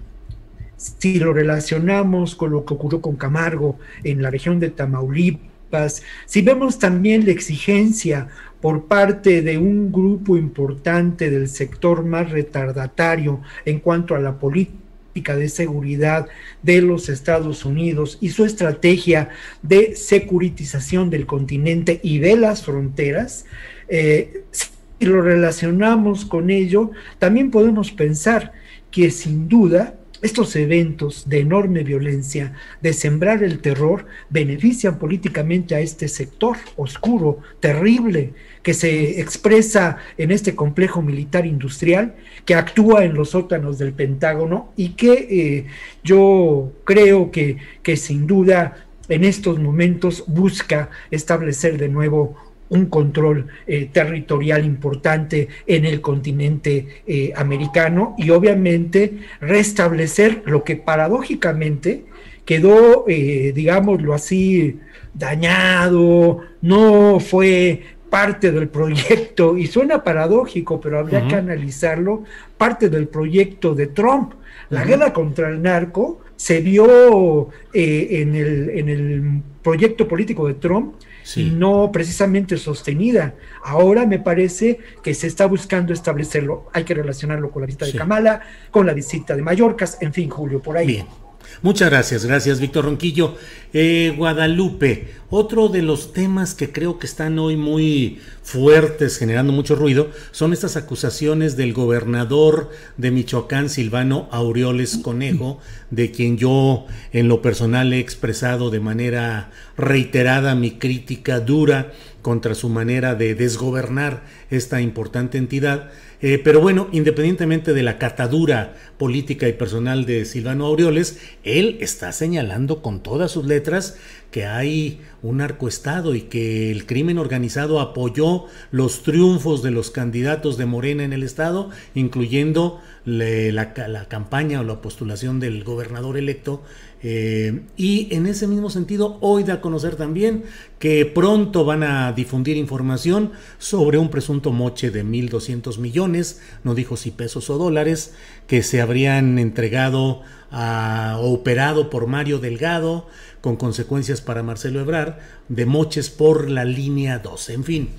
[0.77, 6.41] si lo relacionamos con lo que ocurrió con Camargo en la región de Tamaulipas, si
[6.41, 8.29] vemos también la exigencia
[8.61, 15.35] por parte de un grupo importante del sector más retardatario en cuanto a la política
[15.35, 16.27] de seguridad
[16.61, 19.29] de los Estados Unidos y su estrategia
[19.61, 23.45] de securitización del continente y de las fronteras,
[23.87, 28.53] eh, si lo relacionamos con ello, también podemos pensar
[28.91, 35.79] que sin duda estos eventos de enorme violencia, de sembrar el terror, benefician políticamente a
[35.79, 42.15] este sector oscuro, terrible, que se expresa en este complejo militar industrial,
[42.45, 45.65] que actúa en los sótanos del Pentágono y que eh,
[46.03, 53.47] yo creo que, que sin duda en estos momentos busca establecer de nuevo un control
[53.67, 62.05] eh, territorial importante en el continente eh, americano y obviamente restablecer lo que paradójicamente
[62.45, 64.79] quedó, eh, digámoslo así,
[65.13, 72.23] dañado, no fue parte del proyecto, y suena paradójico, pero habría que analizarlo,
[72.57, 74.33] parte del proyecto de Trump.
[74.71, 80.95] La guerra contra el narco se vio en, el, en el proyecto político de Trump
[81.35, 83.35] y no precisamente sostenida.
[83.63, 86.69] Ahora me parece que se está buscando establecerlo.
[86.73, 88.41] Hay que relacionarlo con la visita de Kamala,
[88.71, 90.87] con la visita de Mallorca, en fin, Julio, por ahí.
[90.87, 91.28] Bien.
[91.61, 93.35] Muchas gracias, gracias Víctor Ronquillo.
[93.73, 99.75] Eh, Guadalupe, otro de los temas que creo que están hoy muy fuertes, generando mucho
[99.75, 105.59] ruido, son estas acusaciones del gobernador de Michoacán, Silvano Aureoles Conejo,
[105.91, 111.91] de quien yo en lo personal he expresado de manera reiterada mi crítica dura
[112.21, 115.91] contra su manera de desgobernar esta importante entidad
[116.21, 122.11] eh, pero bueno, independientemente de la catadura política y personal de Silvano Aureoles, él está
[122.11, 123.97] señalando con todas sus letras
[124.31, 130.57] que hay un narcoestado y que el crimen organizado apoyó los triunfos de los candidatos
[130.57, 133.73] de Morena en el estado, incluyendo la,
[134.07, 136.61] campaña o la postulación del gobernador electo.
[137.01, 140.43] Eh, y en ese mismo sentido, hoy da a conocer también
[140.79, 146.97] que pronto van a difundir información sobre un presunto moche de 1.200 millones, no dijo
[146.97, 148.13] si pesos o dólares,
[148.47, 150.21] que se habrían entregado
[150.51, 153.07] o operado por Mario Delgado,
[153.41, 157.53] con consecuencias para Marcelo Ebrar, de moches por la línea 12.
[157.53, 157.89] En fin,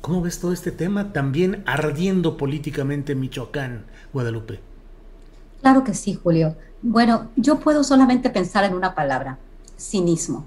[0.00, 1.12] ¿cómo ves todo este tema?
[1.12, 4.58] También ardiendo políticamente en Michoacán, Guadalupe.
[5.60, 6.56] Claro que sí, Julio.
[6.82, 9.38] Bueno, yo puedo solamente pensar en una palabra,
[9.78, 10.44] cinismo.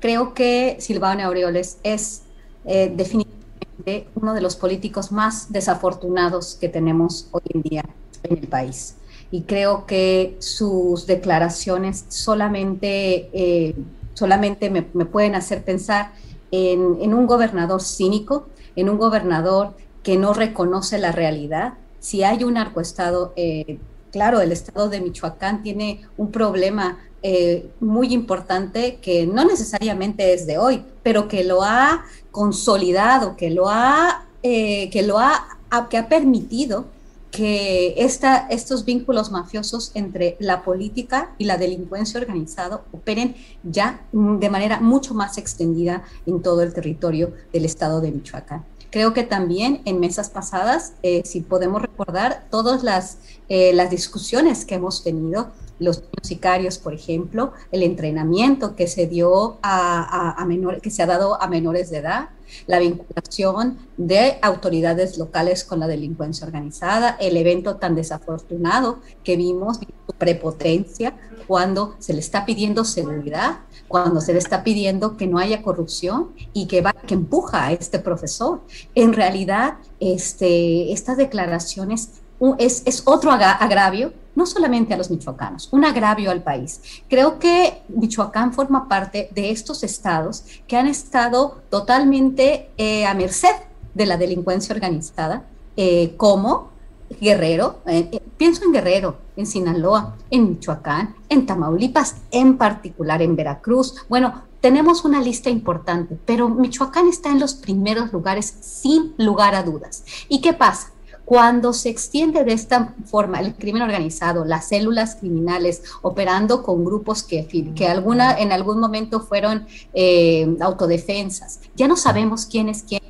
[0.00, 2.22] Creo que Silvano Aureoles es
[2.64, 7.84] eh, definitivamente uno de los políticos más desafortunados que tenemos hoy en día
[8.22, 8.96] en el país
[9.32, 13.74] y creo que sus declaraciones solamente, eh,
[14.12, 16.12] solamente me, pueden hacer pensar
[16.50, 18.46] en, un gobernador cínico,
[18.76, 21.74] en un gobernador que no reconoce la realidad.
[21.98, 23.78] Si hay un narcoestado, eh,
[24.12, 30.46] claro, el estado de Michoacán tiene un problema eh, muy importante que no necesariamente es
[30.46, 35.58] de hoy, pero que lo ha consolidado, que lo ha, que lo ha,
[35.88, 36.86] que ha permitido
[37.32, 44.50] que esta, estos vínculos mafiosos entre la política y la delincuencia organizada operen ya de
[44.50, 48.64] manera mucho más extendida en todo el territorio del estado de Michoacán.
[48.92, 53.16] Creo que también en mesas pasadas, eh, si podemos recordar todas las,
[53.48, 59.56] eh, las discusiones que hemos tenido, los sicarios, por ejemplo, el entrenamiento que se dio
[59.62, 60.36] a,
[60.82, 62.28] que se ha dado a menores de edad,
[62.66, 69.78] la vinculación de autoridades locales con la delincuencia organizada, el evento tan desafortunado que vimos,
[69.78, 71.14] su prepotencia,
[71.52, 76.30] cuando se le está pidiendo seguridad, cuando se le está pidiendo que no haya corrupción
[76.54, 78.62] y que, va, que empuja a este profesor.
[78.94, 82.22] En realidad, este, estas declaraciones
[82.56, 86.80] es, es otro agravio no solamente a los michoacanos, un agravio al país.
[87.06, 93.56] Creo que Michoacán forma parte de estos estados que han estado totalmente eh, a merced
[93.92, 95.44] de la delincuencia organizada,
[95.76, 96.71] eh, como
[97.20, 103.94] Guerrero, eh, pienso en Guerrero, en Sinaloa, en Michoacán, en Tamaulipas, en particular en Veracruz.
[104.08, 109.62] Bueno, tenemos una lista importante, pero Michoacán está en los primeros lugares sin lugar a
[109.62, 110.04] dudas.
[110.28, 110.92] ¿Y qué pasa?
[111.24, 117.22] Cuando se extiende de esta forma el crimen organizado, las células criminales operando con grupos
[117.22, 123.02] que, que alguna, en algún momento fueron eh, autodefensas, ya no sabemos quién es quién.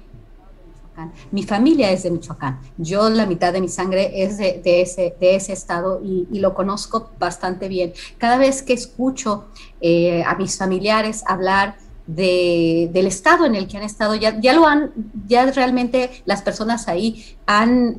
[1.31, 2.61] Mi familia es de Michoacán.
[2.77, 7.69] Yo la mitad de mi sangre es de, ese, de estado y, lo conozco bastante
[7.69, 7.93] bien.
[8.19, 9.47] Cada vez que escucho
[9.81, 14.93] eh, a mis familiares hablar del estado en el que han estado, ya lo han,
[15.27, 17.97] ya realmente las personas ahí han,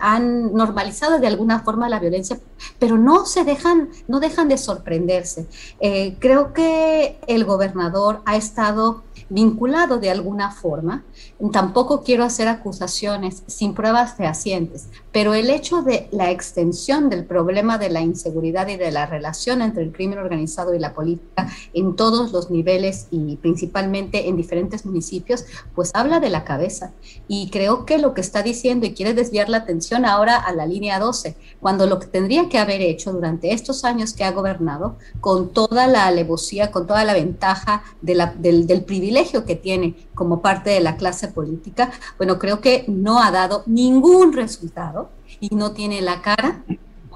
[0.54, 2.40] normalizado de alguna forma la violencia,
[2.80, 5.48] pero no se dejan, no dejan de sorprenderse.
[5.80, 11.04] Eh, creo que el gobernador ha estado vinculado de alguna forma.
[11.52, 17.78] Tampoco quiero hacer acusaciones sin pruebas fehacientes, pero el hecho de la extensión del problema
[17.78, 21.96] de la inseguridad y de la relación entre el crimen organizado y la política en
[21.96, 25.46] todos los niveles y principalmente en diferentes municipios,
[25.76, 26.92] pues habla de la cabeza.
[27.28, 30.68] Y creo que lo que está diciendo y quiere desviar la atención ahora a la
[30.68, 34.98] línea 12, cuando lo que tendría que haber hecho durante estos años que ha gobernado,
[35.22, 38.22] con toda la alevosía, con toda la ventaja del,
[38.68, 43.32] del privilegio, que tiene como parte de la clase política, bueno, creo que no ha
[43.32, 46.64] dado ningún resultado y no tiene la cara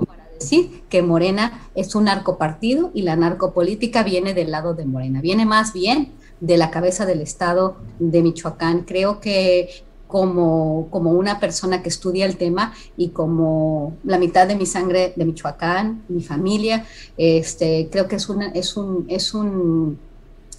[0.07, 5.21] para decir que Morena es un narcopartido y la narcopolítica viene del lado de Morena,
[5.21, 8.81] viene más bien de la cabeza del Estado de Michoacán.
[8.81, 9.69] Creo que
[10.07, 15.13] como, como una persona que estudia el tema y como la mitad de mi sangre
[15.15, 16.85] de Michoacán, mi familia,
[17.17, 19.99] este, creo que es, una, es, un, es un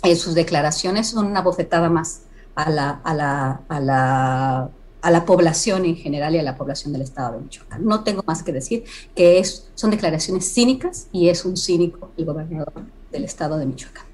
[0.04, 2.22] eh, sus declaraciones son una bofetada más
[2.54, 4.70] a la, a, la, a, la,
[5.00, 7.84] a la población en general y a la población del estado de Michoacán.
[7.84, 8.84] No tengo más que decir
[9.14, 12.72] que es, son declaraciones cínicas y es un cínico el gobernador
[13.10, 14.07] del estado de Michoacán.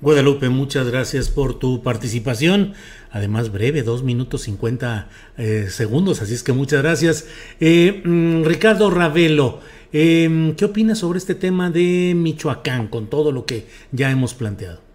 [0.00, 2.74] Guadalupe, muchas gracias por tu participación.
[3.10, 7.28] Además, breve, dos minutos cincuenta eh, segundos, así es que muchas gracias.
[7.60, 9.60] Eh, mm, Ricardo Ravelo,
[9.90, 14.88] ¿qué opinas sobre este tema de Michoacán con todo lo que ya hemos planteado?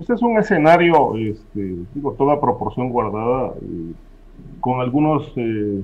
[0.00, 3.92] Este es un escenario, este, digo, toda proporción guardada, eh,
[4.58, 5.82] con algunos eh,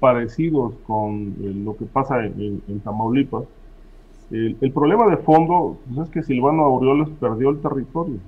[0.00, 3.44] parecidos con lo que pasa en, Tamaulipas.
[4.30, 8.18] El, problema de fondo pues, es que Silvano Aureoles perdió el territorio.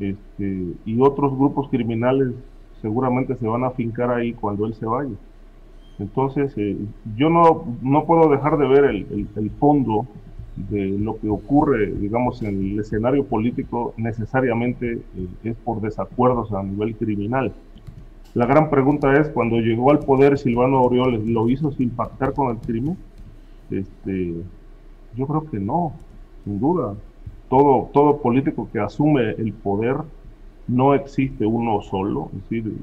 [0.00, 2.34] Este, y otros grupos criminales
[2.80, 5.14] seguramente se van a afincar ahí cuando él se vaya.
[5.98, 6.76] Entonces, eh,
[7.16, 10.06] yo no, no puedo dejar de ver el, el, fondo
[10.56, 16.62] de lo que ocurre, digamos, en el escenario político necesariamente eh, es por desacuerdos a
[16.62, 17.52] nivel criminal.
[18.34, 22.50] La gran pregunta es, cuando llegó al poder Silvano Aureoles, ¿lo hizo sin pactar con
[22.50, 22.96] el crimen?
[23.70, 24.34] Este,
[25.16, 25.92] yo creo que no,
[26.44, 26.94] sin duda.
[27.48, 29.96] Todo, todo político que asume el poder
[30.66, 32.76] no existe uno solo, es decir,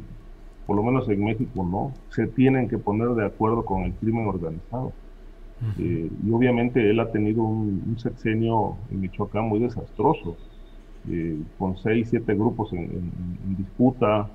[0.65, 4.27] por lo menos en México no, se tienen que poner de acuerdo con el crimen
[4.27, 4.91] organizado.
[5.79, 10.35] Eh, y obviamente él ha tenido un, sexenio en Michoacán muy desastroso,
[11.09, 13.11] eh, con seis, siete grupos en,
[13.57, 14.29] disputa,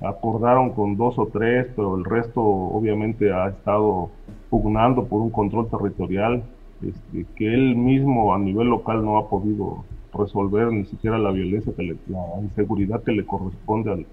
[0.00, 4.10] acordaron con dos o tres, pero el resto obviamente ha estado
[4.50, 6.42] pugnando por un control territorial
[6.82, 11.72] este, que él mismo a nivel local no ha podido resolver ni siquiera la violencia,
[11.76, 14.06] que la inseguridad que le corresponde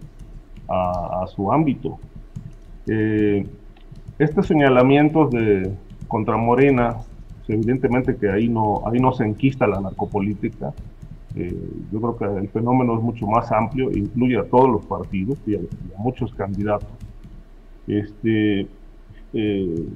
[0.69, 1.97] a, su ámbito.
[2.87, 3.45] Eh,
[4.19, 5.73] estos señalamientos de
[6.07, 6.97] contra Morena,
[7.47, 10.73] evidentemente que ahí no, ahí no se enquista la narcopolítica.
[11.47, 15.55] Yo creo que el fenómeno es mucho más amplio, incluye a todos los partidos y
[15.55, 15.59] a,
[15.97, 16.89] muchos candidatos.
[17.87, 18.67] Este,
[19.33, 19.87] eh,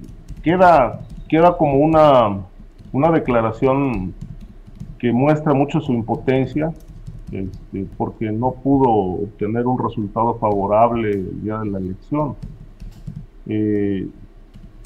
[0.41, 2.39] queda, queda como una,
[2.91, 4.13] una declaración
[4.99, 6.73] que muestra mucho su impotencia,
[7.31, 12.35] este, porque no pudo obtener un resultado favorable el día de la elección.
[13.47, 14.07] Eh,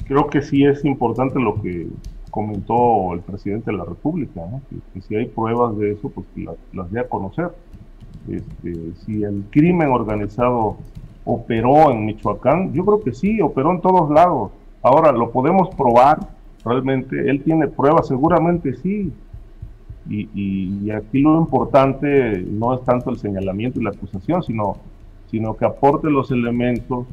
[0.06, 1.88] creo que sí es importante lo que
[2.30, 4.42] comentó el presidente de la República,
[4.94, 7.50] que, si hay pruebas de eso, pues las, las dé a conocer.
[8.28, 10.76] Este, si el crimen organizado
[11.24, 14.50] operó en Michoacán, yo creo que sí, operó en todos lados.
[14.82, 16.18] Ahora, ¿lo podemos probar
[16.64, 17.30] realmente?
[17.30, 18.08] ¿Él tiene pruebas?
[18.08, 19.12] Seguramente sí,
[20.10, 24.76] y, aquí lo importante no es tanto el señalamiento y la acusación, sino,
[25.30, 27.06] sino que aporte los elementos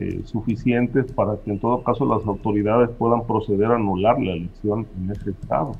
[0.00, 4.86] eh, suficientes para que en todo caso las autoridades puedan proceder a anular la elección
[4.98, 5.72] en ese estado.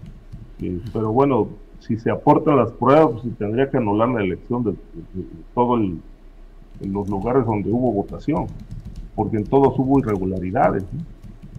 [0.61, 1.49] Eh, pero bueno,
[1.81, 4.75] si se aportan las pruebas, pues se tendría que anular la elección de,
[5.55, 5.81] todos
[6.81, 8.47] los lugares donde hubo votación,
[9.15, 10.85] porque en todos hubo irregularidades.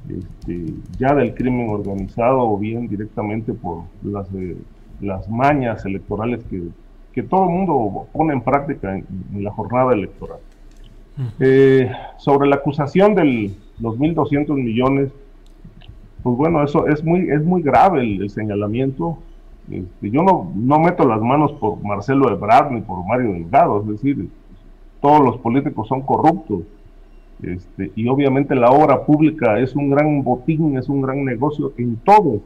[0.09, 4.27] Este, ya del crimen organizado o bien directamente por las
[5.01, 6.63] las mañas electorales que,
[7.11, 9.05] que todo el mundo pone en práctica en,
[9.43, 10.39] la jornada electoral.
[11.39, 15.11] Eh, sobre la acusación de los 1.200 millones,
[16.23, 19.17] pues bueno, eso es muy, es muy grave el, señalamiento.
[19.69, 23.87] Este, yo no, no meto las manos por Marcelo Ebrard ni por Mario Delgado, es
[23.87, 24.29] decir,
[25.01, 26.61] todos los políticos son corruptos.
[27.43, 31.97] Este, y obviamente la obra pública es un gran botín, es un gran negocio en
[31.97, 32.41] todo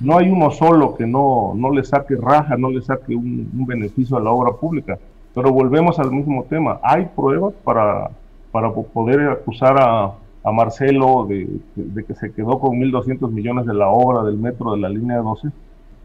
[0.00, 4.16] no hay uno solo que no, no le saque raja, no le saque un, beneficio
[4.16, 4.98] a la obra pública.
[5.38, 6.80] Pero volvemos al mismo tema.
[6.82, 8.10] ¿Hay pruebas para,
[8.50, 10.14] para poder acusar a,
[10.52, 11.60] Marcelo de,
[12.04, 15.50] que se quedó con 1.200 millones de la obra del metro de la línea 12?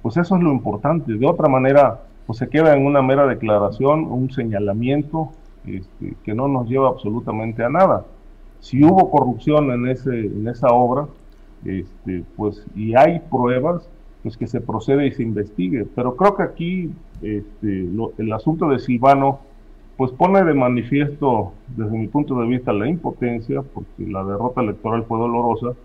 [0.03, 1.14] Pues eso es lo importante.
[1.14, 5.30] De otra manera, pues se queda en una mera declaración, un señalamiento
[5.65, 8.05] este, que no nos lleva absolutamente a nada.
[8.60, 11.07] Si hubo corrupción en, ese, en esa obra,
[11.65, 13.89] este, pues, y hay pruebas,
[14.23, 15.85] pues que se procede y se investigue.
[15.93, 16.91] Pero creo que aquí
[17.21, 17.87] este,
[18.17, 19.41] el asunto de Silvano,
[19.97, 25.03] pues pone de manifiesto, desde mi punto de vista, la impotencia, porque la derrota electoral
[25.03, 25.77] fue dolorosa.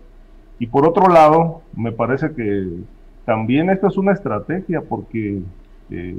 [0.57, 2.67] Y por otro lado, me parece que
[3.25, 5.41] también esta es una estrategia, porque
[5.91, 6.17] eh,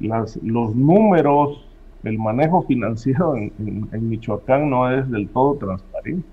[0.00, 1.66] las, los números,
[2.04, 6.28] el manejo financiero en Michoacán no es del todo transparente.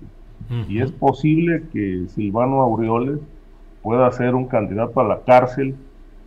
[0.68, 3.18] Y es posible que Silvano Aureoles
[3.84, 5.76] pueda ser un candidato a la cárcel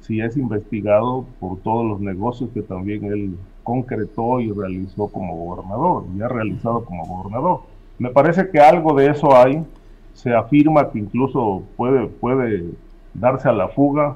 [0.01, 6.05] si es investigado por todos los negocios que también él concretó y realizó como gobernador,
[6.15, 7.61] y ha realizado como gobernador.
[7.97, 9.65] Me parece que algo de eso hay,
[10.13, 12.69] se afirma que incluso puede, puede
[13.15, 14.15] darse a la fuga,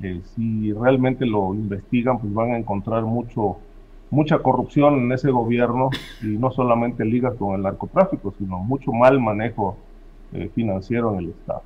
[0.00, 3.58] eh, si realmente lo investigan, pues van a encontrar mucho
[4.10, 5.88] mucha corrupción en ese gobierno
[6.22, 9.78] y no solamente ligas con el narcotráfico, sino mucho mal manejo
[10.34, 11.62] eh, financiero en el Estado.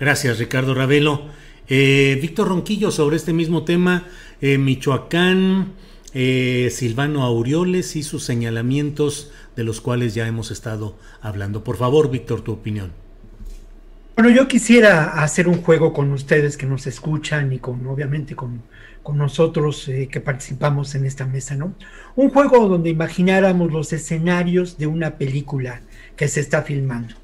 [0.00, 1.26] Gracias, Ricardo Ravelo.
[1.68, 4.08] Eh, Víctor Ronquillo, sobre este mismo tema,
[4.40, 5.74] eh, Michoacán,
[6.12, 11.62] Silvano Aureoles y sus señalamientos de los cuales ya hemos estado hablando.
[11.62, 12.90] Por favor, Víctor, tu opinión.
[14.16, 18.62] Bueno, yo quisiera hacer un juego con ustedes que nos escuchan y con, obviamente, con
[19.02, 21.74] con nosotros eh, que participamos en esta mesa, ¿no?
[22.16, 25.80] Un juego donde imagináramos los escenarios de una película
[26.16, 27.14] que se está filmando.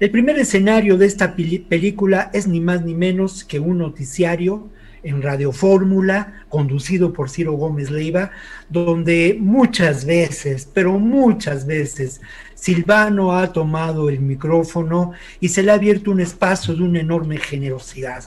[0.00, 4.68] El primer escenario de esta película es ni más ni menos que un noticiario
[5.02, 8.30] en Radio Fórmula, conducido por Ciro Gómez Leiva,
[8.68, 12.20] donde muchas veces, pero muchas veces,
[12.54, 17.38] Silvano ha tomado el micrófono y se le ha abierto un espacio de una enorme
[17.38, 18.22] generosidad.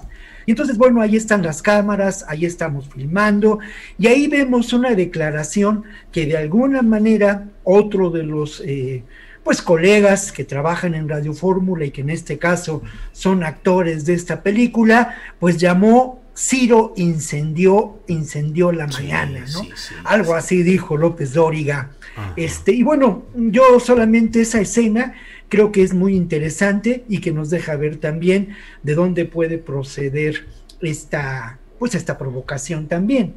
[0.46, 3.60] Y entonces, bueno, ahí están las cámaras, ahí estamos filmando,
[3.98, 8.62] y ahí vemos una declaración que de alguna manera otro de los...
[8.66, 9.04] Eh,
[9.44, 14.14] pues colegas que trabajan en Radio Fórmula y que en este caso son actores de
[14.14, 19.62] esta película, pues llamó Ciro incendió, incendió la mañana, ¿no?
[20.06, 21.92] Algo así dijo López Dóriga.
[22.36, 25.14] Este, y bueno, yo solamente esa escena
[25.50, 30.48] creo que es muy interesante y que nos deja ver también de dónde puede proceder
[30.82, 33.36] esta, pues esta provocación también.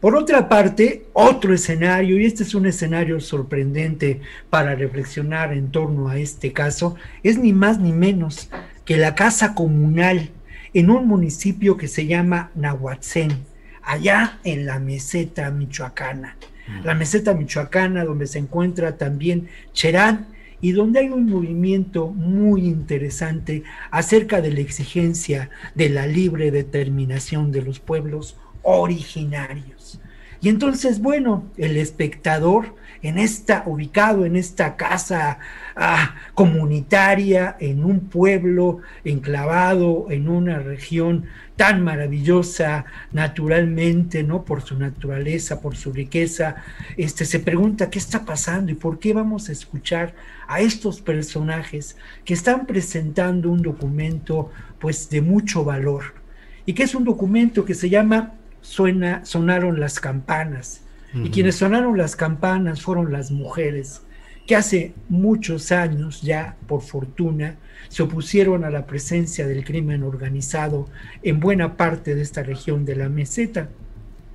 [0.00, 6.08] Por otra parte, otro escenario, y este es un escenario sorprendente para reflexionar en torno
[6.08, 8.48] a este caso, es ni más ni menos
[8.86, 10.30] que la casa comunal
[10.72, 13.44] en un municipio que se llama Nahuatzén,
[13.82, 16.36] allá en la meseta michoacana.
[16.66, 16.84] Mm.
[16.86, 20.28] La meseta michoacana donde se encuentra también Cherán
[20.62, 27.52] y donde hay un movimiento muy interesante acerca de la exigencia de la libre determinación
[27.52, 29.79] de los pueblos originarios.
[30.40, 35.38] Y entonces, bueno, el espectador en esta, ubicado en esta casa
[35.76, 41.26] ah, comunitaria, en un pueblo enclavado en una región
[41.56, 44.44] tan maravillosa naturalmente, ¿no?
[44.44, 46.56] Por su naturaleza, por su riqueza,
[46.96, 50.14] este, se pregunta qué está pasando y por qué vamos a escuchar
[50.48, 56.14] a estos personajes que están presentando un documento, pues, de mucho valor.
[56.64, 60.82] Y que es un documento que se llama Suena, Sonaron las campanas
[61.12, 64.02] y quienes sonaron las campanas fueron las mujeres,
[64.46, 67.56] que hace muchos años ya, por fortuna,
[67.88, 70.88] se opusieron a la presencia del crimen organizado
[71.22, 73.68] en buena parte de esta región de la meseta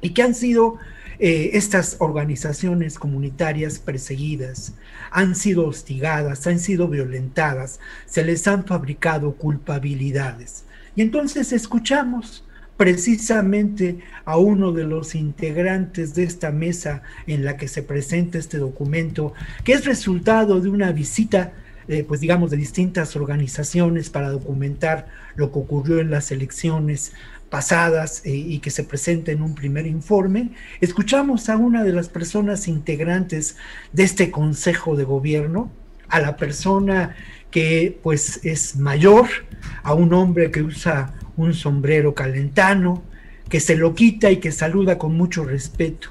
[0.01, 0.77] y que han sido
[1.19, 4.73] eh, estas organizaciones comunitarias perseguidas,
[5.11, 10.65] han sido hostigadas, han sido violentadas, se les han fabricado culpabilidades.
[10.95, 12.44] Y entonces escuchamos
[12.77, 18.57] precisamente a uno de los integrantes de esta mesa en la que se presenta este
[18.57, 19.33] documento,
[19.63, 21.53] que es resultado de una visita,
[21.87, 27.13] eh, pues digamos, de distintas organizaciones para documentar lo que ocurrió en las elecciones
[27.49, 32.09] pasadas eh, y que se presenta en un primer informe, escuchamos a una de las
[32.09, 33.55] personas integrantes
[33.93, 35.71] de este Consejo de Gobierno,
[36.09, 37.15] a la persona
[37.55, 39.27] que pues es mayor,
[39.81, 43.01] a un hombre que usa un sombrero calentano,
[43.47, 46.09] que se lo quita y que saluda con mucho respeto.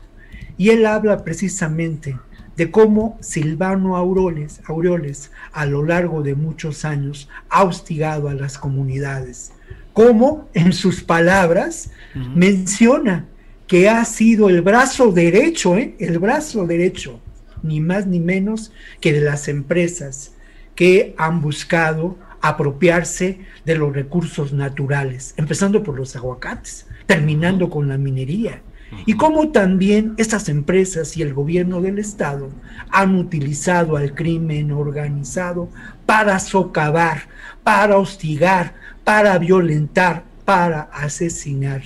[0.57, 2.17] Y él habla precisamente
[2.57, 8.57] de cómo Silvano Aureoles, Aureoles a lo largo de muchos años ha hostigado a las
[8.57, 9.53] comunidades.
[9.93, 11.91] Cómo, en sus palabras,
[12.35, 13.27] menciona
[13.67, 15.95] que ha sido el brazo derecho, ¿eh?
[15.99, 17.21] el brazo derecho,
[17.63, 20.34] ni más ni menos que de las empresas
[20.75, 27.97] que han buscado apropiarse de los recursos naturales, empezando por los aguacates, terminando con la
[27.97, 28.61] minería.
[29.07, 32.51] Y cómo también estas empresas y el gobierno del Estado
[32.91, 35.69] han utilizado al crimen organizado
[36.07, 37.23] para socavar,
[37.63, 41.83] para hostigar, para violentar, para asesinar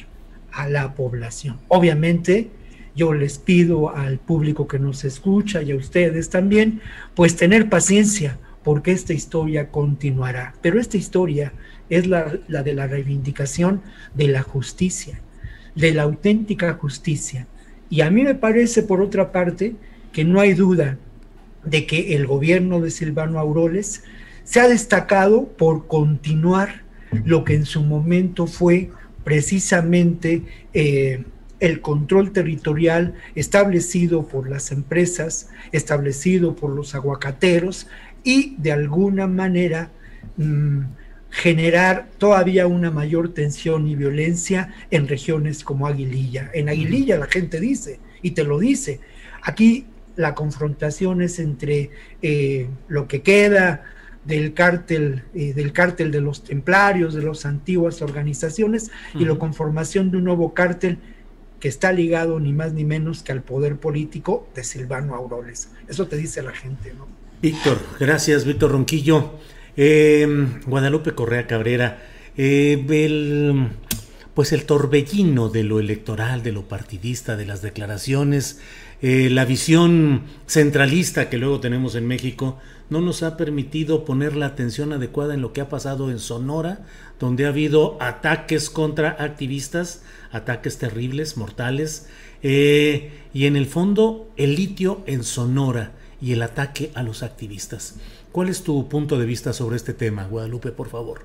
[0.52, 1.58] a la población.
[1.68, 2.50] Obviamente,
[2.94, 6.80] yo les pido al público que nos escucha y a ustedes también,
[7.14, 8.38] pues tener paciencia,
[8.68, 10.52] porque esta historia continuará.
[10.60, 11.54] Pero esta historia
[11.88, 13.80] es la, de la reivindicación
[14.14, 15.22] de la justicia,
[15.74, 17.46] de la auténtica justicia.
[17.88, 19.74] Y a mí me parece, por otra parte,
[20.12, 20.98] que no hay duda
[21.64, 24.02] de que el gobierno de Silvano Auroles
[24.44, 26.82] se ha destacado por continuar
[27.24, 28.90] lo que en su momento fue
[29.24, 30.42] precisamente
[30.74, 31.24] eh,
[31.60, 37.88] el control territorial establecido por las empresas, establecido por los aguacateros,
[38.24, 39.90] y de alguna manera
[40.36, 40.80] mm,
[41.30, 46.50] generar todavía una mayor tensión y violencia en regiones como Aguililla.
[46.54, 49.00] En Aguililla la gente dice, y te lo dice,
[49.42, 49.86] aquí
[50.16, 51.90] la confrontación es entre
[52.22, 53.84] eh, lo que queda
[54.24, 60.10] del cártel, eh, del cártel de los templarios, de las antiguas organizaciones, y la conformación
[60.10, 60.98] de un nuevo cártel
[61.60, 65.70] que está ligado ni más ni menos que al poder político de Silvano Auroles.
[65.88, 67.06] Eso te dice la gente, ¿no?
[67.40, 69.30] Víctor, gracias, Víctor Ronquillo.
[69.76, 72.02] Em, Guadalupe Correa Cabrera,
[72.36, 72.82] eh,
[74.34, 78.58] pues el torbellino de lo electoral, de lo partidista, de las declaraciones,
[79.02, 82.58] eh, la visión centralista que luego tenemos en México,
[82.90, 86.84] no nos ha permitido poner la atención adecuada en lo que ha pasado en Sonora,
[87.20, 90.02] donde ha habido ataques contra activistas,
[90.32, 92.08] ataques terribles, mortales,
[92.42, 97.94] eh, y en el fondo el litio en Sonora y el ataque a los activistas.
[98.32, 101.22] ¿Cuál es tu punto de vista sobre este tema, Guadalupe, por favor?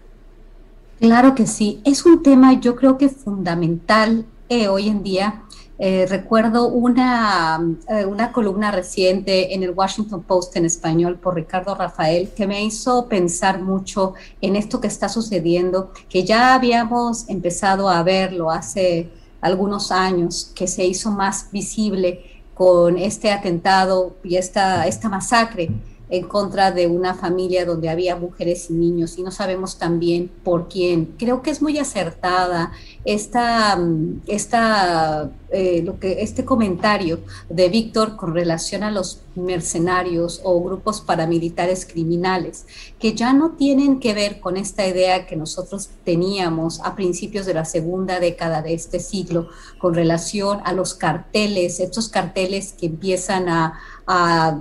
[1.00, 5.44] Claro que sí, es un tema yo creo que fundamental eh, hoy en día.
[5.80, 7.60] Eh, recuerdo una,
[7.90, 12.64] eh, una columna reciente en el Washington Post en español por Ricardo Rafael que me
[12.64, 19.10] hizo pensar mucho en esto que está sucediendo, que ya habíamos empezado a verlo hace
[19.42, 25.70] algunos años, que se hizo más visible con este atentado y esta, esta masacre
[26.14, 30.68] en contra de una familia donde había mujeres y niños y no sabemos también por
[30.68, 31.16] quién.
[31.18, 32.72] Creo que es muy acertada
[33.04, 40.40] esta, mm, esta, eh, lo que, este comentario de Víctor con relación a los mercenarios
[40.44, 42.68] o grupos paramilitares criminales,
[43.00, 47.56] que ya no tienen que ver con esta idea que nosotros teníamos a principios de
[47.56, 49.48] la segunda década de este siglo
[49.80, 54.60] con relación a los carteles, estos carteles que empiezan a, a,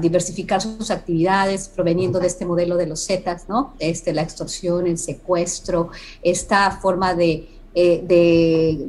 [0.00, 3.74] diversificar sus actividades proveniendo de este modelo de los Zetas, ¿no?
[3.80, 5.90] Este, la extorsión, el secuestro,
[6.22, 8.02] esta forma de eh,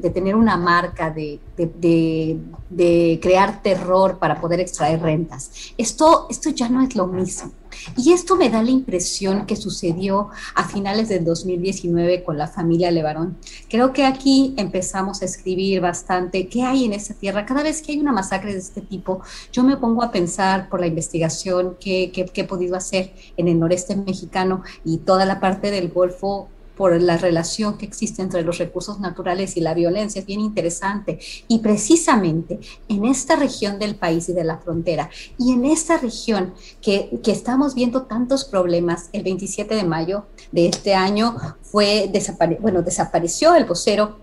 [0.01, 5.73] de, tener una marca, de, de, crear terror para poder extraer rentas.
[5.77, 7.51] Esto, esto ya no es lo mismo.
[7.97, 12.91] Y esto me da la impresión que sucedió a finales del 2019 con la familia
[12.91, 13.37] Levarón.
[13.69, 17.45] Creo que aquí empezamos a escribir bastante qué hay en esa tierra.
[17.45, 19.21] Cada vez que hay una masacre de este tipo,
[19.51, 23.95] yo me pongo a pensar por la investigación que, he podido hacer en el noreste
[23.95, 28.99] mexicano y toda la parte del Golfo por la relación que existe entre los recursos
[28.99, 31.19] naturales y la violencia, es bien interesante.
[31.47, 36.53] Y precisamente en esta región del país y de la frontera, y en esta región
[36.81, 42.57] que, que estamos viendo tantos problemas, el 27 de mayo de este año fue desapare
[42.61, 44.17] bueno, desapareció el vocero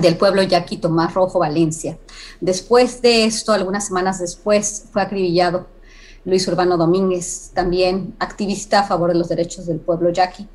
[0.00, 1.98] del pueblo yaqui Tomás Rojo Valencia.
[2.40, 5.66] Después de esto, algunas semanas después, fue acribillado
[6.24, 10.46] Luis Urbano Domínguez, también activista a favor de los derechos del pueblo yaqui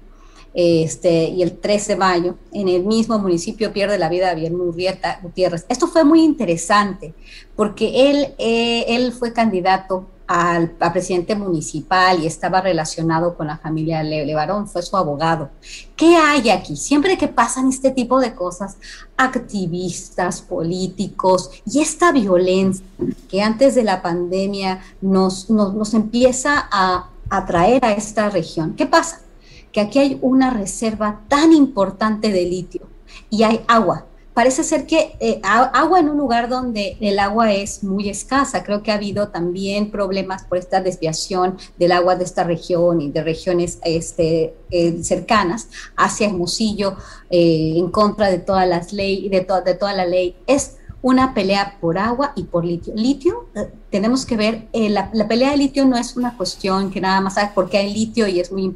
[0.54, 5.20] este, y el 13 de mayo, en el mismo municipio pierde la vida Javier Murrieta
[5.22, 5.66] Gutiérrez.
[5.68, 7.14] Esto fue muy interesante
[7.56, 13.58] porque él, eh, él fue candidato al, a presidente municipal y estaba relacionado con la
[13.58, 15.50] familia Levarón, fue su abogado.
[15.96, 16.76] ¿Qué hay aquí?
[16.76, 18.78] Siempre que pasan este tipo de cosas,
[19.18, 22.86] activistas, políticos y esta violencia
[23.30, 28.86] que antes de la pandemia nos, nos, nos empieza a atraer a esta región, ¿qué
[28.86, 29.22] pasa?
[29.74, 32.88] Que aquí hay una reserva tan importante de litio
[33.30, 34.06] y hay agua.
[34.34, 38.64] Parece ser que eh, agua en un lugar donde el agua es muy escasa.
[38.64, 43.12] Creo que ha habido también problemas por esta desviación del agua de esta región y
[43.12, 46.96] de regiones este, eh, cercanas hacia Hermosillo
[47.30, 50.36] eh, en contra de todas las leyes, de, de toda la ley.
[50.48, 52.94] Es una pelea por agua y por litio.
[52.96, 53.50] Litio,
[53.92, 57.78] tenemos que ver, la, pelea de litio no es una cuestión que nada más porque
[57.78, 58.74] hay litio y es muy,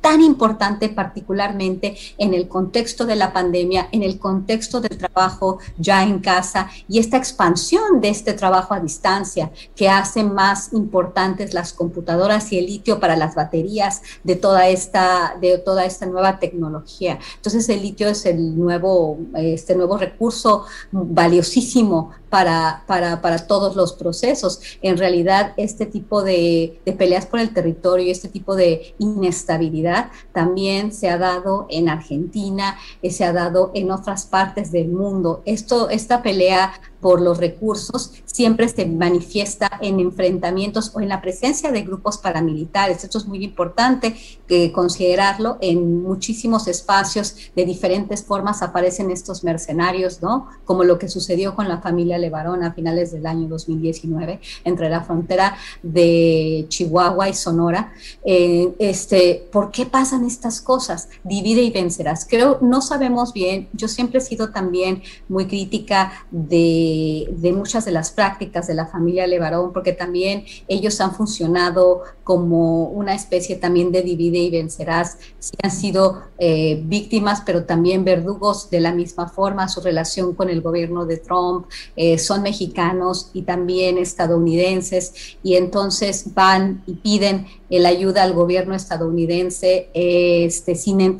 [0.00, 6.02] tan importante particularmente en el contexto de la pandemia, en el contexto del trabajo ya
[6.04, 11.72] en casa y esta expansión de este trabajo a distancia que hace más importantes las
[11.72, 17.18] computadoras y el litio para las baterías de toda esta, de toda esta nueva tecnología.
[17.36, 23.92] Entonces el litio es el nuevo, este nuevo recurso valiosísimo para, para, para todos los
[23.92, 24.60] procesos.
[24.80, 30.10] En realidad, este tipo de, de peleas por el territorio y este tipo de inestabilidad
[30.32, 35.42] también se ha dado en Argentina, eh, se ha dado en otras partes del mundo.
[35.44, 41.72] Esto, esta pelea por los recursos siempre se manifiesta en enfrentamientos o en la presencia
[41.72, 43.04] de grupos paramilitares.
[43.04, 44.14] Esto es muy importante
[44.46, 45.58] que considerarlo.
[45.60, 50.48] En muchísimos espacios de diferentes formas aparecen estos mercenarios, ¿no?
[50.64, 55.02] Como lo que sucedió con la familia Levarón a finales del año 2019 entre la
[55.02, 57.92] frontera de Chihuahua y Sonora.
[58.24, 61.08] Eh, este, ¿Por qué pasan estas cosas?
[61.24, 62.26] Divide y vencerás.
[62.28, 63.68] Creo, no sabemos bien.
[63.72, 66.89] Yo siempre he sido también muy crítica de
[67.28, 72.84] de, muchas de las prácticas de la familia Levarón, porque también ellos han funcionado como
[72.84, 78.70] una especie también de divide y vencerás, si han sido eh, víctimas, pero también verdugos
[78.70, 83.42] de la misma forma, su relación con el gobierno de Trump, eh, son mexicanos y
[83.42, 91.18] también estadounidenses, y entonces van y piden la ayuda al gobierno estadounidense este, sin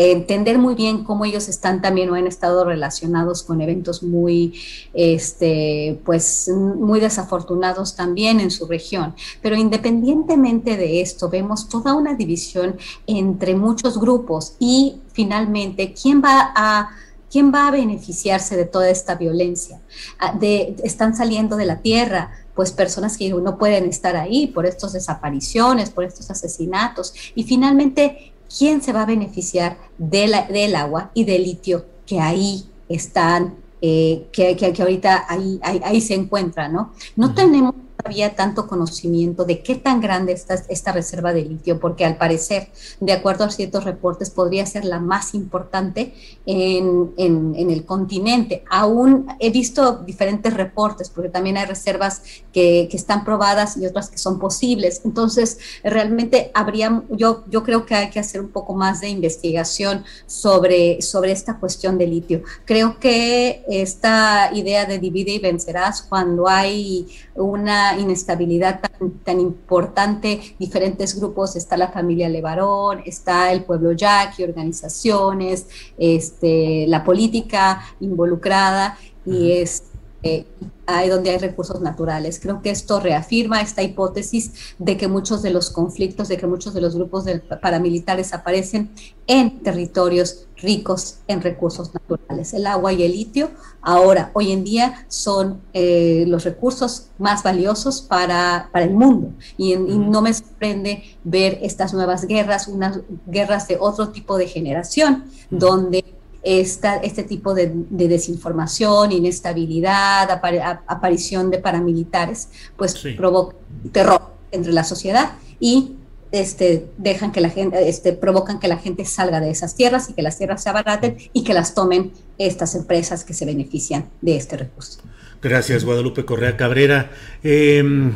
[0.00, 4.54] entender muy bien cómo ellos están también o han estado relacionados con eventos muy,
[4.94, 9.14] este, pues, muy desafortunados también en su región.
[9.42, 16.52] Pero independientemente de esto, vemos toda una división entre muchos grupos y finalmente, ¿quién va
[16.54, 16.90] a
[17.30, 19.80] ¿quién va a beneficiarse de toda esta violencia?
[20.18, 24.66] Ah, de, están saliendo de la tierra, pues personas que no pueden estar ahí por
[24.66, 27.14] estas desapariciones, por estos asesinatos.
[27.34, 32.20] Y finalmente, ¿quién se va a beneficiar de la, del agua y del litio que
[32.20, 36.92] ahí están, eh, que, que, ahorita ahí, ahí, se encuentran, ¿no?
[37.16, 37.74] No tenemos
[38.04, 42.68] había tanto conocimiento de qué tan grande está esta reserva de litio, porque al parecer,
[43.00, 46.14] de acuerdo a ciertos reportes, podría ser la más importante
[46.46, 48.64] en, en, el continente.
[48.70, 52.22] Aún he visto diferentes reportes, porque también hay reservas
[52.52, 55.02] que, que, están probadas y otras que son posibles.
[55.04, 60.04] Entonces, realmente habría, yo, yo creo que hay que hacer un poco más de investigación
[60.26, 62.42] sobre, sobre esta cuestión de litio.
[62.64, 67.08] Creo que esta idea de divide y vencerás cuando hay
[67.40, 68.80] una inestabilidad
[69.24, 75.66] tan, importante, diferentes grupos, está la familia Levarón, está el pueblo yaqui, organizaciones,
[75.98, 79.84] este, la política involucrada y es
[80.22, 80.46] eh,
[80.86, 82.40] hay donde hay recursos naturales.
[82.40, 86.74] Creo que esto reafirma esta hipótesis de que muchos de los conflictos, de que muchos
[86.74, 87.24] de los grupos
[87.62, 88.90] paramilitares aparecen
[89.26, 92.52] en territorios ricos en recursos naturales.
[92.52, 93.50] El agua y el litio
[93.82, 99.32] ahora, hoy en día, son eh, los recursos más valiosos para, para el mundo.
[99.56, 105.24] Y, no me sorprende ver estas nuevas guerras, unas guerras de otro tipo de generación,
[105.50, 110.40] donde esta, este tipo de, desinformación, inestabilidad,
[110.86, 113.56] aparición de paramilitares, pues provoca
[113.92, 115.96] terror entre la sociedad y
[116.32, 120.12] este, dejan que la gente, este, provocan que la gente salga de esas tierras y
[120.14, 124.36] que las tierras se abaraten y que las tomen estas empresas que se benefician de
[124.36, 125.00] este recurso.
[125.42, 127.10] Gracias, Guadalupe Correa Cabrera.
[127.42, 128.12] Em,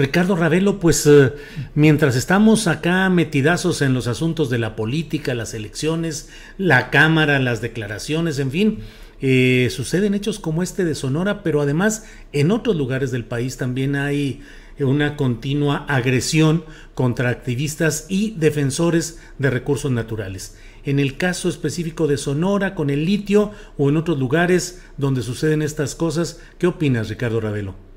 [0.00, 1.34] Ricardo Ravelo, pues eh,
[1.74, 7.60] mientras estamos acá metidazos en los asuntos de la política, las elecciones, la Cámara, las
[7.60, 8.78] declaraciones, en fin,
[9.20, 13.94] eh, suceden hechos como este de Sonora, pero además en otros lugares del país también
[13.94, 14.40] hay
[14.78, 16.64] una continua agresión
[16.94, 20.56] contra activistas y defensores de recursos naturales.
[20.82, 25.60] En el caso específico de Sonora, con el litio o en otros lugares donde suceden
[25.60, 27.89] estas cosas, ¿qué opinas, Ricardo Ravelo?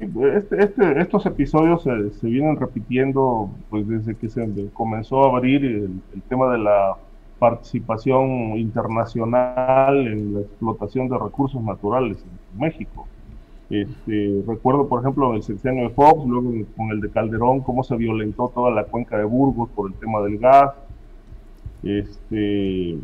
[0.00, 6.00] Este, este, estos episodios se, vienen repitiendo pues desde que se comenzó a abrir el,
[6.28, 6.96] tema de la
[7.38, 13.06] participación internacional en la explotación de recursos naturales en México.
[13.70, 17.96] Este, recuerdo, por ejemplo, el sexenio de Fox, luego con el de Calderón, cómo se
[17.96, 20.74] violentó toda la cuenca de Burgos por el tema del gas.
[21.82, 22.98] Este,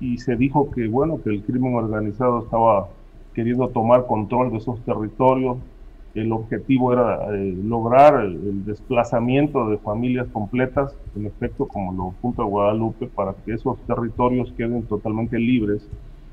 [0.00, 2.88] y se dijo que, bueno, que el crimen organizado estaba
[3.34, 5.58] queriendo tomar control de esos territorios
[6.14, 12.42] el objetivo era eh, lograr el, desplazamiento de familias completas, en efecto, como lo apunta
[12.42, 15.88] Guadalupe, para que esos territorios queden totalmente libres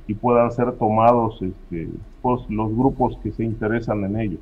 [0.08, 1.88] y puedan ser tomados este,
[2.22, 4.38] pues, los grupos que se interesan en ello.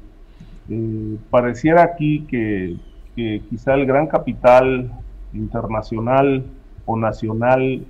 [0.69, 2.77] Eh, pareciera aquí que,
[3.15, 4.91] que, quizá el gran capital
[5.33, 6.45] internacional
[6.85, 7.85] o nacional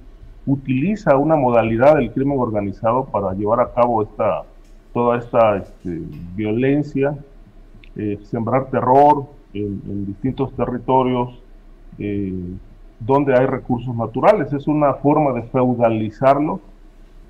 [0.46, 4.44] utiliza una modalidad del crimen organizado para llevar a cabo esta,
[4.94, 6.02] toda esta este,
[6.36, 7.16] violencia
[7.98, 11.42] eh, sembrar terror en, distintos territorios
[11.98, 12.32] eh,
[13.00, 14.54] donde hay recursos naturales.
[14.54, 16.60] Es una forma de feudalizarlos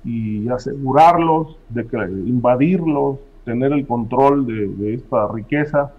[0.04, 1.86] y asegurarlos, de
[2.26, 3.16] invadirlos,
[3.46, 5.90] tener el control de, esta riqueza.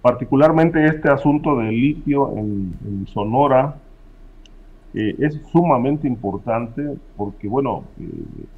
[0.00, 3.76] Particularmente este asunto del litio en, Sonora,
[4.94, 7.84] eh, es sumamente importante porque, bueno,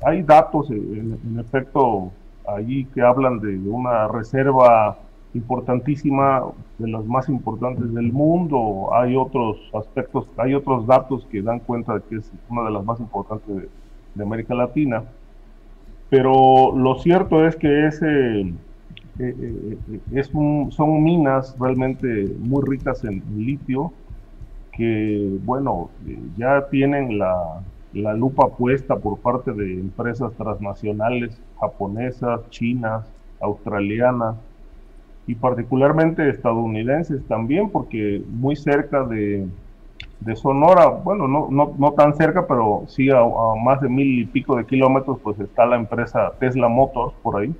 [0.05, 2.13] hay datos en, efecto
[2.47, 4.97] allí que hablan de, una reserva
[5.35, 6.43] importantísima,
[6.79, 8.91] de las más importantes del mundo.
[8.95, 12.85] Hay otros aspectos, hay otros datos que dan cuenta de que es una de las
[12.85, 13.69] más importantes
[14.15, 15.05] de, América Latina.
[16.11, 18.55] Pero lo cierto es que ese, eh,
[19.19, 22.07] eh, es son minas realmente
[22.39, 23.93] muy ricas en litio
[24.73, 27.63] que, bueno, eh, ya tienen la,
[27.93, 33.07] la lupa puesta por parte de empresas transnacionales japonesas, chinas,
[33.41, 34.37] australianas,
[35.31, 39.47] y particularmente estadounidenses también, porque muy cerca de,
[40.35, 43.23] Sonora, bueno, no, no, no, tan cerca, pero sí a,
[43.63, 47.55] más de mil y pico de kilómetros, pues está la empresa Tesla Motors por ahí,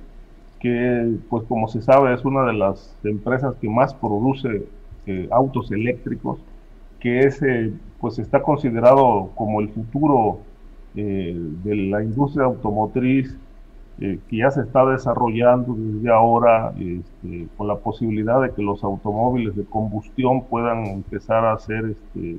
[0.59, 4.67] que pues como se sabe es una de las empresas que más produce
[5.07, 6.39] eh, autos eléctricos,
[6.99, 7.71] que es eh,
[8.01, 10.39] pues está considerado como el futuro
[10.95, 11.33] eh,
[11.63, 13.37] de la industria automotriz
[13.99, 18.83] eh, que ya se está desarrollando desde ahora este, con la posibilidad de que los
[18.83, 22.37] automóviles de combustión puedan empezar a ser este,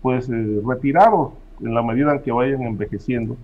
[0.00, 3.36] pues eh, retirados en la medida en que vayan envejeciendo.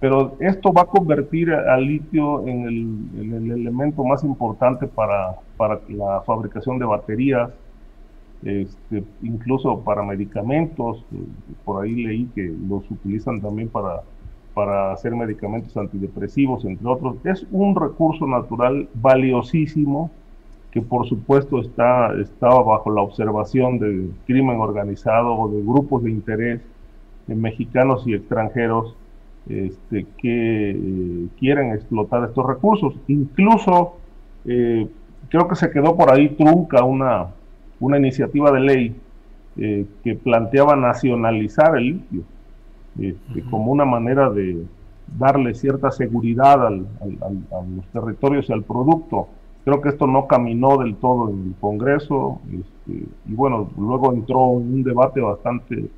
[0.00, 2.64] Pero esto va a convertir al litio en
[3.16, 7.50] el, elemento más importante para, para la fabricación de baterías,
[8.42, 11.24] este, incluso para medicamentos, eh,
[11.64, 14.02] por ahí leí que los utilizan también para,
[14.54, 17.16] para hacer medicamentos antidepresivos, entre otros.
[17.24, 20.10] Es un recurso natural valiosísimo
[20.70, 26.10] que por supuesto está, estaba bajo la observación del crimen organizado o de grupos de
[26.10, 26.60] interés
[27.26, 28.96] mexicanos y extranjeros
[29.48, 32.94] este, que eh, quieren explotar estos recursos.
[33.08, 33.96] Incluso
[34.46, 34.88] eh,
[35.28, 37.28] creo que se quedó por ahí trunca una,
[37.78, 38.96] una iniciativa de ley
[39.58, 42.22] eh, que planteaba nacionalizar el litio
[43.00, 44.64] este, como una manera de
[45.18, 49.28] darle cierta seguridad al, a los territorios y al producto.
[49.64, 54.52] Creo que esto no caminó del todo en el Congreso este, y bueno, luego entró
[54.60, 55.88] en un debate bastante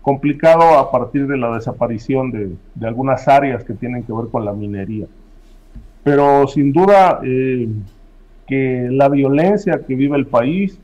[0.00, 4.44] complicado a partir de la desaparición de, de algunas áreas que tienen que ver con
[4.44, 5.06] la minería.
[6.02, 7.68] Pero sin duda eh,
[8.46, 10.78] que la violencia que vive el país,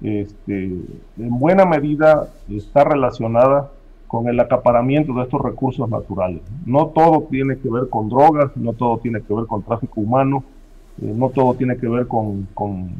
[0.00, 3.72] este, en buena medida está relacionada
[4.08, 6.40] con el acaparamiento de estos recursos naturales.
[6.66, 10.42] No todo tiene que ver con drogas, no todo tiene que ver con tráfico humano,
[11.00, 12.90] eh, no todo tiene que ver con, con,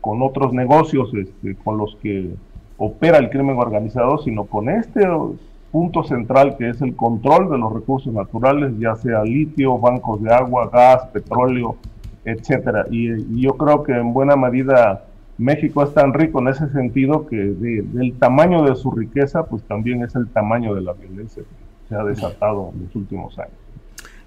[0.00, 2.30] con otros negocios este, con los que
[2.76, 5.02] opera el crimen organizado, sino con este
[5.72, 10.32] punto central que es el control de los recursos naturales, ya sea litio, bancos de
[10.32, 11.76] agua, gas, petróleo,
[12.24, 12.84] etcétera.
[12.90, 15.04] Y, yo creo que en buena medida
[15.38, 20.02] México es tan rico en ese sentido que del tamaño de su riqueza, pues también
[20.02, 23.54] es el tamaño de la violencia que se ha desatado en los últimos años.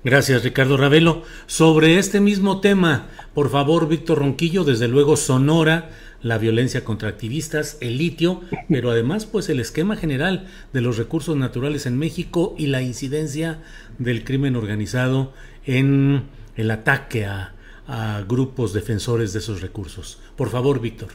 [0.04, 1.22] Gracias, Ricardo Ravelo.
[1.46, 5.90] Sobre este mismo tema, por favor, Víctor Ronquillo, desde luego Sonora
[6.24, 11.36] la violencia contra activistas, el litio, pero además pues el esquema general de los recursos
[11.36, 13.60] naturales en México y la incidencia
[13.98, 15.34] del crimen organizado
[15.66, 16.24] en
[16.56, 17.54] el ataque a,
[17.88, 20.22] a grupos defensores de esos recursos.
[20.36, 21.10] Por favor, Víctor.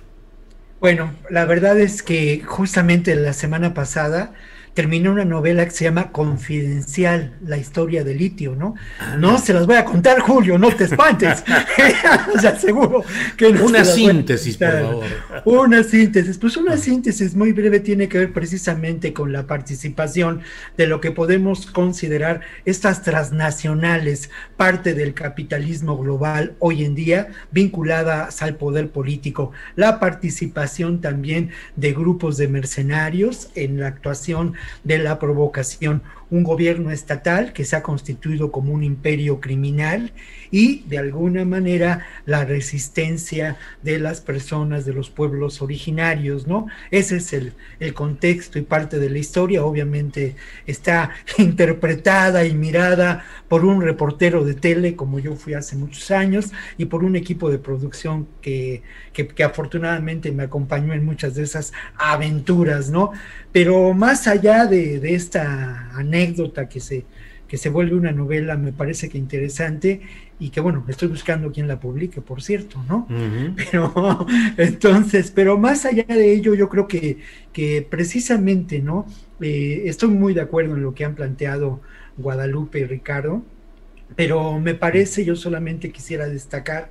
[0.80, 4.34] Bueno, la verdad es que justamente la semana pasada
[4.77, 8.74] terminó una novela que se llama Confidencial, la historia de litio, ¿no?
[9.01, 11.43] Ah, no se las voy a contar, Julio, no te espantes.
[12.36, 13.03] o sea, seguro
[13.39, 15.05] que no Una síntesis, por favor.
[15.47, 16.36] Una síntesis.
[16.36, 20.43] Pues una síntesis muy breve tiene que ver precisamente con la participación
[20.77, 24.28] de lo que podemos considerar estas transnacionales,
[24.59, 29.53] parte del capitalismo global hoy en día, vinculadas al poder político.
[29.74, 34.53] La participación también de grupos de mercenarios en la actuación
[34.84, 36.02] de la provocación.
[36.30, 40.12] Un gobierno estatal que se ha constituido como un imperio criminal
[40.51, 46.66] y de alguna manera la resistencia de las personas de los pueblos originarios, ¿no?
[46.90, 50.36] Ese es el, el contexto y parte de la historia, obviamente
[50.66, 56.52] está interpretada y mirada por un reportero de tele, como yo fui hace muchos años,
[56.77, 58.82] y por un equipo de producción que,
[59.12, 63.12] que, afortunadamente me acompañó en muchas de esas aventuras, ¿no?
[63.52, 67.05] Pero más allá de, de esta anécdota que se,
[67.48, 70.01] que se vuelve una novela, me parece que interesante
[70.39, 73.06] y que bueno, estoy buscando quien la publique, por cierto, ¿no?
[73.70, 77.18] Pero entonces, pero más allá de ello, yo creo que,
[77.52, 79.06] que precisamente, ¿no?
[79.40, 81.81] Eh, estoy muy de acuerdo en lo que han planteado
[82.16, 83.43] Guadalupe y Ricardo,
[84.14, 86.90] pero me parece, yo solamente quisiera destacar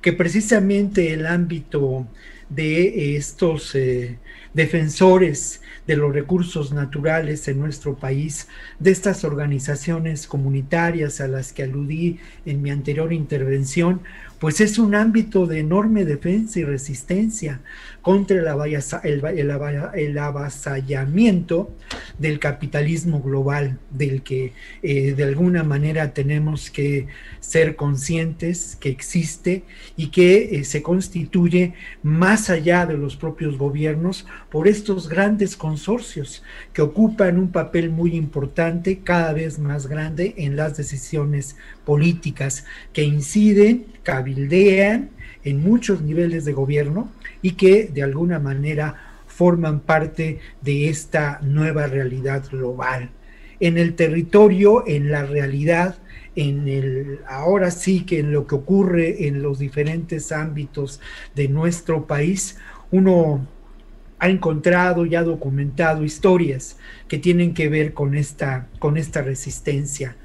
[0.00, 2.06] que precisamente el ámbito
[2.48, 4.18] de estos eh,
[4.54, 8.48] defensores de los recursos naturales en nuestro país,
[8.78, 14.00] de estas organizaciones comunitarias a las que aludí en mi anterior intervención,
[14.38, 17.60] pues es un ámbito de enorme defensa y resistencia
[18.06, 21.74] contra el, avasallamiento
[22.20, 24.52] del capitalismo global, del que
[24.84, 27.08] eh, de alguna manera tenemos que
[27.40, 29.64] ser conscientes que existe
[29.96, 31.74] y que eh, se constituye
[32.04, 38.14] más allá de los propios gobiernos por estos grandes consorcios que ocupan un papel muy
[38.14, 45.10] importante, cada vez más grande en las decisiones políticas que inciden, cabildean
[45.46, 47.08] en muchos niveles de gobierno
[47.40, 48.96] y que de alguna manera
[49.28, 53.10] forman parte de esta nueva realidad global.
[53.60, 55.98] En el territorio, en la realidad,
[56.34, 61.00] en el ahora sí que en lo que ocurre en los diferentes ámbitos
[61.36, 62.58] de nuestro país,
[62.90, 63.46] uno
[64.18, 70.16] ha encontrado y ha documentado historias que tienen que ver con esta, con esta resistencia.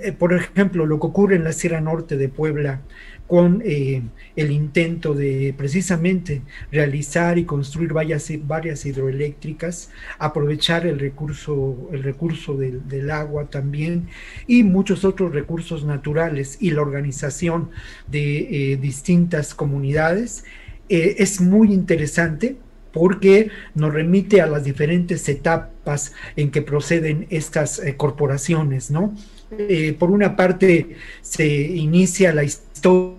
[0.00, 2.80] Eh, por ejemplo, lo que ocurre en la Sierra Norte de Puebla
[3.28, 4.02] con eh,
[4.34, 6.42] el intento de precisamente
[6.72, 14.08] realizar y construir varias, varias hidroeléctricas, aprovechar el recurso, el recurso del, agua también
[14.46, 17.70] y muchos otros recursos naturales y la organización
[18.06, 20.44] de eh, distintas comunidades.
[20.88, 22.56] es muy interesante
[22.92, 29.14] porque nos remite a las diferentes etapas en que proceden estas corporaciones, ¿no?
[29.50, 33.17] Eh, por una parte se inicia la historia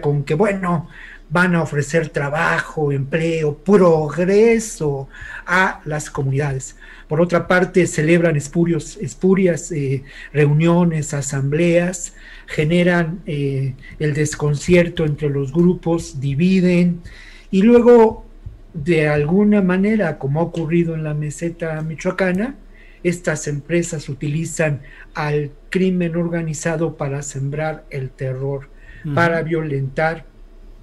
[0.00, 0.88] con que, bueno,
[1.30, 5.08] van a ofrecer trabajo, empleo, progreso
[5.46, 6.76] a las comunidades.
[7.06, 12.14] Por otra parte, celebran espurios, espurias eh, reuniones, asambleas,
[12.46, 17.00] generan eh, el desconcierto entre los grupos, dividen
[17.50, 18.24] y luego,
[18.74, 22.56] de alguna manera, como ha ocurrido en la meseta michoacana,
[23.02, 24.82] estas empresas utilizan
[25.14, 28.68] al crimen organizado para sembrar el terror,
[29.14, 30.24] para violentar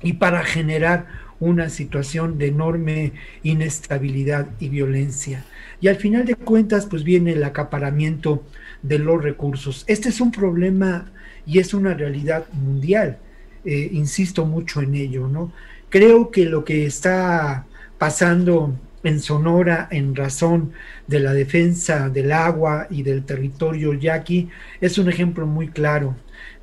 [0.01, 1.07] y para generar
[1.39, 3.13] una situación de enorme
[3.43, 5.43] inestabilidad y violencia.
[5.81, 8.43] Y al final de cuentas, pues viene el acaparamiento
[8.81, 9.83] de los recursos.
[9.87, 11.11] Este es un problema
[11.45, 13.17] y es una realidad mundial.
[13.65, 15.51] Eh, insisto mucho en ello, ¿no?
[15.89, 17.65] Creo que lo que está
[17.97, 20.71] pasando en Sonora en razón
[21.07, 24.49] de la defensa del agua y del territorio yaqui
[24.81, 26.15] es un ejemplo muy claro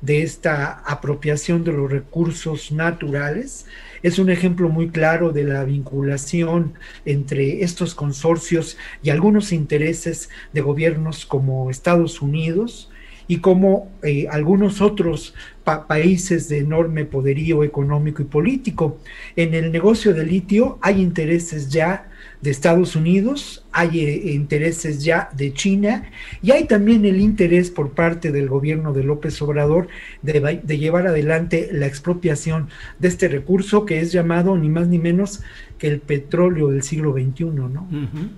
[0.03, 3.65] de esta apropiación de los recursos naturales.
[4.03, 6.73] Es un ejemplo muy claro de la vinculación
[7.05, 12.91] entre estos consorcios y algunos intereses de gobiernos como Estados Unidos
[13.29, 18.99] y como eh, algunos otros países de enorme poderío económico y político.
[19.37, 22.09] En el negocio de litio hay intereses ya
[22.43, 26.11] de Estados Unidos, hay eh, intereses ya de China
[26.41, 29.87] y hay también el interés por parte del gobierno de López Obrador
[30.23, 32.67] de, de, llevar adelante la expropiación
[32.99, 35.41] de este recurso que es llamado ni más ni menos
[35.83, 37.87] el petróleo del siglo XXI, ¿no?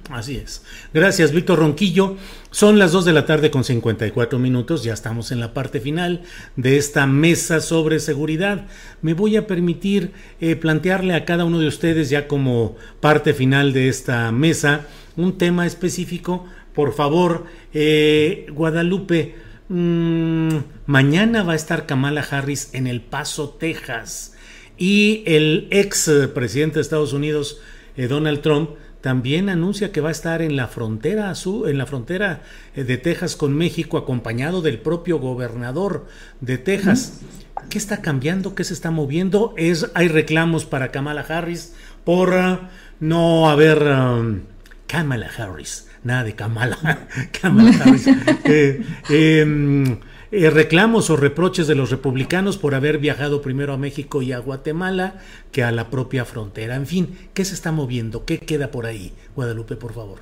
[0.09, 0.63] así es.
[0.93, 2.17] Gracias, Víctor Ronquillo.
[2.49, 6.23] Son las 2 de la tarde con 54 minutos, ya estamos en la parte final
[6.55, 8.65] de esta mesa sobre seguridad.
[9.01, 10.11] Me voy a permitir
[10.41, 15.37] eh, plantearle a cada uno de ustedes ya como parte final de esta mesa un
[15.37, 16.45] tema específico.
[16.73, 19.35] Por favor, eh, Guadalupe,
[19.69, 20.57] mm,
[20.87, 24.34] mañana va a estar Kamala Harris en El Paso, Texas
[24.77, 27.59] y el ex presidente de Estados Unidos,
[27.97, 28.71] eh, Donald Trump,
[29.05, 31.31] también anuncia que va a estar en la frontera
[31.67, 32.41] en la frontera
[32.75, 36.07] eh, de Texas con México, acompañado del propio gobernador
[36.41, 37.21] de Texas.
[37.69, 38.55] ¿Qué está cambiando?
[38.55, 39.53] ¿Qué se está moviendo?
[39.57, 42.57] Es, hay reclamos para Kamala Harris por uh,
[42.99, 44.41] no haber um,
[44.87, 47.07] Kamala Harris, nada de Kamala,
[47.41, 48.07] Kamala Harris.
[48.45, 49.99] Eh, em,
[50.35, 54.39] eh, reclamos o reproches de los republicanos por haber viajado primero a México y a
[54.39, 55.15] Guatemala
[55.51, 56.75] que a la propia frontera.
[56.75, 58.25] En fin, ¿qué se está moviendo?
[58.25, 59.13] ¿Qué queda por ahí?
[59.35, 60.19] Guadalupe, por favor.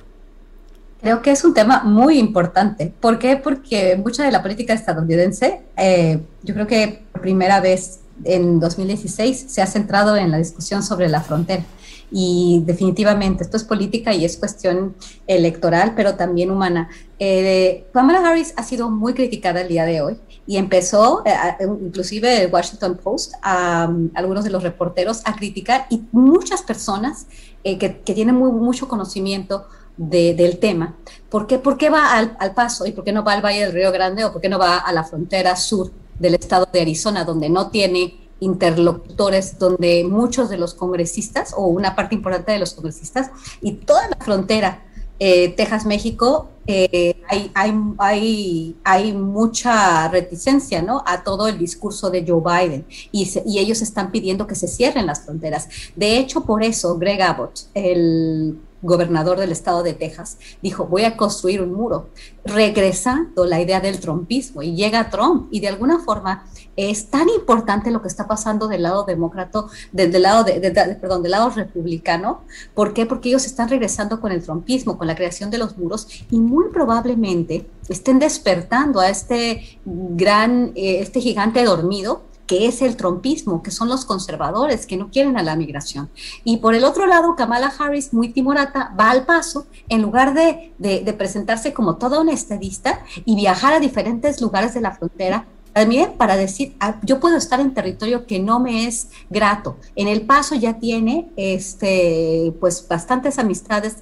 [1.00, 2.92] Creo que es un tema muy importante.
[3.00, 3.36] ¿Por qué?
[3.36, 9.46] Porque mucha de la política estadounidense, eh, yo creo que por primera vez en 2016
[9.48, 11.64] se ha centrado en la discusión sobre la frontera
[12.10, 14.94] y definitivamente esto es política y es cuestión
[15.26, 16.88] electoral, pero también humana.
[17.18, 21.34] Eh, Kamala Harris ha sido muy criticada el día de hoy y empezó, eh,
[21.80, 27.26] inclusive el Washington Post, a, algunos de los reporteros a criticar y muchas personas
[27.62, 29.66] eh, que, que, tienen muy, mucho conocimiento
[29.96, 30.96] de, del tema.
[31.30, 33.60] ¿Por qué, ¿Por qué va al, al, paso y por qué no va al Valle
[33.60, 36.80] del Río Grande o por qué no va a la frontera sur del estado de
[36.80, 42.58] Arizona, donde no tiene interlocutores donde muchos de los congresistas o una parte importante de
[42.58, 43.30] los congresistas
[43.60, 44.84] y toda la frontera
[45.18, 51.04] eh, Texas-México eh, hay, hay, hay, hay, mucha reticencia ¿no?
[51.06, 55.06] a todo el discurso de Joe Biden y, y, ellos están pidiendo que se cierren
[55.06, 55.68] las fronteras.
[55.94, 61.16] De hecho, por eso Greg Abbott, el gobernador del estado de Texas, dijo, voy a
[61.16, 62.10] construir un muro,
[62.44, 64.62] regresando la idea del trumpismo.
[64.62, 66.46] Y llega Trump y de alguna forma
[66.76, 70.60] es tan importante lo que está pasando del lado demócrata, del, lado de,
[71.00, 72.42] perdón, del lado republicano.
[72.74, 73.06] ¿Por qué?
[73.06, 76.66] Porque ellos están regresando con el trumpismo, con la creación de los muros y muy
[76.70, 83.70] probablemente estén despertando a este gran, eh, este gigante dormido que es el trompismo, que
[83.70, 86.10] son los conservadores que no quieren a la migración.
[86.44, 90.72] Y por el otro lado, Kamala Harris, muy timorata, va al paso, en lugar de,
[91.16, 96.36] presentarse como toda una estadista y viajar a diferentes lugares de la frontera también para
[96.36, 99.76] decir, ah, yo puedo estar en territorio que no me es grato.
[99.96, 103.96] En El Paso ya tiene este, pues bastantes amistades,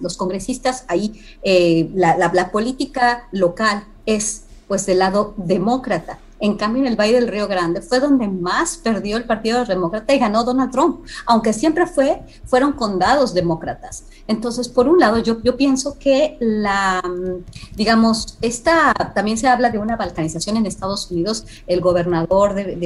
[0.00, 6.20] los congresistas ahí, eh, la, la política local es pues del lado demócrata.
[6.40, 10.14] En cambio, en el Valle del Río Grande fue donde más perdió el Partido Demócrata
[10.14, 14.06] y ganó Donald Trump, aunque siempre fue, fueron condados demócratas.
[14.30, 17.02] Entonces, por un lado, yo, yo pienso que la,
[17.74, 22.76] digamos, esta, también se habla de una balcanización en Estados Unidos, el gobernador de,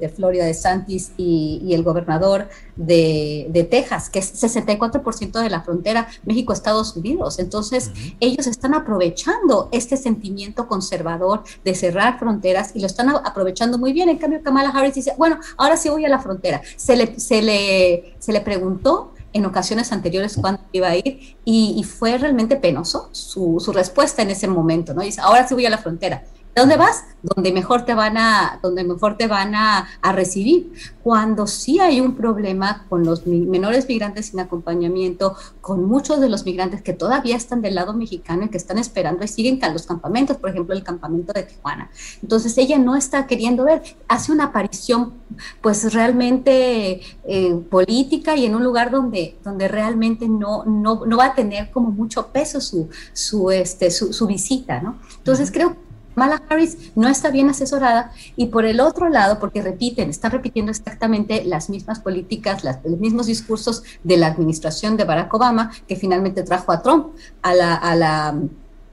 [0.00, 5.50] de, Florida, de Santis, y, y el gobernador de, de, Texas, que es 64% de
[5.50, 7.38] la frontera México-Estados Unidos.
[7.38, 7.90] Entonces,
[8.20, 14.08] ellos están aprovechando este sentimiento conservador de cerrar fronteras y lo están aprovechando muy bien.
[14.08, 16.62] En cambio, Kamala Harris dice, bueno, ahora sí voy a la frontera.
[16.76, 21.84] Se le, se le, se le preguntó en ocasiones anteriores cuándo iba a ir y,
[21.84, 25.02] fue realmente penoso su, respuesta en ese momento, ¿no?
[25.02, 26.22] Dice, ahora sí voy a la frontera.
[26.54, 27.04] ¿Dónde vas?
[27.20, 30.72] Donde mejor te van a, donde mejor te van a, recibir.
[31.02, 36.44] Cuando sí hay un problema con los menores migrantes sin acompañamiento, con muchos de los
[36.44, 39.86] migrantes que todavía están del lado mexicano y que están esperando y siguen a los
[39.86, 41.90] campamentos, por ejemplo, el campamento de Tijuana.
[42.22, 45.14] Entonces ella no está queriendo ver, hace una aparición
[45.60, 51.26] pues realmente eh, política y en un lugar donde, donde realmente no, no, no va
[51.26, 54.98] a tener como mucho peso su, su, este, su, su visita, ¿no?
[55.18, 59.62] Entonces creo que Kamala Harris no está bien asesorada y por el otro lado, porque
[59.62, 65.32] repiten, están repitiendo exactamente las mismas políticas, los mismos discursos de la administración de Barack
[65.34, 67.08] Obama que finalmente trajo a Trump
[67.42, 68.34] a la, a la,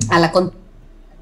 [0.10, 0.32] a la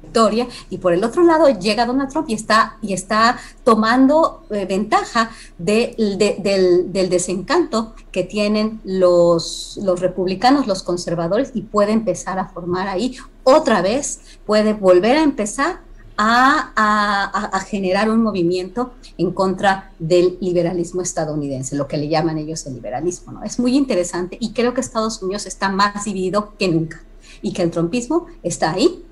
[0.02, 4.66] victoria y por el otro lado llega Donald Trump y está, y está tomando eh,
[4.66, 12.48] ventaja del, del, desencanto que tienen los, los republicanos, los conservadores y puede empezar a
[12.48, 15.89] formar ahí otra vez, puede volver a empezar
[16.22, 22.74] a, generar un movimiento en contra del liberalismo estadounidense, lo que le llaman ellos el
[22.74, 23.32] liberalismo.
[23.32, 23.42] ¿no?
[23.44, 27.02] Es muy interesante y creo que Estados Unidos está más dividido que nunca
[27.42, 29.04] y que el trumpismo está ahí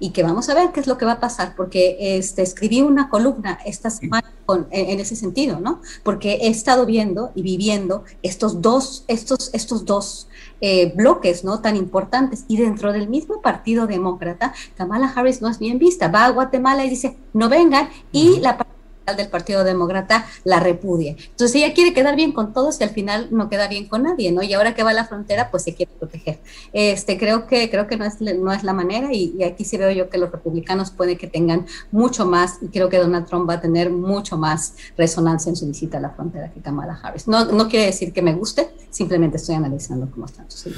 [0.00, 2.80] y que vamos a ver qué es lo que va a pasar, porque este, escribí
[2.80, 4.32] una columna esta semana
[4.70, 5.80] en, ese sentido, ¿no?
[6.02, 10.26] Porque he estado viendo y viviendo estos dos, estos, estos dos
[10.60, 12.44] eh, bloques no tan importantes.
[12.48, 16.08] Y dentro del mismo partido demócrata Kamala Harris no es bien vista.
[16.08, 18.56] Va a Guatemala y dice no vengan y la
[19.16, 21.16] del Partido Demócrata la repudie.
[21.30, 24.32] Entonces ella quiere quedar bien con todos y al final no queda bien con nadie,
[24.32, 24.42] ¿no?
[24.42, 26.40] Y ahora que va a la frontera, pues se quiere proteger.
[26.72, 29.90] Este, creo que, creo que no es, no es la manera y, aquí sí veo
[29.90, 33.54] yo que los republicanos puede que tengan mucho más y creo que Donald Trump va
[33.54, 37.26] a tener mucho más resonancia en su visita a la frontera que Kamala Harris.
[37.28, 40.72] No, no quiere decir que me guste, simplemente estoy analizando cómo están sus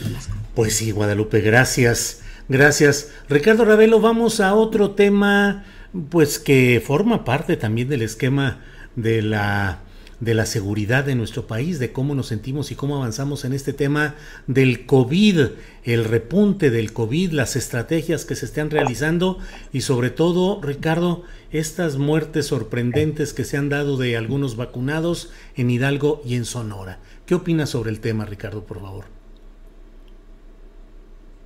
[0.55, 2.21] Pues sí, Guadalupe, gracias.
[2.49, 3.09] Gracias.
[3.29, 5.65] Ricardo Ravelo, vamos a otro tema
[6.11, 8.61] pues que forma parte también del esquema
[8.97, 9.83] de la
[10.23, 13.73] de la seguridad de nuestro país, de cómo nos sentimos y cómo avanzamos en este
[13.73, 14.15] tema
[14.47, 15.47] del COVID,
[15.83, 19.41] el repunte del COVID, las estrategias que se están realizando
[19.73, 25.71] y sobre todo, Ricardo, estas muertes sorprendentes que se han dado de algunos vacunados en
[25.71, 27.01] Hidalgo y en Sonora.
[27.27, 29.22] ¿Qué opinas sobre el tema, Ricardo, por favor?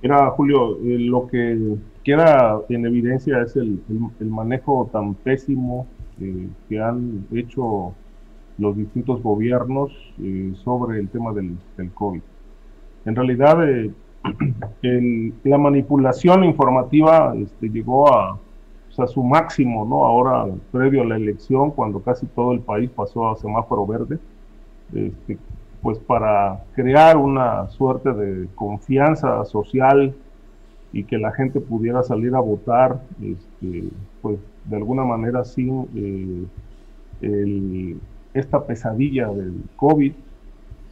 [0.07, 1.75] Mira, Julio, eh, lo que
[2.05, 3.81] queda en evidencia es el,
[4.21, 5.85] manejo tan pésimo
[6.21, 7.93] eh, que han hecho
[8.57, 11.57] los distintos gobiernos eh, sobre el tema del,
[11.93, 12.21] COVID.
[13.03, 13.57] En realidad,
[15.43, 18.39] la manipulación informativa este, llegó a,
[18.97, 20.05] a, su máximo, ¿no?
[20.05, 24.19] Ahora, previo a la elección, cuando casi todo el país pasó a semáforo verde,
[24.93, 25.37] este,
[25.81, 30.15] pues para crear una suerte de confianza social
[30.91, 33.89] y que la gente pudiera salir a votar, este,
[34.21, 35.87] pues de alguna manera sin
[37.21, 37.97] eh,
[38.33, 40.13] esta pesadilla del COVID.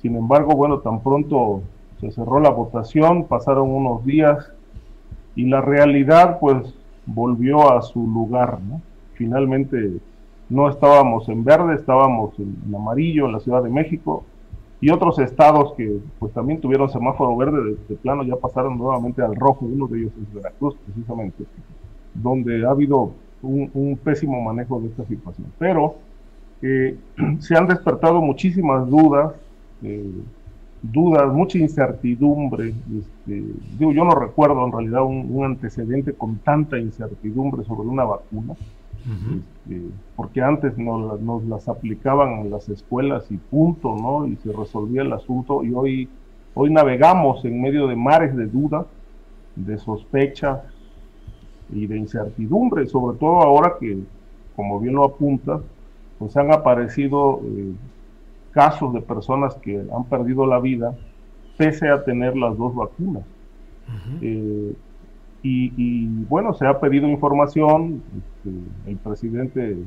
[0.02, 1.62] Sin embargo, bueno, tan pronto
[2.00, 4.52] se cerró la votación, pasaron unos días
[5.36, 6.74] y la realidad pues
[7.06, 8.60] volvió a su lugar,
[9.14, 9.94] Finalmente
[10.50, 14.26] no estábamos en verde, estábamos en amarillo en la Ciudad de México,
[14.82, 19.36] y otros estados que pues también tuvieron semáforo verde de, plano ya pasaron nuevamente al
[19.36, 21.46] rojo, uno de ellos es Veracruz precisamente,
[22.14, 23.12] donde ha habido
[23.42, 25.48] un, pésimo manejo de esta situación.
[25.58, 25.96] Pero
[26.62, 26.98] eh,
[27.40, 29.34] se han despertado muchísimas dudas,
[29.82, 30.12] eh,
[30.82, 32.70] dudas, mucha incertidumbre.
[32.70, 33.44] Este,
[33.80, 38.56] digo, yo no recuerdo en realidad un antecedente con tanta incertidumbre sobre una vacuna.
[39.06, 39.82] Este,
[40.16, 44.26] porque antes nos, nos, las aplicaban en las escuelas y punto, ¿no?
[44.26, 46.10] Y se resolvía el asunto y hoy,
[46.56, 48.88] hoy navegamos en medio de mares de dudas,
[49.56, 50.60] de sospechas
[51.72, 54.00] y de incertidumbre, sobre todo ahora que
[54.56, 55.60] como bien lo apunta,
[56.18, 57.74] pues han aparecido eh,
[58.52, 60.96] casos de personas que han perdido la vida
[61.58, 63.24] pese a tener las dos vacunas.
[64.22, 64.74] Eh,
[65.48, 69.78] y, bueno, se ha pedido información, este, el presidente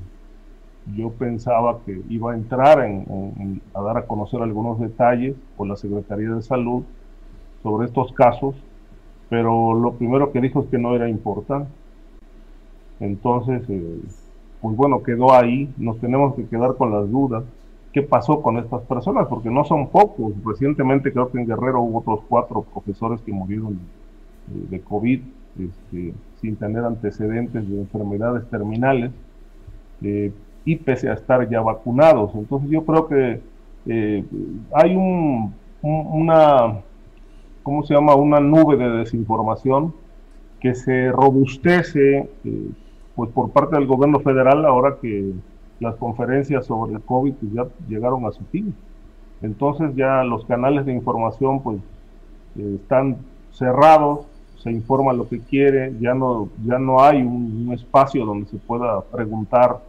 [0.97, 6.31] yo pensaba que iba a entrar a dar a conocer algunos detalles por la Secretaría
[6.31, 6.85] de Salud
[7.63, 8.55] sobre estos casos,
[9.29, 11.71] pero lo primero que dijo es que no era importante.
[13.01, 14.01] Entonces, eh,
[14.63, 17.45] pues bueno, quedó ahí, nos tenemos que quedar con las dudas.
[17.93, 19.27] ¿Qué pasó con estas personas?
[19.29, 20.33] Porque no son pocos.
[20.45, 23.79] Recientemente creo que en Guerrero hubo otros cuatro profesores que murieron
[24.49, 25.21] de, COVID
[25.59, 29.11] este, sin tener antecedentes de enfermedades terminales
[30.03, 30.33] eh,
[30.65, 32.35] y pese a estar ya vacunados.
[32.35, 33.41] Entonces yo creo que
[33.87, 34.25] eh,
[34.73, 36.81] hay un, una,
[37.63, 38.15] ¿cómo se llama?
[38.15, 39.95] Una nube de desinformación
[40.61, 42.71] que se robustece eh,
[43.15, 45.33] pues por parte del gobierno federal ahora que
[45.81, 48.75] las conferencias sobre el COVID pues, ya llegaron a su fin.
[49.43, 51.81] Entonces ya los canales de información pues
[52.57, 53.19] están
[53.53, 54.28] cerrados,
[54.63, 59.03] se informa lo que quiere, ya no, ya no hay un, espacio donde se pueda
[59.03, 59.81] preguntar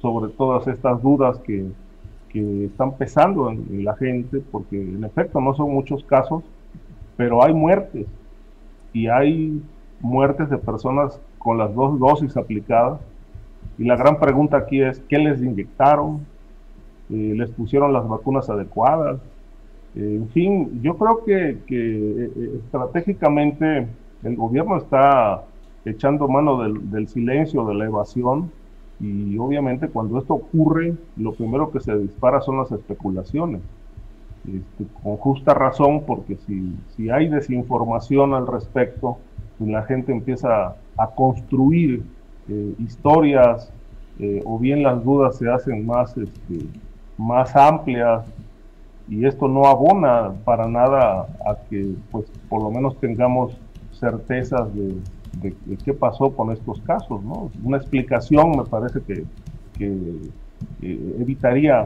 [0.00, 1.66] sobre todas estas dudas que,
[2.28, 6.42] que están pesando en, la gente, porque en efecto no son muchos casos,
[7.16, 8.06] pero hay muertes
[8.92, 9.62] y hay
[10.00, 13.00] muertes de personas con las dos dosis aplicadas.
[13.78, 16.26] Y la gran pregunta aquí es, ¿qué les inyectaron?
[17.10, 19.20] Eh, ¿Les pusieron las vacunas adecuadas?
[19.96, 23.86] Eh, en fin, yo creo que, eh, estratégicamente
[24.22, 25.44] el gobierno está
[25.84, 28.50] echando mano del, silencio, de la evasión,
[29.00, 33.62] y obviamente cuando esto ocurre, lo primero que se dispara son las especulaciones.
[34.46, 39.18] Este, con justa razón, porque si, si hay desinformación al respecto,
[39.58, 42.02] pues la gente empieza a construir
[42.48, 43.72] eh, historias
[44.18, 46.66] eh, o bien las dudas se hacen más, este,
[47.16, 48.26] más amplias
[49.08, 53.56] y esto no abona para nada a que pues por lo menos tengamos
[54.00, 55.54] certezas de,
[55.84, 57.22] qué pasó con estos casos.
[57.22, 57.50] ¿no?
[57.62, 59.24] Una explicación me parece que,
[59.78, 61.84] eh, evitaría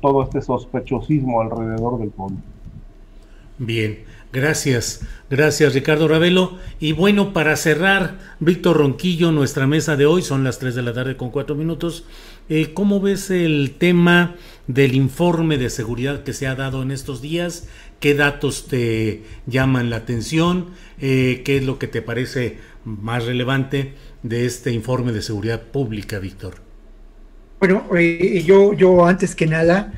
[0.00, 2.36] todo este sospechosismo alrededor del COVID.
[3.58, 3.98] Bien,
[4.34, 6.58] Gracias, gracias Ricardo Ravelo.
[6.80, 10.92] Y bueno, para cerrar, Víctor Ronquillo, nuestra mesa de hoy, son las 3 de la
[10.92, 12.04] tarde con 4 minutos.
[12.48, 14.34] Eh, ¿Cómo ves el tema
[14.66, 17.68] del informe de seguridad que se ha dado en estos días?
[18.04, 20.72] ¿Qué datos te llaman la atención?
[21.00, 26.18] Eh, ¿Qué es lo que te parece más relevante de este informe de seguridad pública,
[26.18, 26.56] Víctor?
[27.60, 29.94] Bueno, eh, yo, yo antes que nada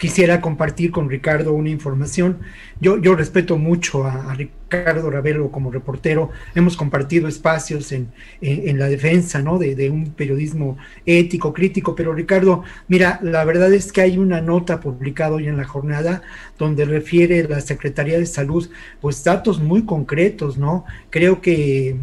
[0.00, 2.38] quisiera compartir con Ricardo una información.
[2.80, 6.30] Yo, respeto mucho a, Ricardo Ravelo como reportero.
[6.54, 8.08] Hemos compartido espacios en,
[8.40, 9.58] en, la defensa ¿no?
[9.58, 11.94] De, un periodismo ético, crítico.
[11.94, 16.22] Pero Ricardo, mira, la verdad es que hay una nota publicada hoy en la jornada
[16.58, 18.70] donde refiere la Secretaría de Salud,
[19.02, 20.86] pues datos muy concretos, ¿no?
[21.10, 21.94] Creo que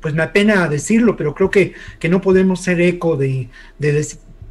[0.00, 3.92] pues me apena decirlo, pero creo que, que no podemos ser eco de, de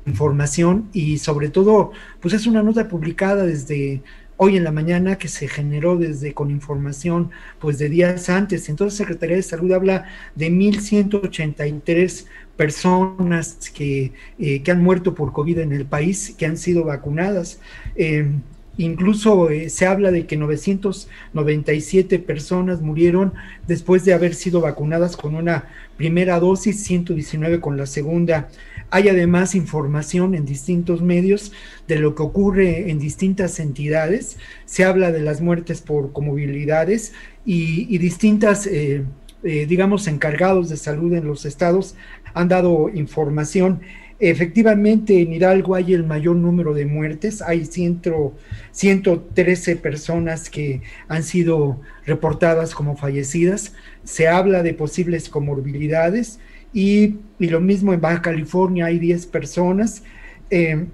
[0.05, 1.91] información y sobre todo,
[2.21, 4.01] pues es una nota publicada desde
[4.37, 8.69] hoy en la mañana que se generó desde con información pues de días antes.
[8.69, 10.05] Entonces Secretaría de Salud habla
[10.35, 12.25] de 1.183
[12.57, 17.59] personas que, eh, que han muerto por COVID en el país, que han sido vacunadas.
[17.95, 18.29] Eh,
[18.77, 23.33] incluso eh, se habla de que 997 personas murieron
[23.67, 25.65] después de haber sido vacunadas con una
[25.97, 28.49] primera dosis, 119 con la segunda.
[28.89, 31.51] Hay además información en distintos medios
[31.87, 34.37] de lo que ocurre en distintas entidades.
[34.65, 37.13] Se habla de las muertes por comorbilidades
[37.45, 39.03] y, distintas, eh,
[39.43, 41.95] eh, digamos, encargados de salud en los estados
[42.33, 43.81] han dado información.
[44.19, 51.81] Efectivamente, en Hidalgo hay el mayor número de muertes, hay 113 personas que han sido
[52.05, 53.73] reportadas como fallecidas,
[54.05, 56.39] se habla de posibles comorbilidades
[56.75, 60.03] y, lo mismo en Baja California hay 10 personas.
[60.49, 60.85] Eh,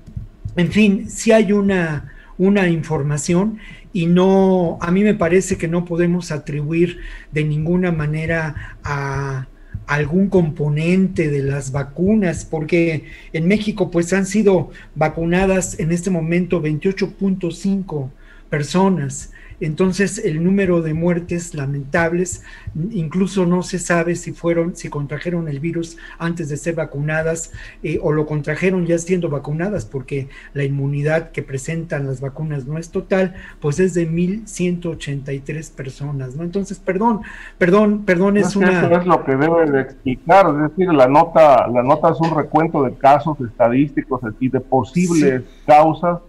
[0.55, 3.57] en fin, si hay una, una información
[3.91, 6.99] y no, a mí me parece que no podemos atribuir
[7.31, 9.47] de ninguna manera a
[9.87, 16.61] algún componente de las vacunas, porque en México pues han sido vacunadas en este momento
[16.61, 18.11] 28.5
[18.49, 19.31] personas
[19.61, 22.43] Entonces, el número de muertes lamentables,
[22.91, 27.99] incluso no se sabe si fueron, si contrajeron el virus antes de ser vacunadas eh,
[28.01, 32.89] o lo contrajeron ya siendo vacunadas, porque la inmunidad que presentan las vacunas no es
[32.89, 36.43] total, pues es de 1.183 personas, ¿no?
[36.43, 37.21] Entonces, perdón,
[37.59, 38.85] perdón, perdón, es, una...
[38.85, 42.35] Eso es lo que debe de explicar, es decir, la nota, la nota es un
[42.35, 46.19] recuento de casos estadísticos y de posibles causas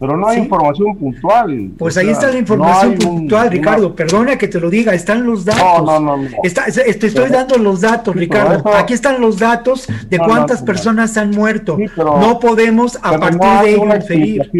[0.00, 1.72] pero no hay información puntual.
[1.76, 3.94] Pues ahí está la información puntual, Ricardo.
[3.94, 5.84] Perdona que te lo diga, están los datos.
[5.84, 6.28] No, no, no.
[6.42, 8.66] te estoy dando los datos, Ricardo.
[8.74, 11.76] Aquí están los datos de cuántas personas han muerto.
[11.96, 14.50] no podemos a partir de ello inferir.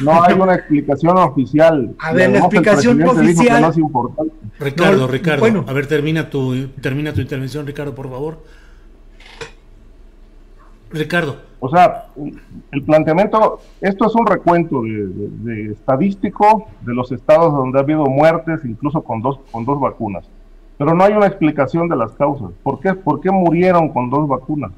[0.00, 1.94] No hay una explicación oficial.
[1.98, 3.60] A ver, la explicación oficial.
[3.60, 4.34] No es importante.
[4.58, 5.64] Ricardo, Ricardo, bueno.
[5.68, 8.38] a ver, termina tu, termina tu intervención, Ricardo, por favor.
[10.94, 11.36] Ricardo.
[11.60, 12.06] O sea,
[12.72, 18.60] el planteamiento, esto es un recuento de, estadístico de los estados donde ha habido muertes,
[18.64, 20.28] incluso con dos, con dos vacunas.
[20.76, 22.50] Pero no hay una explicación de las causas.
[22.62, 24.72] ¿Por qué, ¿Por qué murieron con dos vacunas?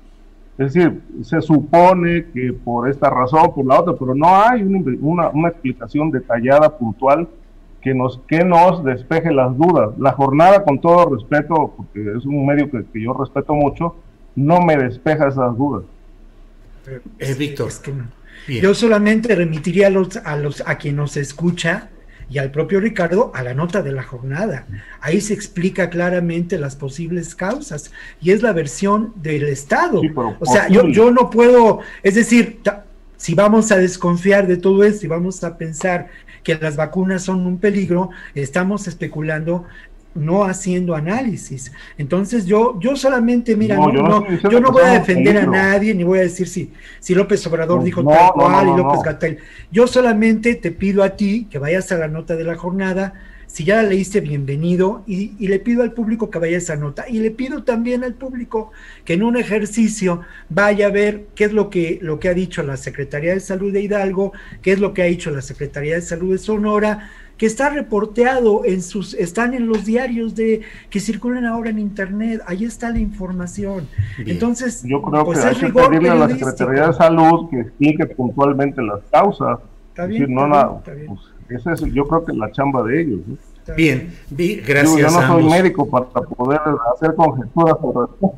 [0.59, 5.29] Es decir, se supone que por esta razón, por la otra, pero no hay una,
[5.29, 7.29] una, explicación detallada, puntual,
[7.83, 9.91] que nos, que nos despeje las dudas.
[9.99, 13.97] La jornada, con todo respeto, porque es un medio que, que yo respeto mucho,
[14.35, 15.83] no me despeja esas dudas.
[17.19, 17.71] Eh, Víctor.
[18.49, 21.91] Yo solamente remitiría a, los, a, los, a quien nos escucha
[22.29, 24.67] y al propio Ricardo a la nota de la jornada.
[25.01, 30.01] Ahí se explica claramente las posibles causas y es la versión del Estado.
[30.41, 32.61] o sea, yo, yo no puedo, es decir,
[33.17, 36.09] si vamos a desconfiar de todo esto y vamos a pensar
[36.43, 39.65] que las vacunas son un peligro, estamos especulando
[40.17, 41.73] no haciendo análisis.
[41.99, 46.19] Entonces yo, yo solamente, mira, no, yo, no, voy a defender a nadie, ni voy
[46.19, 49.39] a decir si, si López Obrador dijo tal cual y López Gatel.
[49.71, 53.15] Yo solamente te pido a ti que vayas a la nota de la jornada,
[53.47, 56.77] si ya la leíste, bienvenido, y, y, le pido al público que vaya a esa
[56.77, 57.07] nota.
[57.09, 58.73] Y le pido también al público
[59.05, 62.63] que en un ejercicio vaya a ver qué es lo que, lo que ha dicho
[62.63, 64.33] la Secretaría de Salud de Hidalgo,
[64.63, 68.65] qué es lo que ha dicho la Secretaría de Salud de Sonora, que está reporteado
[68.65, 72.99] en sus, están en los diarios de que circulan ahora en internet, ahí está la
[72.99, 73.87] información.
[74.19, 78.07] Entonces, yo creo pues que hay que pedirle a la Secretaría de Salud que explique
[78.07, 79.59] puntualmente las causas.
[79.89, 83.21] Está bien, no nada, pues, esa es, yo creo que es la chamba de ellos.
[83.77, 84.97] Bien, gracias.
[84.97, 86.61] Yo, no soy médico para poder
[86.95, 88.35] hacer conjeturas sobre esto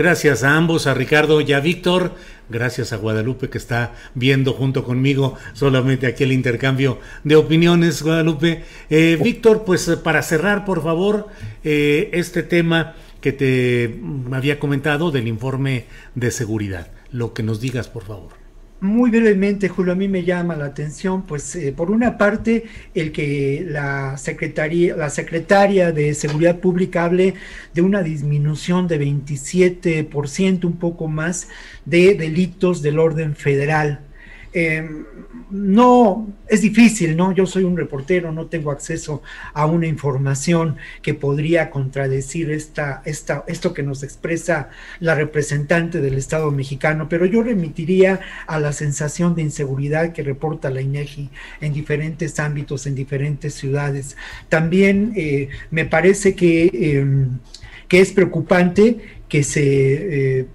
[0.00, 2.14] Gracias a ambos, a Ricardo y a Víctor.
[2.48, 8.64] Gracias a Guadalupe que está viendo junto conmigo solamente aquí el intercambio de opiniones, Guadalupe.
[8.88, 11.28] Eh, Víctor, pues eh, para cerrar, por favor,
[11.64, 14.00] eh, este tema que te
[14.32, 16.88] había comentado del informe de seguridad.
[17.12, 18.39] Lo que nos digas, por favor.
[18.82, 23.12] Muy brevemente, Julio, a mí me llama la atención, pues eh, por una parte, el
[23.12, 27.34] que la secretaría, la secretaria de Seguridad Pública hable
[27.74, 31.48] de una disminución de 27%, un poco más,
[31.84, 34.00] de delitos del orden federal.
[34.52, 35.04] Em,
[35.50, 37.32] no, es difícil, ¿no?
[37.32, 39.22] Yo soy un reportero, no tengo acceso
[39.52, 46.14] a una información que podría contradecir esta, esta, esto que nos expresa la representante del
[46.14, 51.72] Estado mexicano, pero yo remitiría a la sensación de inseguridad que reporta la INEGI en
[51.72, 54.16] diferentes ámbitos, en diferentes ciudades.
[54.48, 57.38] También eh, me parece que, em,
[57.86, 58.98] que, es preocupante
[59.28, 60.38] que se...
[60.40, 60.46] Eh,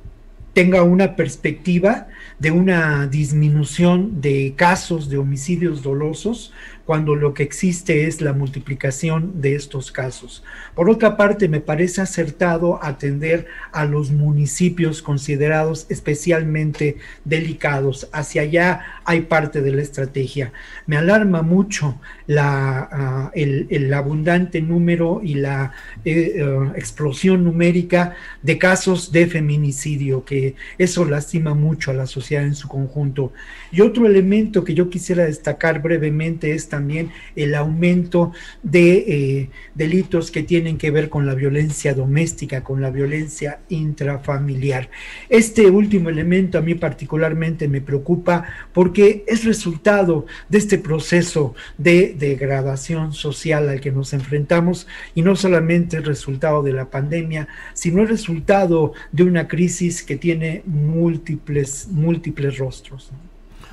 [0.56, 2.08] tenga una perspectiva
[2.40, 6.52] de una disminución de casos de homicidios dolosos
[6.86, 10.44] cuando lo que existe es la multiplicación de estos casos.
[10.76, 18.08] Por otra parte, me parece acertado atender a los municipios considerados especialmente delicados.
[18.12, 20.52] Hacia allá hay parte de la estrategia.
[20.88, 25.72] Me alarma mucho la, ah, el, abundante número y la
[26.04, 32.44] eh, eh, explosión numérica de casos de feminicidio, que eso lastima mucho a la sociedad
[32.44, 33.32] en su conjunto.
[33.72, 38.32] Y otro elemento que yo quisiera destacar brevemente es también el aumento
[38.64, 44.90] de eh, delitos que tienen que ver con la violencia doméstica, con la violencia intrafamiliar.
[45.30, 48.95] Este último elemento a mí particularmente me preocupa porque
[49.28, 55.98] es resultado de este proceso de degradación social al que nos enfrentamos y no solamente
[55.98, 62.58] el resultado de la pandemia, sino el resultado de una crisis que tiene múltiples, múltiples
[62.58, 63.12] rostros.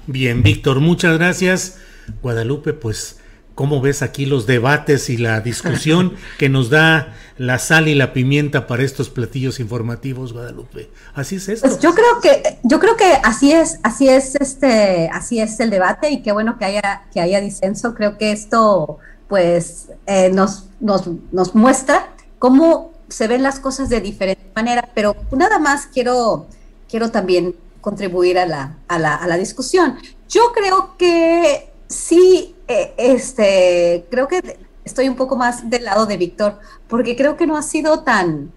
[0.06, 1.78] Bien, Víctor, muchas gracias.
[2.20, 3.21] Guadalupe, pues
[3.54, 8.12] ¿Cómo ves aquí los debates y la discusión que nos da la sal y la
[8.12, 10.90] pimienta para estos platillos informativos, Guadalupe?
[11.14, 11.68] Así es esto.
[11.68, 15.70] Pues yo creo que, yo creo que así es, así es este, así es el
[15.70, 17.94] debate y qué bueno que haya, que haya disenso.
[17.94, 18.98] Creo que esto,
[19.28, 25.14] pues, eh, nos, nos, nos muestra cómo se ven las cosas de diferente manera, pero
[25.32, 26.46] nada más quiero,
[26.88, 29.98] quiero también contribuir a la, a la, a la discusión.
[30.28, 36.16] Yo creo que sí, eh, este, creo que estoy un poco más del lado de
[36.16, 36.58] Víctor,
[36.88, 38.52] porque creo que no ha sido tan,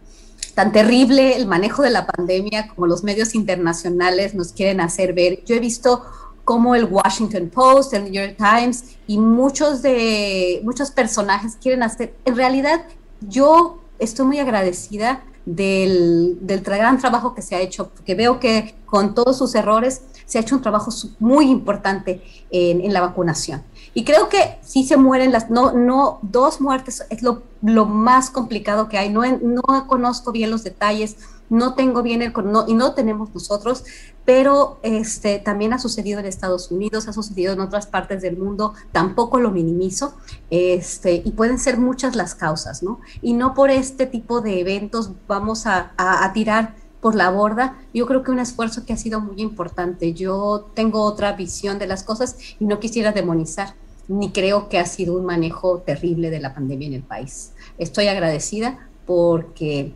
[0.53, 5.43] tan terrible el manejo de la pandemia como los medios internacionales nos quieren hacer ver.
[5.45, 6.03] Yo he visto
[6.43, 12.13] cómo el Washington Post, el New York Times y muchos de muchos personajes quieren hacer.
[12.23, 12.85] En realidad,
[13.21, 18.75] yo estoy muy agradecida del, del gran trabajo que se ha hecho, porque veo que
[18.85, 23.63] con todos sus errores se ha hecho un trabajo muy importante en, en la vacunación.
[23.95, 28.29] Y creo que si se mueren las, no, no, dos muertes es lo, lo más
[28.29, 29.09] complicado que hay.
[29.09, 31.15] No, no conozco bien los detalles,
[31.49, 33.85] no tengo bien el, no, y no tenemos nosotros,
[34.25, 38.73] pero este, también ha sucedido en Estados Unidos, ha sucedido en otras partes del mundo,
[38.91, 40.15] tampoco lo minimizo,
[40.49, 42.99] este, y pueden ser muchas las causas, ¿no?
[43.21, 47.77] Y no por este tipo de eventos vamos a, a, a tirar por la borda.
[47.93, 50.13] Yo creo que un esfuerzo que ha sido muy importante.
[50.13, 53.75] Yo tengo otra visión de las cosas y no quisiera demonizar,
[54.07, 57.51] ni creo que ha sido un manejo terrible de la pandemia en el país.
[57.77, 59.91] Estoy agradecida porque,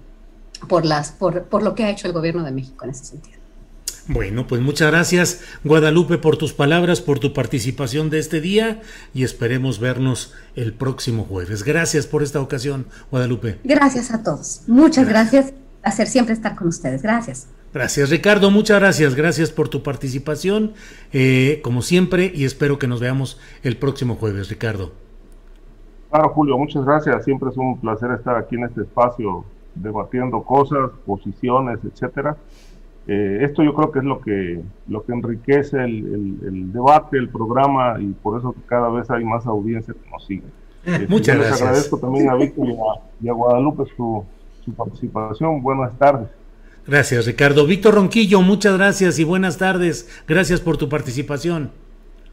[0.67, 3.39] por, las, por, por lo que ha hecho el gobierno de México en ese sentido.
[4.07, 8.81] Bueno, pues muchas gracias Guadalupe por tus palabras, por tu participación de este día
[9.13, 11.61] y esperemos vernos el próximo jueves.
[11.63, 13.59] Gracias por esta ocasión, Guadalupe.
[13.63, 14.61] Gracias a todos.
[14.65, 15.45] Muchas gracias.
[15.45, 17.01] gracias hacer siempre estar con ustedes.
[17.01, 17.47] Gracias.
[17.73, 20.73] Gracias Ricardo, muchas gracias, gracias por tu participación,
[21.13, 24.91] eh, como siempre, y espero que nos veamos el próximo jueves, Ricardo.
[26.09, 30.89] Claro, Julio, muchas gracias, siempre es un placer estar aquí en este espacio debatiendo cosas,
[31.05, 32.35] posiciones, etcétera.
[33.07, 37.17] Eh, esto yo creo que es lo que, lo que enriquece el, el, el, debate,
[37.17, 40.43] el programa, y por eso cada vez hay más audiencia que nos sigue.
[40.85, 41.61] Eh, muchas les gracias.
[41.61, 44.23] agradezco también a Víctor y a, y a Guadalupe su,
[44.65, 45.61] su participación.
[45.61, 46.29] Buenas tardes.
[46.89, 47.67] Gracias, Ricardo.
[47.67, 50.07] Víctor Ronquillo, muchas gracias y buenas tardes.
[50.27, 51.69] Gracias por tu participación.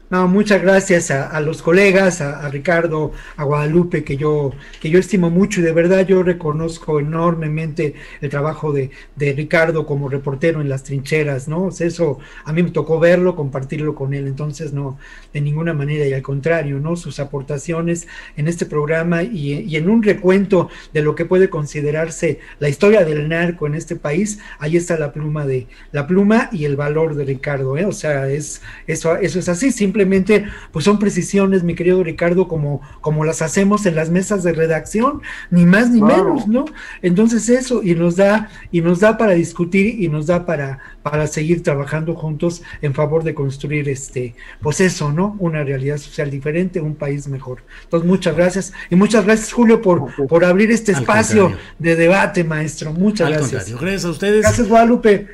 [0.09, 4.99] No, muchas gracias a, a los colegas, a, Ricardo, a Guadalupe, que yo, que yo
[4.99, 10.61] estimo mucho y de verdad yo reconozco enormemente el trabajo de, de Ricardo como reportero
[10.61, 11.65] en las trincheras, ¿no?
[11.65, 14.97] O eso a mí me tocó verlo, compartirlo con él, entonces no,
[15.37, 16.95] de ninguna manera y al contrario, ¿no?
[16.95, 18.07] Sus aportaciones
[18.37, 23.03] en este programa y, y en un recuento de lo que puede considerarse la historia
[23.03, 27.15] del narco en este país, ahí está la pluma de, la pluma y el valor
[27.15, 27.85] de Ricardo, ¿eh?
[27.85, 32.47] O sea, es, eso, eso es así, simple simplemente pues son precisiones, mi querido Ricardo,
[32.47, 36.65] como, como las hacemos en las mesas de redacción, ni más ni menos, ¿no?
[37.01, 40.79] Entonces eso, y nos da, y nos da para discutir y nos da para,
[41.11, 45.35] para seguir trabajando juntos en favor de construir este, pues eso, ¿no?
[45.39, 47.63] Una realidad social diferente, un país mejor.
[47.83, 48.73] Entonces, muchas gracias.
[48.89, 51.73] Y muchas gracias, Julio, por, por abrir este Al espacio contrario.
[51.79, 52.93] de debate, maestro.
[52.93, 53.63] Muchas Al gracias.
[53.63, 53.81] Contrario.
[53.81, 54.41] Gracias a ustedes.
[54.41, 55.27] Gracias, Guadalupe.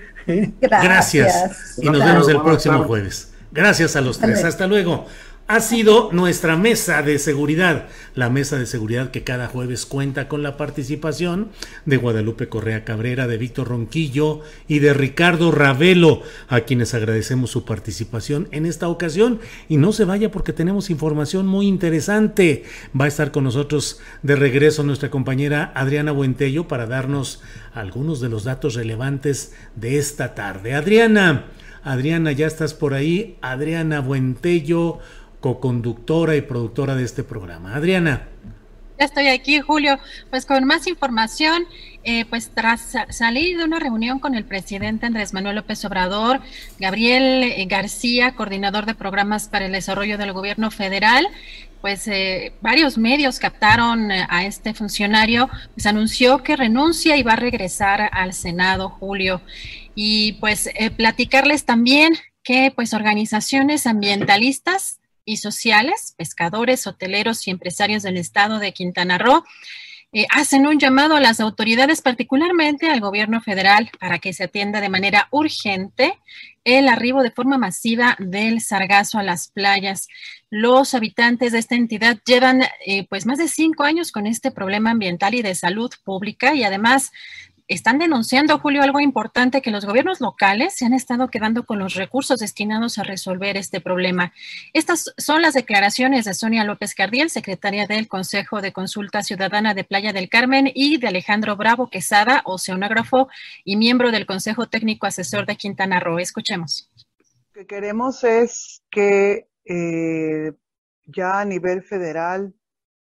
[0.62, 0.84] Gracias.
[0.84, 1.80] gracias.
[1.82, 3.34] Y nos vemos el próximo jueves.
[3.52, 4.44] Gracias a los tres.
[4.44, 5.06] Hasta luego.
[5.46, 10.42] Ha sido nuestra mesa de seguridad, la mesa de seguridad que cada jueves cuenta con
[10.42, 11.50] la participación
[11.86, 14.40] de Guadalupe Correa Cabrera, de Víctor Ronquillo
[14.70, 19.42] y de Ricardo Ravelo, a quienes agradecemos su participación en esta ocasión.
[19.68, 22.64] Y no se vaya porque tenemos información muy interesante.
[23.00, 27.42] Va a estar con nosotros de regreso nuestra compañera Adriana Buentello para darnos
[27.74, 30.74] algunos de los datos relevantes de esta tarde.
[30.74, 31.48] Adriana.
[31.84, 33.38] Adriana, ya estás por ahí.
[33.42, 35.00] Adriana Buentello,
[35.44, 37.76] coconductora y productora de este programa.
[37.76, 38.30] Adriana.
[38.98, 40.00] Ya estoy aquí, Julio.
[40.30, 41.66] Pues con más información,
[42.06, 46.40] eh, pues tras salir de una reunión con el presidente Andrés Manuel López Obrador,
[46.80, 51.28] Gabriel eh, García, coordinador de programas para el desarrollo del gobierno federal,
[51.82, 57.36] pues eh, varios medios captaron a este funcionario, pues anunció que renuncia y va a
[57.36, 59.42] regresar al Senado, Julio.
[59.94, 62.14] Y pues eh, platicarles también
[62.44, 69.44] que pues organizaciones ambientalistas y sociales, pescadores, hoteleros y empresarios del estado de Quintana Roo,
[70.16, 74.80] eh, hacen un llamado a las autoridades, particularmente al gobierno federal, para que se atienda
[74.80, 76.20] de manera urgente
[76.64, 80.08] el arribo de forma masiva del sargazo a las playas.
[80.52, 84.92] Los habitantes de esta entidad llevan eh, pues más de cinco años con este problema
[84.92, 87.12] ambiental y de salud pública y además
[87.68, 91.96] están denunciando, Julio, algo importante, que los gobiernos locales se han estado quedando con los
[91.96, 94.34] recursos destinados a resolver este problema.
[94.74, 99.84] Estas son las declaraciones de Sonia López Cardiel, secretaria del Consejo de Consulta Ciudadana de
[99.84, 103.30] Playa del Carmen, y de Alejandro Bravo Quesada, oceanógrafo
[103.64, 106.20] y miembro del Consejo Técnico Asesor de Quintana Roo.
[106.20, 106.90] Escuchemos.
[107.54, 110.52] Lo que queremos es que eh,
[111.06, 112.54] ya a nivel federal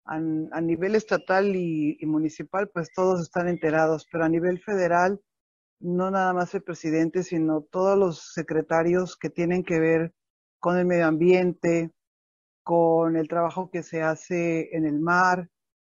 [0.06, 5.19] a, nivel estatal y, municipal, pues todos están enterados, pero a nivel federal,
[5.80, 10.14] no nada más el presidente, sino todos los secretarios que tienen que ver
[10.59, 11.92] con el medio ambiente,
[12.64, 15.50] con el trabajo que se hace en el mar,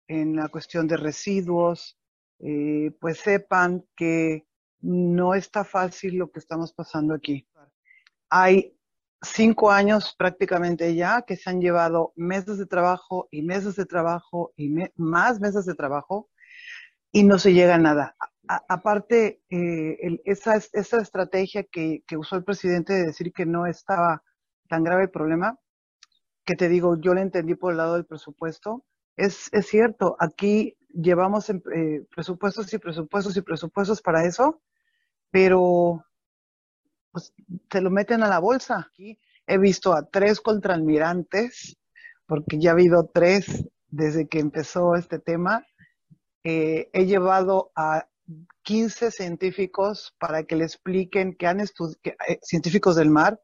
[0.08, 1.98] en la cuestión de residuos,
[2.40, 4.46] eh, pues sepan que
[4.82, 7.48] no está fácil lo que estamos pasando aquí.
[8.30, 8.78] Hay
[9.24, 14.54] cinco años prácticamente ya que se han llevado meses de trabajo y meses de trabajo
[14.56, 16.30] y más meses de trabajo
[17.12, 18.16] y no se llega a nada.
[18.68, 24.22] aparte, eh, esa, esa estrategia que, usó el presidente de decir que no estaba
[24.68, 25.58] tan grave el problema,
[26.46, 28.84] que te digo, yo le entendí por el lado del presupuesto,
[29.16, 34.62] es, es cierto, aquí llevamos eh, presupuestos y presupuestos y presupuestos para eso,
[35.32, 36.04] pero
[37.14, 37.32] pues
[37.72, 38.90] se lo meten a la bolsa.
[38.90, 39.18] Aquí
[39.48, 41.78] he visto a tres contralmirantes,
[42.26, 45.66] porque ya ha habido tres desde que empezó este tema.
[46.44, 48.08] Eh, he llevado a
[48.64, 53.40] 15 científicos para que le expliquen que han estudiado, eh, científicos del mar,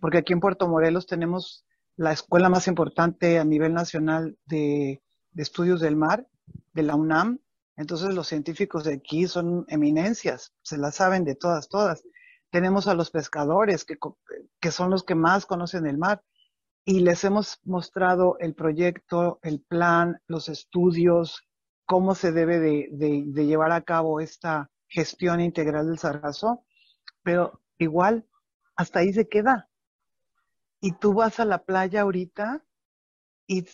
[0.00, 1.64] porque aquí en Puerto Morelos tenemos
[1.96, 6.28] la escuela más importante a nivel nacional de, de estudios del mar,
[6.74, 7.40] de la UNAM.
[7.76, 12.02] Entonces los científicos de aquí son eminencias, se la saben de todas, todas.
[12.50, 13.98] Tenemos a los pescadores, que,
[14.60, 16.22] que son los que más conocen el mar,
[16.84, 21.42] y les hemos mostrado el proyecto, el plan, los estudios,
[21.84, 26.64] cómo se debe de, de, llevar a cabo esta gestión integral del sargazo,
[27.22, 28.24] pero igual,
[28.76, 29.68] hasta ahí se queda.
[30.80, 32.64] Y tú vas a la playa ahorita
[33.48, 33.66] y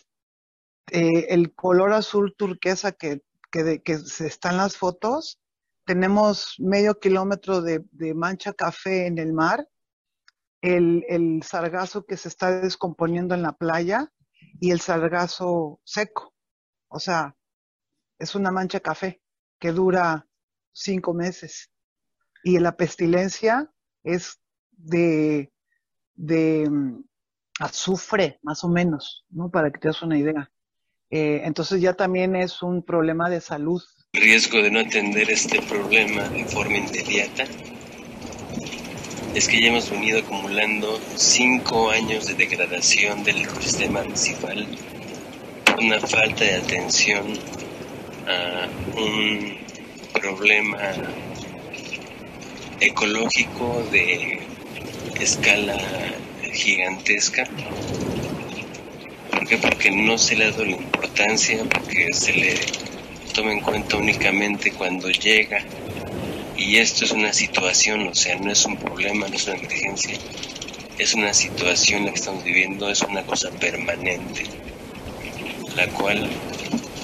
[0.91, 3.21] eh, el color azul turquesa que,
[3.51, 5.39] que, que se está en las fotos
[5.85, 7.83] tenemos medio kilómetro de,
[8.15, 9.67] mancha café en el mar,
[10.61, 14.11] el, el, sargazo que se está descomponiendo en la playa
[14.59, 16.33] y el sargazo seco.
[16.87, 17.35] O sea,
[18.17, 19.21] es una mancha café
[19.59, 20.27] que dura
[20.71, 21.69] cinco meses.
[22.43, 23.71] Y la pestilencia
[24.03, 24.39] es
[24.71, 25.51] de,
[26.15, 27.03] de mm,
[27.59, 29.49] azufre, más o menos, ¿no?
[29.49, 30.51] Para que te des una idea.
[31.09, 33.81] Eh, entonces ya también es un problema de salud
[34.23, 37.45] riesgo de no atender este problema de forma inmediata
[39.35, 44.67] es que ya hemos venido acumulando cinco años de degradación del ecosistema municipal,
[45.79, 47.37] una falta de atención
[48.27, 49.57] a un
[50.13, 50.93] problema
[52.79, 54.39] ecológico de
[55.19, 55.77] escala
[56.53, 57.43] gigantesca.
[59.31, 59.57] ¿Por qué?
[59.57, 62.55] Porque no se le ha dado la importancia, porque se le
[63.33, 65.65] toma en cuenta únicamente cuando llega.
[66.55, 70.17] Y esto es una situación, o sea, no es un problema, no es una emergencia,
[70.97, 74.43] es una situación la que estamos viviendo, es una cosa permanente,
[75.75, 76.29] la cual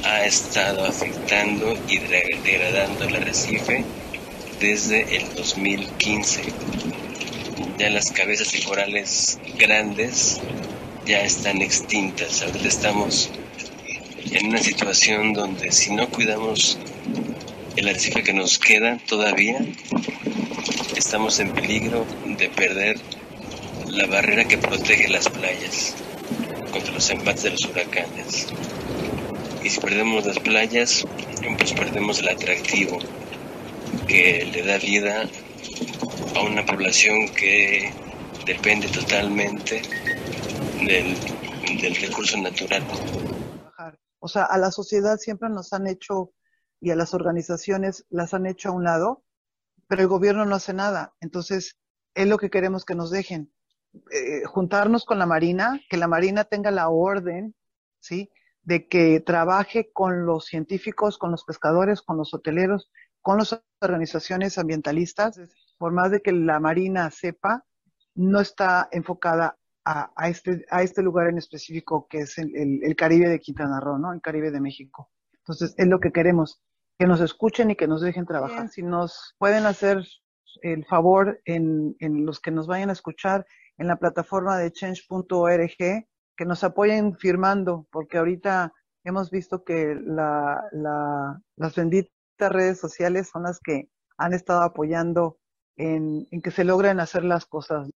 [0.04, 3.84] ha estado afectando y degradando el arrecife
[4.60, 6.42] desde el 2015.
[7.80, 10.40] Ya las cabezas de corales grandes
[11.06, 12.44] ya están extintas.
[12.44, 13.32] Ahorita estamos
[14.32, 16.78] en una situación donde si no cuidamos
[17.76, 19.60] el arrecife que nos queda todavía,
[20.96, 23.00] estamos en peligro de perder
[23.88, 25.96] la barrera que protege las playas
[26.72, 28.48] contra los embates de los huracanes.
[29.64, 31.06] Y si perdemos las playas,
[31.58, 33.00] pues perdemos el atractivo
[34.08, 35.28] que le da vida
[36.36, 37.92] a una población que
[38.46, 39.82] depende totalmente
[40.86, 41.16] del,
[41.82, 42.84] del recurso natural.
[44.20, 46.34] O sea, a la sociedad siempre nos han hecho
[46.82, 49.24] y a las organizaciones las han hecho a un lado,
[49.88, 51.14] pero el gobierno no hace nada.
[51.20, 51.78] Entonces,
[52.14, 53.52] es lo que queremos que nos dejen.
[54.12, 57.56] Eh, juntarnos con la Marina, que la Marina tenga la orden,
[58.00, 58.30] ¿sí?
[58.62, 62.92] De que trabaje con los científicos, con los pescadores, con los hoteleros,
[63.22, 65.40] con las organizaciones ambientalistas.
[65.78, 67.66] Por más de que la Marina sepa,
[68.16, 73.40] no está enfocada a, este, a este lugar en específico que es el, Caribe de
[73.40, 74.14] Quintana Roo, ¿no?
[74.14, 75.10] El Caribe de México.
[75.34, 76.62] Entonces, es lo que queremos,
[76.98, 78.70] que nos escuchen y que nos dejen trabajar.
[78.70, 80.06] Si nos pueden hacer
[80.62, 83.46] el favor en, en los que nos vayan a escuchar
[83.78, 90.62] en la plataforma de change.org, que nos apoyen firmando, porque ahorita hemos visto que la,
[90.72, 95.38] la, las benditas redes sociales son las que han estado apoyando
[95.78, 97.90] en, en que se logren hacer las cosas.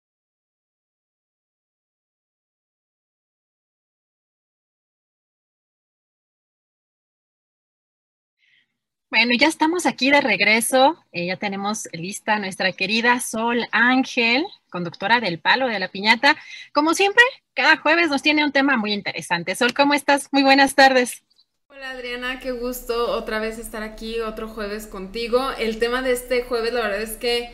[9.11, 10.97] Bueno, ya estamos aquí de regreso.
[11.11, 16.37] Eh, ya tenemos lista nuestra querida Sol Ángel, conductora del Palo de la Piñata.
[16.73, 17.21] Como siempre,
[17.53, 19.53] cada jueves nos tiene un tema muy interesante.
[19.53, 20.29] Sol, ¿cómo estás?
[20.31, 21.23] Muy buenas tardes.
[21.67, 25.51] Hola Adriana, qué gusto otra vez estar aquí otro jueves contigo.
[25.59, 27.49] El tema de este jueves, la verdad es que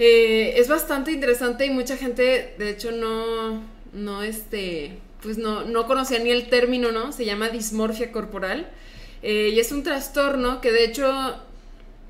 [0.00, 3.62] eh, es bastante interesante y mucha gente, de hecho, no,
[3.92, 7.12] no, este, pues no, no conocía ni el término, ¿no?
[7.12, 8.68] Se llama dismorfia corporal.
[9.22, 11.36] Eh, y es un trastorno que de hecho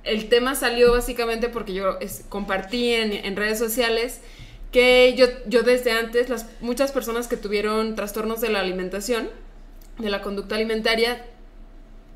[0.05, 4.20] el tema salió básicamente porque yo compartí en, redes sociales
[4.73, 9.28] que yo, yo desde antes, las, muchas personas que tuvieron trastornos de la alimentación,
[9.99, 11.24] de la conducta alimentaria,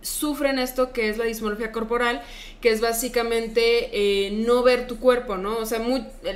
[0.07, 2.23] sufren esto que es la dismorfia corporal,
[2.61, 5.59] que es básicamente eh, no ver tu cuerpo, ¿no?
[5.59, 5.81] O sea,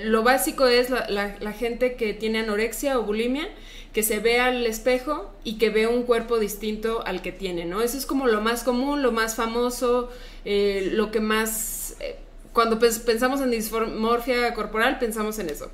[0.04, 3.48] lo básico es la, gente que tiene anorexia o bulimia,
[3.92, 7.82] que se ve al espejo y que ve un cuerpo distinto al que tiene, ¿no?
[7.82, 10.10] Eso es como lo más común, lo más famoso,
[10.44, 11.96] eh, lo que más...
[12.00, 12.16] Eh,
[12.52, 15.70] cuando pensamos en dismorfia corporal, pensamos en eso.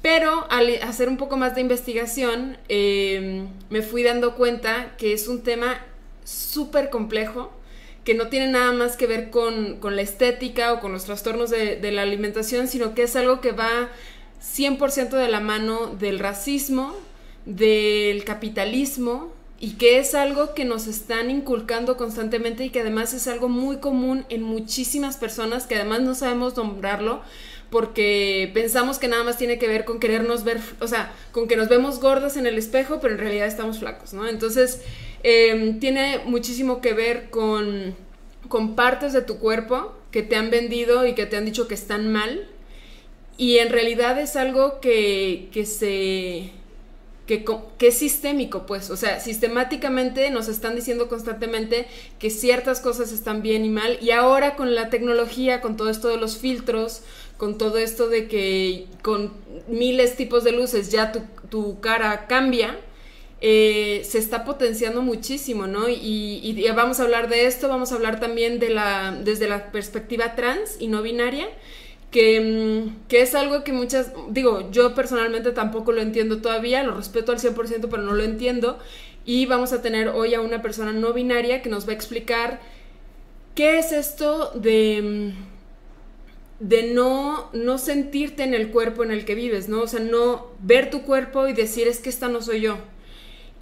[0.00, 5.42] Pero al hacer un poco más de investigación, me fui dando cuenta que es un
[5.42, 5.78] tema
[6.26, 7.52] súper complejo,
[8.04, 11.76] que no tiene nada más que ver con, la estética o con los trastornos de,
[11.76, 13.88] de la alimentación, sino que es algo que va
[14.42, 16.94] 100% de la mano del racismo,
[17.46, 23.26] del capitalismo y que es algo que nos están inculcando constantemente y que además es
[23.26, 27.22] algo muy común en muchísimas personas que además no sabemos nombrarlo
[27.70, 31.56] porque pensamos que nada más tiene que ver con querernos ver, o sea, con que
[31.56, 34.28] nos vemos gordas en el espejo, pero en realidad estamos flacos, ¿no?
[34.28, 34.82] Entonces,
[35.22, 37.94] em, tiene muchísimo que ver con,
[38.48, 41.74] con partes de tu cuerpo que te han vendido y que te han dicho que
[41.74, 42.48] están mal,
[43.38, 46.52] y en realidad es algo que, que se
[47.26, 47.44] que,
[47.76, 51.86] que, es sistémico, pues, o sea, sistemáticamente nos están diciendo constantemente
[52.20, 56.08] que ciertas cosas están bien y mal, y ahora con la tecnología, con todo esto
[56.08, 57.02] de los filtros,
[57.36, 59.32] con todo esto de que con
[59.68, 62.78] miles tipos de luces ya tu, tu cara cambia,
[63.40, 65.88] eh, se está potenciando muchísimo, ¿no?
[65.88, 69.70] Y, y, vamos a hablar de esto, vamos a hablar también de la, desde la
[69.72, 71.48] perspectiva trans y no binaria,
[72.16, 77.32] Mm, que, es algo que muchas, digo, yo personalmente tampoco lo entiendo todavía, lo respeto
[77.32, 78.78] al 100%, pero no lo entiendo.
[79.24, 82.60] Y vamos a tener hoy a una persona no binaria que nos va a explicar
[83.54, 85.55] qué es esto de, mm,
[86.60, 89.82] de no, no sentirte en el cuerpo en el que vives, ¿no?
[89.82, 92.78] O sea, no ver tu cuerpo y decir es que esta no soy yo.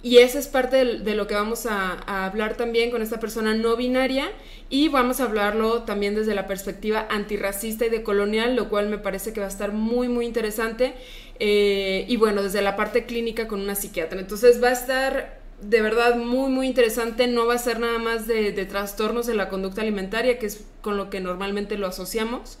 [0.05, 3.75] Y esa es parte de, lo que vamos a, hablar también con esta persona no
[3.75, 4.31] binaria
[4.69, 9.33] y vamos a hablarlo también desde la perspectiva antirracista y decolonial, lo cual me parece
[9.33, 10.93] que va a estar muy, muy interesante.
[11.39, 14.19] Eh, y bueno, desde la parte clínica con una psiquiatra.
[14.19, 17.25] Entonces va a estar de verdad muy, muy interesante.
[17.25, 20.97] No va a ser nada más de, trastornos en la conducta alimentaria, que es con
[20.97, 22.59] lo que normalmente lo asociamos.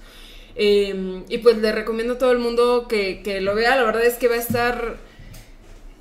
[0.55, 3.75] Eh, y pues le recomiendo a todo el mundo que, que lo vea.
[3.75, 4.97] La verdad es que va a estar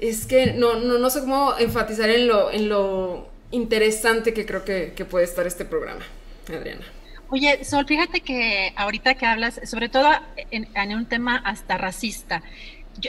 [0.00, 4.64] es que no, no, no sé cómo enfatizar en lo, en lo interesante que creo
[4.64, 6.02] que, puede estar este programa,
[6.48, 6.84] Adriana.
[7.30, 10.10] Oye, Sol, fíjate que ahorita que hablas, sobre todo
[10.50, 12.42] en, un tema hasta racista,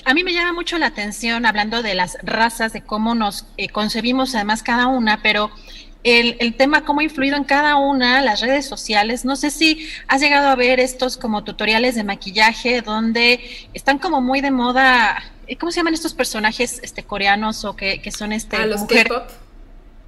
[0.06, 3.69] a mí me llama mucho la atención hablando de las razas, de cómo nos eh,
[3.69, 5.51] concebimos además cada una, pero
[6.06, 9.25] el, el, tema cómo ha influido en cada una las redes sociales.
[9.25, 13.42] No sé si has llegado a ver estos como tutoriales de maquillaje donde
[13.74, 15.22] están como muy de moda
[15.59, 18.58] ¿cómo se llaman estos personajes este, coreanos o que, que son este...
[18.58, 19.30] Ah, los K-pop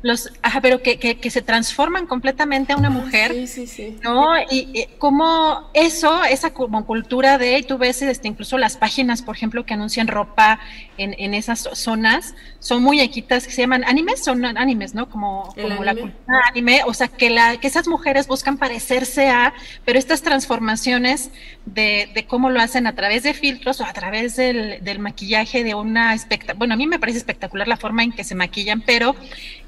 [0.04, 3.98] los, ajá, pero que, que, se transforman completamente a una mujer, sí, sí, sí.
[4.04, 4.30] ¿no?
[4.50, 9.66] Y, como eso, esa como cultura de, tú ves este, incluso las páginas, por ejemplo,
[9.66, 10.60] que anuncian ropa
[10.98, 15.10] en, en esas zonas, son muy equitas, que se llaman animes, son animes, ¿no?
[15.10, 19.54] Como, como la cultura anime, o sea, que, la, que esas mujeres buscan parecerse a,
[19.86, 21.32] pero estas transformaciones
[21.66, 25.64] de, de cómo lo hacen a través de filtros o a través del, del maquillaje
[25.64, 28.82] de una espectacular, bueno, a mí me parece espectacular la forma en que se maquillan,
[28.82, 29.16] pero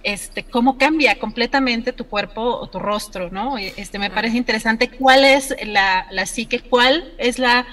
[0.04, 3.58] este, cómo cambia completamente tu cuerpo o tu rostro, ¿no?
[3.58, 7.66] Este, me parece interesante cuál es la, la psique, cuál es la,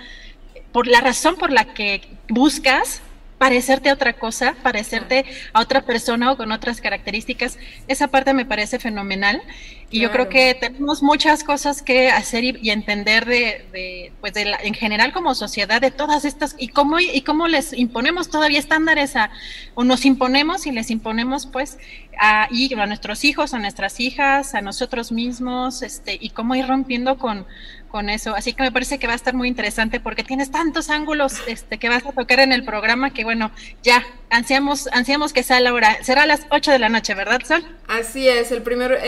[0.72, 3.02] por la razón por la que buscas
[3.38, 7.58] parecerte a otra cosa, parecerte a otra persona o con otras características.
[7.86, 9.42] Esa parte me parece fenomenal.
[9.88, 14.74] Y yo creo que tenemos muchas cosas que hacer y, entender de, pues de en
[14.74, 19.30] general como sociedad de todas estas y cómo y cómo les imponemos todavía estándares a
[19.74, 21.78] o nos imponemos y les imponemos pues
[22.18, 26.66] a, y a nuestros hijos, a nuestras hijas, a nosotros mismos, este y cómo ir
[26.66, 27.46] rompiendo con
[27.88, 28.34] con eso.
[28.34, 31.78] Así que me parece que va a estar muy interesante porque tienes tantos ángulos este,
[31.78, 33.50] que vas a tocar en el programa que, bueno,
[33.82, 36.02] ya, ansiamos, ansiamos que sea la hora.
[36.02, 37.64] Será a las 8 de la noche, ¿verdad, Sol?
[37.88, 39.00] Así es, el primer,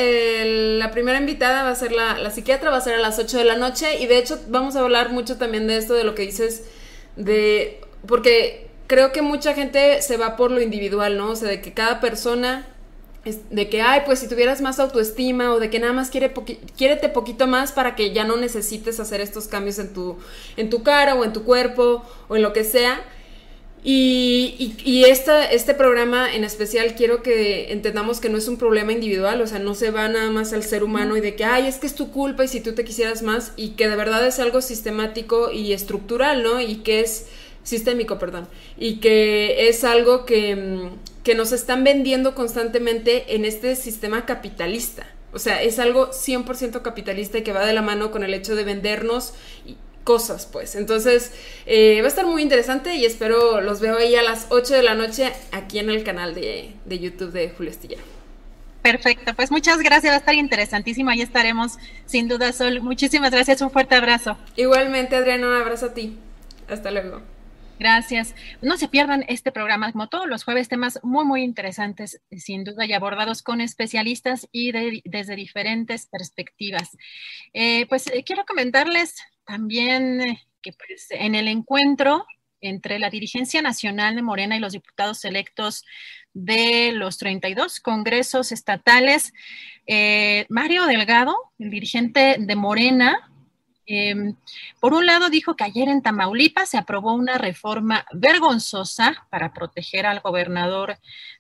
[0.79, 3.39] la primera invitada va a ser la, la psiquiatra, va a ser a las 8
[3.39, 6.15] de la noche y de hecho vamos a hablar mucho también de esto, de lo
[6.15, 6.65] que dices,
[7.17, 11.31] de, porque creo que mucha gente se va por lo individual, ¿no?
[11.31, 12.67] O sea, de que cada persona
[13.51, 16.33] de que, ay, pues si tuvieras más autoestima o de que nada más quiere
[16.77, 20.17] quiérete poquito más para que ya no necesites hacer estos cambios en tu,
[20.57, 23.01] en tu cara o en tu cuerpo o en lo que sea.
[23.85, 29.41] Y, y, este programa en especial quiero que entendamos que no es un problema individual,
[29.41, 31.77] o sea, no se va nada más al ser humano y de que, ay, es
[31.77, 34.41] que es tu culpa y si tú te quisieras más, y que de verdad es
[34.41, 36.61] algo sistemático y estructural, ¿no?
[36.61, 37.27] Y que es
[37.69, 38.49] sistémico, perdón,
[38.79, 45.07] y que es algo que, mm, que nos están vendiendo constantemente en este sistema capitalista.
[45.33, 48.57] O sea, es algo 100% capitalista y que va de la mano con el hecho
[48.57, 49.35] de vendernos
[50.03, 50.75] cosas, pues.
[50.75, 51.33] Entonces,
[51.67, 54.83] eh, va a estar muy interesante y espero los veo ahí a las 8 de
[54.83, 57.99] la noche aquí en el canal de, de YouTube de Julio Estilla.
[58.81, 62.81] Perfecto, pues muchas gracias, va a estar interesantísimo, ahí estaremos sin duda, Sol.
[62.81, 64.39] Muchísimas gracias, un fuerte abrazo.
[64.57, 66.17] Igualmente, Adriana, un abrazo a ti.
[66.69, 67.21] Hasta luego.
[67.79, 68.35] Gracias.
[68.61, 72.85] No se pierdan este programa, como todos los jueves, temas muy, muy interesantes, sin duda,
[72.85, 74.73] y abordados con especialistas y
[75.05, 76.97] desde diferentes perspectivas.
[77.53, 79.17] Eh, pues eh, quiero comentarles
[79.47, 82.27] también eh, que pues, en el encuentro
[82.61, 85.85] entre la dirigencia nacional de Morena y los diputados electos
[86.35, 89.33] de los 32 congresos estatales,
[90.49, 93.28] Mario Delgado, el dirigente de Morena,
[93.91, 94.37] Em,
[94.81, 100.05] por un lado, dijo que ayer en Tamaulipas se aprobó una reforma vergonzosa para proteger
[100.05, 100.99] al gobernador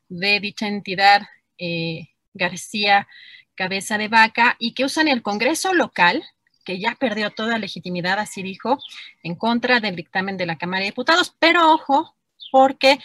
[0.08, 1.28] de dicha entidad,
[1.58, 3.06] eh, García
[3.54, 6.24] Cabeza de Vaca, y que usan el Congreso local,
[6.64, 8.78] que ya perdió toda legitimidad, así dijo,
[9.22, 11.36] en contra del dictamen de la Cámara de Diputados.
[11.38, 12.16] Pero ojo,
[12.50, 12.98] porque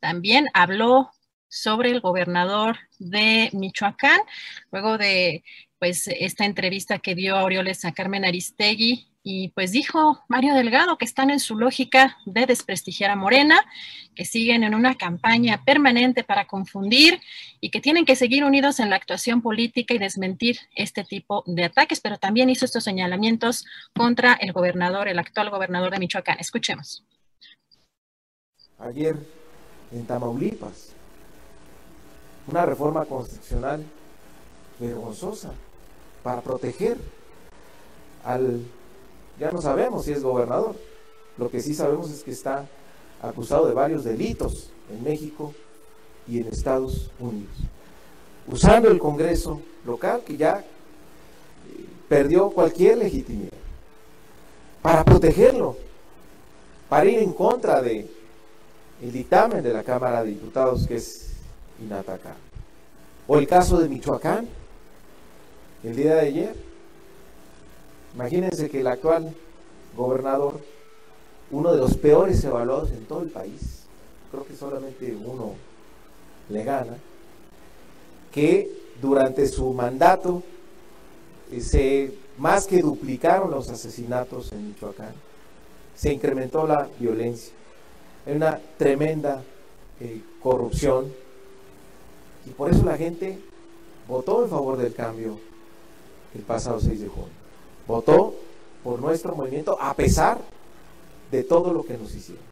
[0.00, 1.10] también habló
[1.48, 4.20] sobre el gobernador de Michoacán,
[4.72, 5.44] luego de
[5.78, 11.04] pues esta entrevista que dio Aureoles a Carmen Aristegui y pues dijo Mario Delgado que
[11.04, 13.60] están en su lógica de desprestigiar a Morena,
[14.14, 17.20] que siguen en una campaña permanente para confundir
[17.60, 21.64] y que tienen que seguir unidos en la actuación política y desmentir este tipo de
[21.64, 26.38] ataques, pero también hizo estos señalamientos contra el gobernador, el actual gobernador de Michoacán.
[26.38, 27.04] Escuchemos.
[28.78, 29.16] Ayer
[29.90, 30.92] en Tamaulipas,
[32.46, 33.84] una reforma constitucional
[34.78, 35.52] vergonzosa
[36.26, 36.98] para proteger
[38.24, 38.60] al,
[39.38, 40.74] ya no sabemos si es gobernador,
[41.38, 42.66] lo que sí sabemos es que está
[43.22, 45.54] acusado de varios delitos en México
[46.26, 47.54] y en Estados Unidos,
[48.48, 53.52] usando el Congreso local que ya eh, perdió cualquier legitimidad,
[54.82, 55.76] para protegerlo,
[56.88, 58.10] para ir en contra de
[59.00, 61.34] el dictamen de la Cámara de Diputados que es
[61.80, 62.40] inatacable.
[63.28, 64.48] O el caso de Michoacán,
[65.82, 66.54] el día de ayer.
[68.14, 69.34] Imagínense que el actual
[69.96, 70.60] gobernador,
[71.50, 73.82] uno de los peores evaluados en todo el país,
[74.30, 75.54] creo que solamente uno
[76.48, 76.96] le gana,
[78.32, 80.42] que durante su mandato
[81.52, 85.14] eh, se más que duplicaron los asesinatos en Michoacán,
[85.94, 87.52] se incrementó la violencia,
[88.26, 89.42] hay una tremenda
[90.00, 91.12] eh, corrupción
[92.44, 93.38] y por eso la gente
[94.06, 95.38] votó en favor del cambio
[96.36, 97.30] el pasado 6 de junio.
[97.86, 98.34] Votó
[98.84, 100.38] por nuestro movimiento a pesar
[101.30, 102.44] de todo lo que nos hicieron.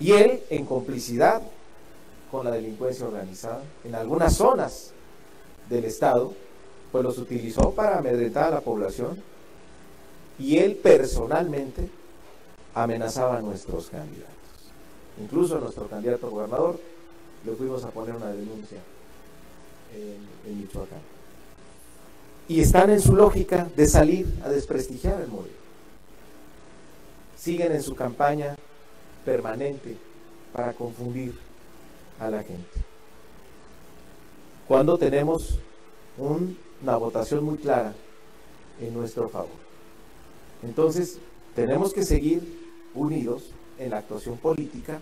[0.00, 1.42] Y él, en complicidad
[2.30, 4.90] con la delincuencia organizada, en algunas zonas
[5.68, 6.32] del Estado,
[6.90, 9.22] pues los utilizó para amedrentar a la población
[10.38, 11.88] y él personalmente
[12.74, 14.32] amenazaba a nuestros candidatos.
[15.20, 16.78] Incluso a nuestro candidato gobernador
[17.44, 18.78] le fuimos a poner una denuncia
[19.94, 21.11] en, en Michoacán
[22.52, 25.54] y están en su lógica de salir a desprestigiar el modelo.
[27.34, 28.56] Siguen en su campaña
[29.24, 29.96] permanente
[30.52, 31.34] para confundir
[32.20, 32.68] a la gente.
[34.68, 35.60] Cuando tenemos
[36.18, 37.94] una votación muy clara
[38.78, 39.48] en nuestro favor.
[40.62, 41.20] Entonces,
[41.54, 43.44] tenemos que seguir unidos
[43.78, 45.00] en la actuación política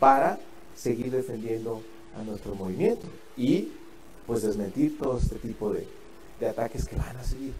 [0.00, 0.40] para
[0.74, 1.80] seguir defendiendo
[2.18, 3.70] a nuestro movimiento y
[4.26, 5.86] pues desmentir todo este tipo de
[6.40, 7.52] de ataques que van a seguir.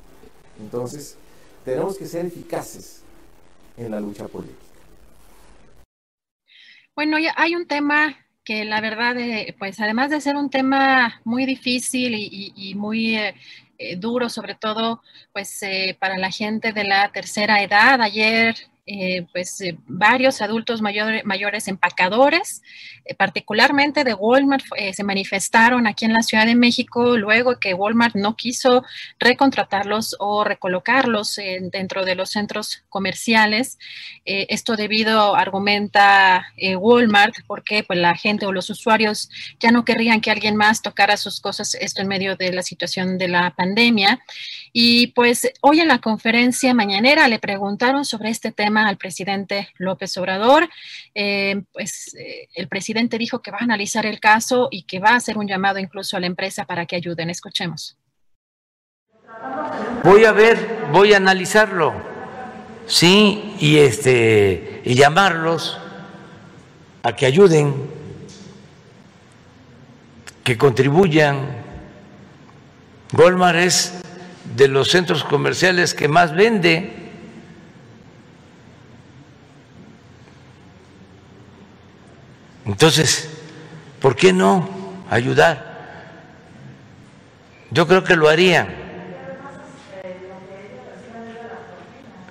[0.61, 1.17] Entonces,
[1.65, 3.03] tenemos que ser eficaces
[3.77, 4.57] en la lucha política.
[6.95, 11.45] Bueno, hay un tema que la verdad, eh, pues además de ser un tema muy
[11.45, 13.35] difícil y, muy eh,
[13.77, 15.61] eh, duro, sobre todo pues
[15.99, 18.57] para la gente de la tercera edad, ayer
[18.91, 22.63] eh, pues eh, varios adultos mayores empacadores,
[23.05, 28.15] eh, particularmente de Walmart, se manifestaron aquí en la Ciudad de México luego que Walmart
[28.15, 28.83] no quiso
[29.19, 31.39] recontratarlos o recolocarlos
[31.71, 33.79] dentro de los centros comerciales.
[34.25, 36.47] esto debido, argumenta
[36.79, 39.29] Walmart, porque pues, la gente o los usuarios
[39.61, 43.19] ya no querrían que alguien más tocara sus cosas, esto en medio de la situación
[43.19, 44.21] de la pandemia.
[44.73, 50.17] Y pues hoy en la conferencia mañanera le preguntaron sobre este tema al presidente López
[50.17, 50.69] Obrador.
[51.15, 55.11] Eh, pues eh, el presidente dijo que va a analizar el caso y que va
[55.11, 57.31] a hacer un llamado incluso a la empresa para que ayuden.
[57.31, 57.97] Escuchemos.
[60.05, 61.93] Voy a ver, voy a analizarlo,
[62.87, 65.79] sí, y este y llamarlos
[67.03, 67.75] a que ayuden,
[70.45, 71.67] que contribuyan.
[73.13, 74.01] Golmar es
[74.57, 77.08] de los centros comerciales que más vende.
[82.69, 83.31] Entonces,
[83.99, 84.69] ¿por qué no
[85.09, 85.67] ayudar?
[87.71, 88.69] Yo creo que lo harían.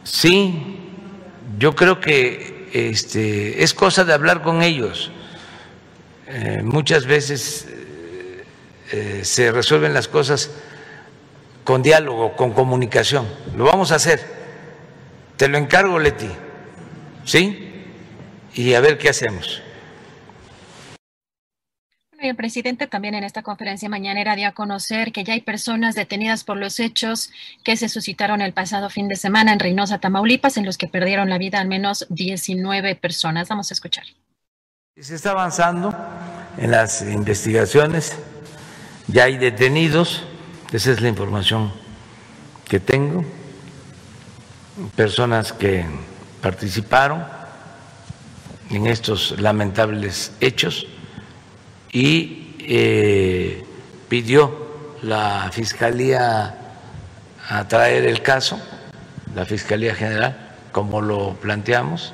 [0.04, 0.80] Sí,
[1.58, 5.12] yo creo que este, es cosa de hablar con ellos.
[6.28, 7.68] Eh, muchas veces
[8.92, 10.52] eh, se resuelven las cosas
[11.64, 13.28] con diálogo, con comunicación.
[13.56, 14.24] Lo vamos a hacer.
[15.36, 16.30] Te lo encargo, Leti.
[17.26, 17.86] ¿Sí?
[18.54, 19.64] Y a ver qué hacemos.
[22.20, 26.44] El presidente también en esta conferencia mañanera dio a conocer que ya hay personas detenidas
[26.44, 27.30] por los hechos
[27.64, 31.30] que se suscitaron el pasado fin de semana en Reynosa, Tamaulipas, en los que perdieron
[31.30, 33.50] la vida al menos 19 personas.
[33.50, 34.06] Vamos a escuchar.
[35.00, 35.96] Se está avanzando
[36.58, 38.18] en las investigaciones,
[39.08, 40.24] ya hay detenidos
[40.74, 41.72] esa es la información
[42.68, 43.24] que tengo.
[44.96, 45.86] Personas que
[46.42, 47.26] participaron
[48.70, 50.88] en estos lamentables hechos
[51.98, 53.64] y eh,
[54.08, 54.56] pidió
[55.02, 56.56] la Fiscalía
[57.50, 58.62] a traer el caso,
[59.34, 60.38] la Fiscalía General,
[60.72, 62.14] como lo planteamos,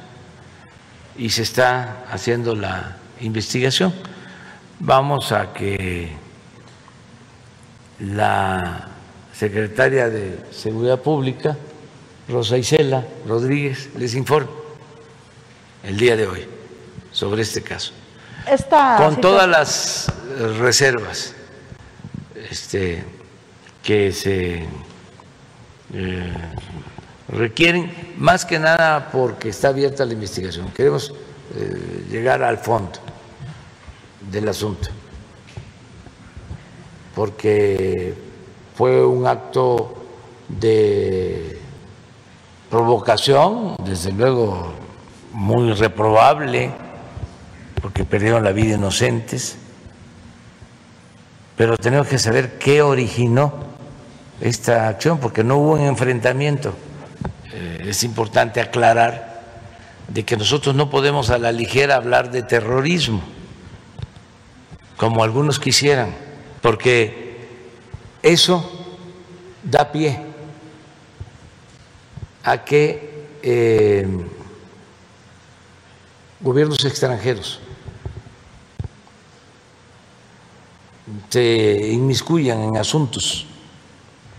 [1.18, 3.94] y se está haciendo la investigación.
[4.80, 6.14] Vamos a que
[8.00, 8.88] la
[9.34, 11.58] secretaria de Seguridad Pública,
[12.30, 14.50] Rosa Isela Rodríguez, les informe
[15.84, 16.48] el día de hoy
[17.12, 17.92] sobre este caso.
[18.98, 20.12] Con todas las
[20.60, 21.34] reservas
[22.50, 23.04] este,
[23.82, 24.66] que se
[25.94, 26.34] eh,
[27.30, 30.70] requieren, más que nada porque está abierta la investigación.
[30.72, 31.14] Queremos
[31.56, 33.00] eh, llegar al fondo
[34.30, 34.90] del asunto
[37.16, 38.14] porque
[38.76, 39.94] fue un acto
[40.48, 41.60] de
[42.70, 44.74] provocación, desde luego
[45.32, 46.72] muy reprobable,
[47.84, 49.58] porque perdieron la vida inocentes,
[51.56, 53.54] pero tenemos que saber qué originó
[54.42, 56.74] esta acción, porque no hubo un enfrentamiento.
[57.54, 59.44] Eh, es importante aclarar
[60.08, 63.22] de que nosotros no podemos a la ligera hablar de terrorismo,
[64.98, 66.24] como algunos quisieran
[66.64, 67.46] porque
[68.24, 68.64] eso
[69.64, 70.18] da pie
[72.42, 74.08] a que eh,
[76.40, 77.60] gobiernos extranjeros
[81.30, 83.46] se inmiscuyan en asuntos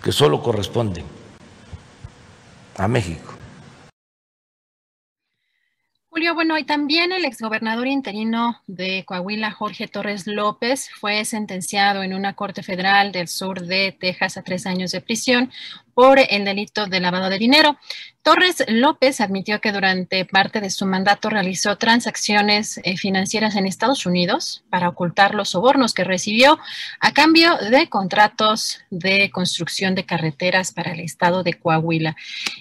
[0.02, 1.04] que solo corresponden
[2.76, 3.34] a México.
[6.08, 12.14] Julio, bueno, y también el exgobernador interino de Coahuila, Jorge Torres López, fue sentenciado en
[12.14, 15.50] una corte federal del sur de Texas a tres años de prisión
[15.94, 17.78] por el delito de lavado de dinero.
[18.22, 24.06] Torres López admitió que durante parte de su mandato realizó transacciones eh, financieras en Estados
[24.06, 26.58] Unidos para ocultar los sobornos que recibió
[27.00, 32.16] a cambio de contratos de construcción de carreteras para el estado de Coahuila.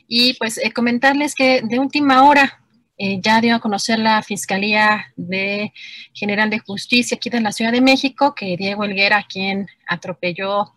[0.08, 2.60] Y pues eh, comentarles que de última hora
[2.98, 5.74] eh, ya dio a conocer la Fiscalía de
[6.14, 10.74] General de Justicia aquí de la Ciudad de México que Diego Elguera, quien atropelló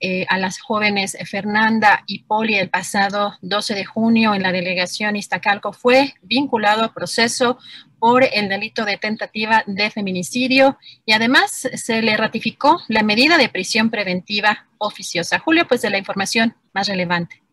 [0.00, 5.16] eh, a las jóvenes Fernanda y Poli el pasado 12 de junio en la delegación
[5.16, 7.58] Iztacalco, fue vinculado a proceso
[7.98, 13.48] por el delito de tentativa de feminicidio y además se le ratificó la medida de
[13.48, 15.38] prisión preventiva oficiosa.
[15.38, 17.45] Julio, pues de la información más relevante.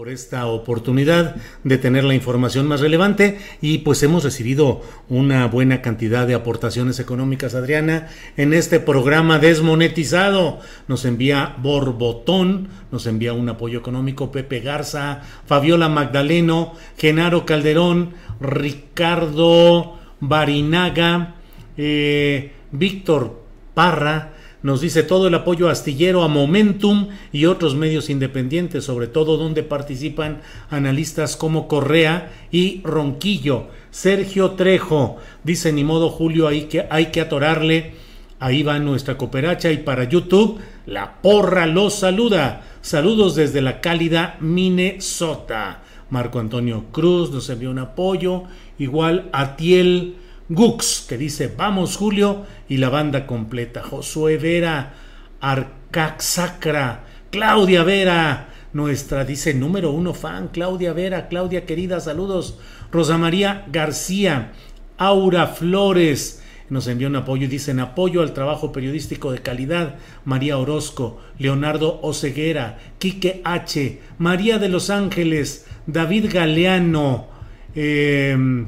[0.00, 4.80] Por esta oportunidad de tener la información más relevante y pues hemos recibido
[5.10, 10.60] una buena cantidad de aportaciones económicas, Adriana, en este programa desmonetizado.
[10.88, 19.98] Nos envía Borbotón, nos envía un apoyo económico Pepe Garza, Fabiola Magdaleno, Genaro Calderón, Ricardo
[20.18, 21.34] Barinaga,
[21.76, 23.42] eh, Víctor
[23.74, 24.32] Parra,
[24.62, 29.62] nos dice todo el apoyo astillero a Momentum y otros medios independientes, sobre todo donde
[29.62, 33.68] participan analistas como Correa y Ronquillo.
[33.90, 37.94] Sergio Trejo dice, ni modo Julio, hay que, hay que atorarle.
[38.38, 42.62] Ahí va nuestra cooperacha y para YouTube, la porra los saluda.
[42.80, 45.82] Saludos desde la cálida Minnesota.
[46.08, 48.44] Marco Antonio Cruz nos envió un apoyo.
[48.78, 50.16] Igual Atiel
[50.50, 53.84] Gux, que dice Vamos Julio, y la banda completa.
[53.84, 54.94] Josué Vera,
[55.40, 62.58] Arcaxacra, Claudia Vera, nuestra, dice número uno fan, Claudia Vera, Claudia querida, saludos.
[62.90, 64.50] Rosa María García,
[64.98, 69.98] Aura Flores, nos envió un apoyo y dicen apoyo al trabajo periodístico de calidad.
[70.24, 77.28] María Orozco, Leonardo Oceguera, Quique H, María de los Ángeles, David Galeano,
[77.76, 78.66] eh,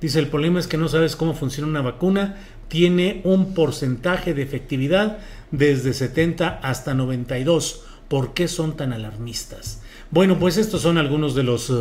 [0.00, 2.36] Dice, el problema es que no sabes cómo funciona una vacuna.
[2.68, 5.18] Tiene un porcentaje de efectividad
[5.50, 7.84] desde 70 hasta 92.
[8.08, 9.82] ¿Por qué son tan alarmistas?
[10.10, 11.72] Bueno, pues estos son algunos de los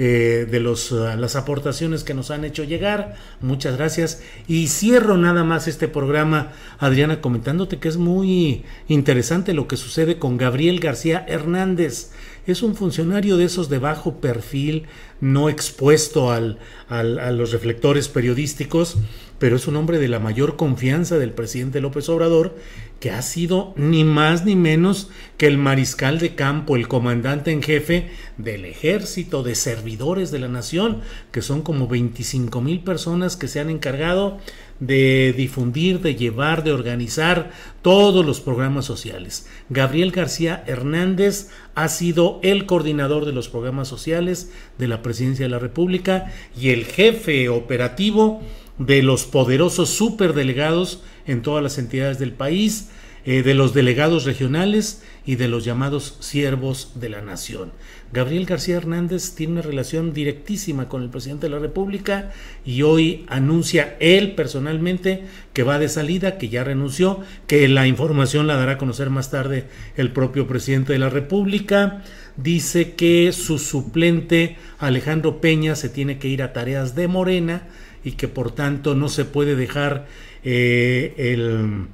[0.00, 3.16] eh, de los, eh, las aportaciones que nos han hecho llegar.
[3.40, 4.22] Muchas gracias.
[4.46, 10.20] Y cierro nada más este programa, Adriana, comentándote que es muy interesante lo que sucede
[10.20, 12.12] con Gabriel García Hernández
[12.52, 14.86] es un funcionario de esos de bajo perfil,
[15.20, 18.96] no expuesto al, a los reflectores periodísticos,
[19.38, 22.56] pero es un hombre de la mayor confianza del presidente López Obrador,
[23.00, 27.62] que ha sido ni más ni menos que el mariscal de campo, el comandante en
[27.62, 33.46] jefe del ejército, de servidores de la nación, que son como 25 mil personas que
[33.46, 34.38] se han encargado
[34.80, 37.50] de difundir, de llevar, de organizar
[37.82, 39.46] todos los programas sociales.
[39.68, 45.50] Gabriel García Hernández ha sido el coordinador de los programas sociales de la Presidencia de
[45.50, 48.42] la República y el jefe operativo
[48.78, 52.88] de los poderosos superdelegados en todas las entidades del país,
[53.24, 57.72] eh, de los delegados regionales y de los llamados siervos de la nación.
[58.10, 62.32] Gabriel García Hernández tiene una relación directísima con el presidente de la República
[62.64, 68.46] y hoy anuncia él personalmente que va de salida, que ya renunció, que la información
[68.46, 72.02] la dará a conocer más tarde el propio presidente de la República.
[72.36, 77.68] Dice que su suplente Alejandro Peña se tiene que ir a tareas de Morena
[78.04, 80.06] y que por tanto no se puede dejar
[80.44, 81.88] eh, el,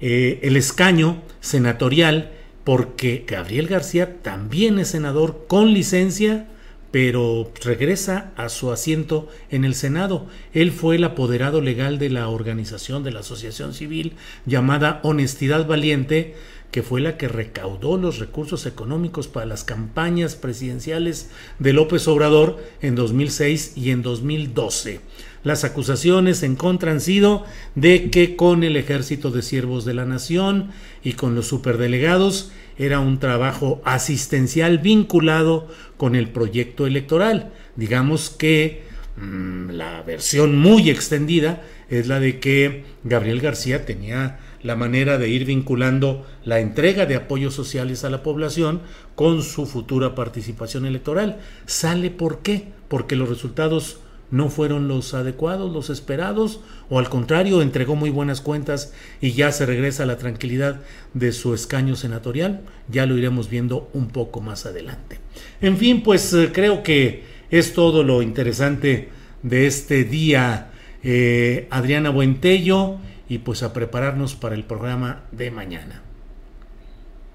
[0.00, 2.32] eh, el escaño senatorial
[2.70, 6.46] porque Gabriel García también es senador con licencia,
[6.92, 10.28] pero regresa a su asiento en el Senado.
[10.52, 14.12] Él fue el apoderado legal de la organización de la asociación civil
[14.46, 16.36] llamada Honestidad Valiente,
[16.70, 22.62] que fue la que recaudó los recursos económicos para las campañas presidenciales de López Obrador
[22.82, 25.00] en 2006 y en 2012.
[25.42, 27.44] Las acusaciones en contra han sido
[27.74, 30.70] de que con el ejército de siervos de la nación
[31.02, 37.52] y con los superdelegados era un trabajo asistencial vinculado con el proyecto electoral.
[37.76, 38.82] Digamos que
[39.16, 45.30] mm, la versión muy extendida es la de que Gabriel García tenía la manera de
[45.30, 48.82] ir vinculando la entrega de apoyos sociales a la población
[49.14, 51.40] con su futura participación electoral.
[51.64, 52.68] ¿Sale por qué?
[52.88, 54.00] Porque los resultados
[54.30, 59.52] no fueron los adecuados, los esperados, o al contrario, entregó muy buenas cuentas y ya
[59.52, 60.80] se regresa a la tranquilidad
[61.14, 62.60] de su escaño senatorial.
[62.88, 65.18] Ya lo iremos viendo un poco más adelante.
[65.60, 69.08] En fin, pues eh, creo que es todo lo interesante
[69.42, 70.70] de este día,
[71.02, 76.02] eh, Adriana Buentello, y pues a prepararnos para el programa de mañana.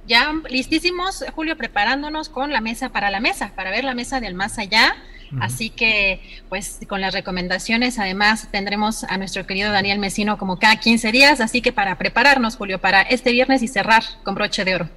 [0.08, 4.36] Ya listísimos, Julio, preparándonos con la mesa para la mesa, para ver la mesa del
[4.36, 4.96] más allá.
[5.42, 10.78] Así que, pues, con las recomendaciones, además tendremos a nuestro querido Daniel Mesino como cada
[10.78, 14.76] 15 días, así que para prepararnos, Julio, para este viernes y cerrar con broche de
[14.76, 14.90] oro.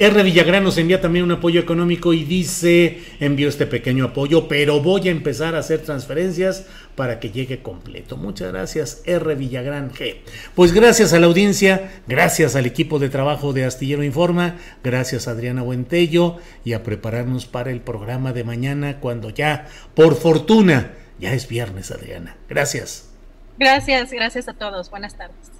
[0.00, 0.22] R.
[0.22, 5.08] Villagrán nos envía también un apoyo económico y dice, envío este pequeño apoyo, pero voy
[5.08, 6.64] a empezar a hacer transferencias
[6.96, 8.16] para que llegue completo.
[8.16, 9.34] Muchas gracias, R.
[9.34, 10.16] Villagrán G.
[10.54, 15.32] Pues gracias a la audiencia, gracias al equipo de trabajo de Astillero Informa, gracias a
[15.32, 21.34] Adriana Buentello y a prepararnos para el programa de mañana cuando ya, por fortuna, ya
[21.34, 22.38] es viernes, Adriana.
[22.48, 23.10] Gracias.
[23.58, 24.88] Gracias, gracias a todos.
[24.88, 25.59] Buenas tardes.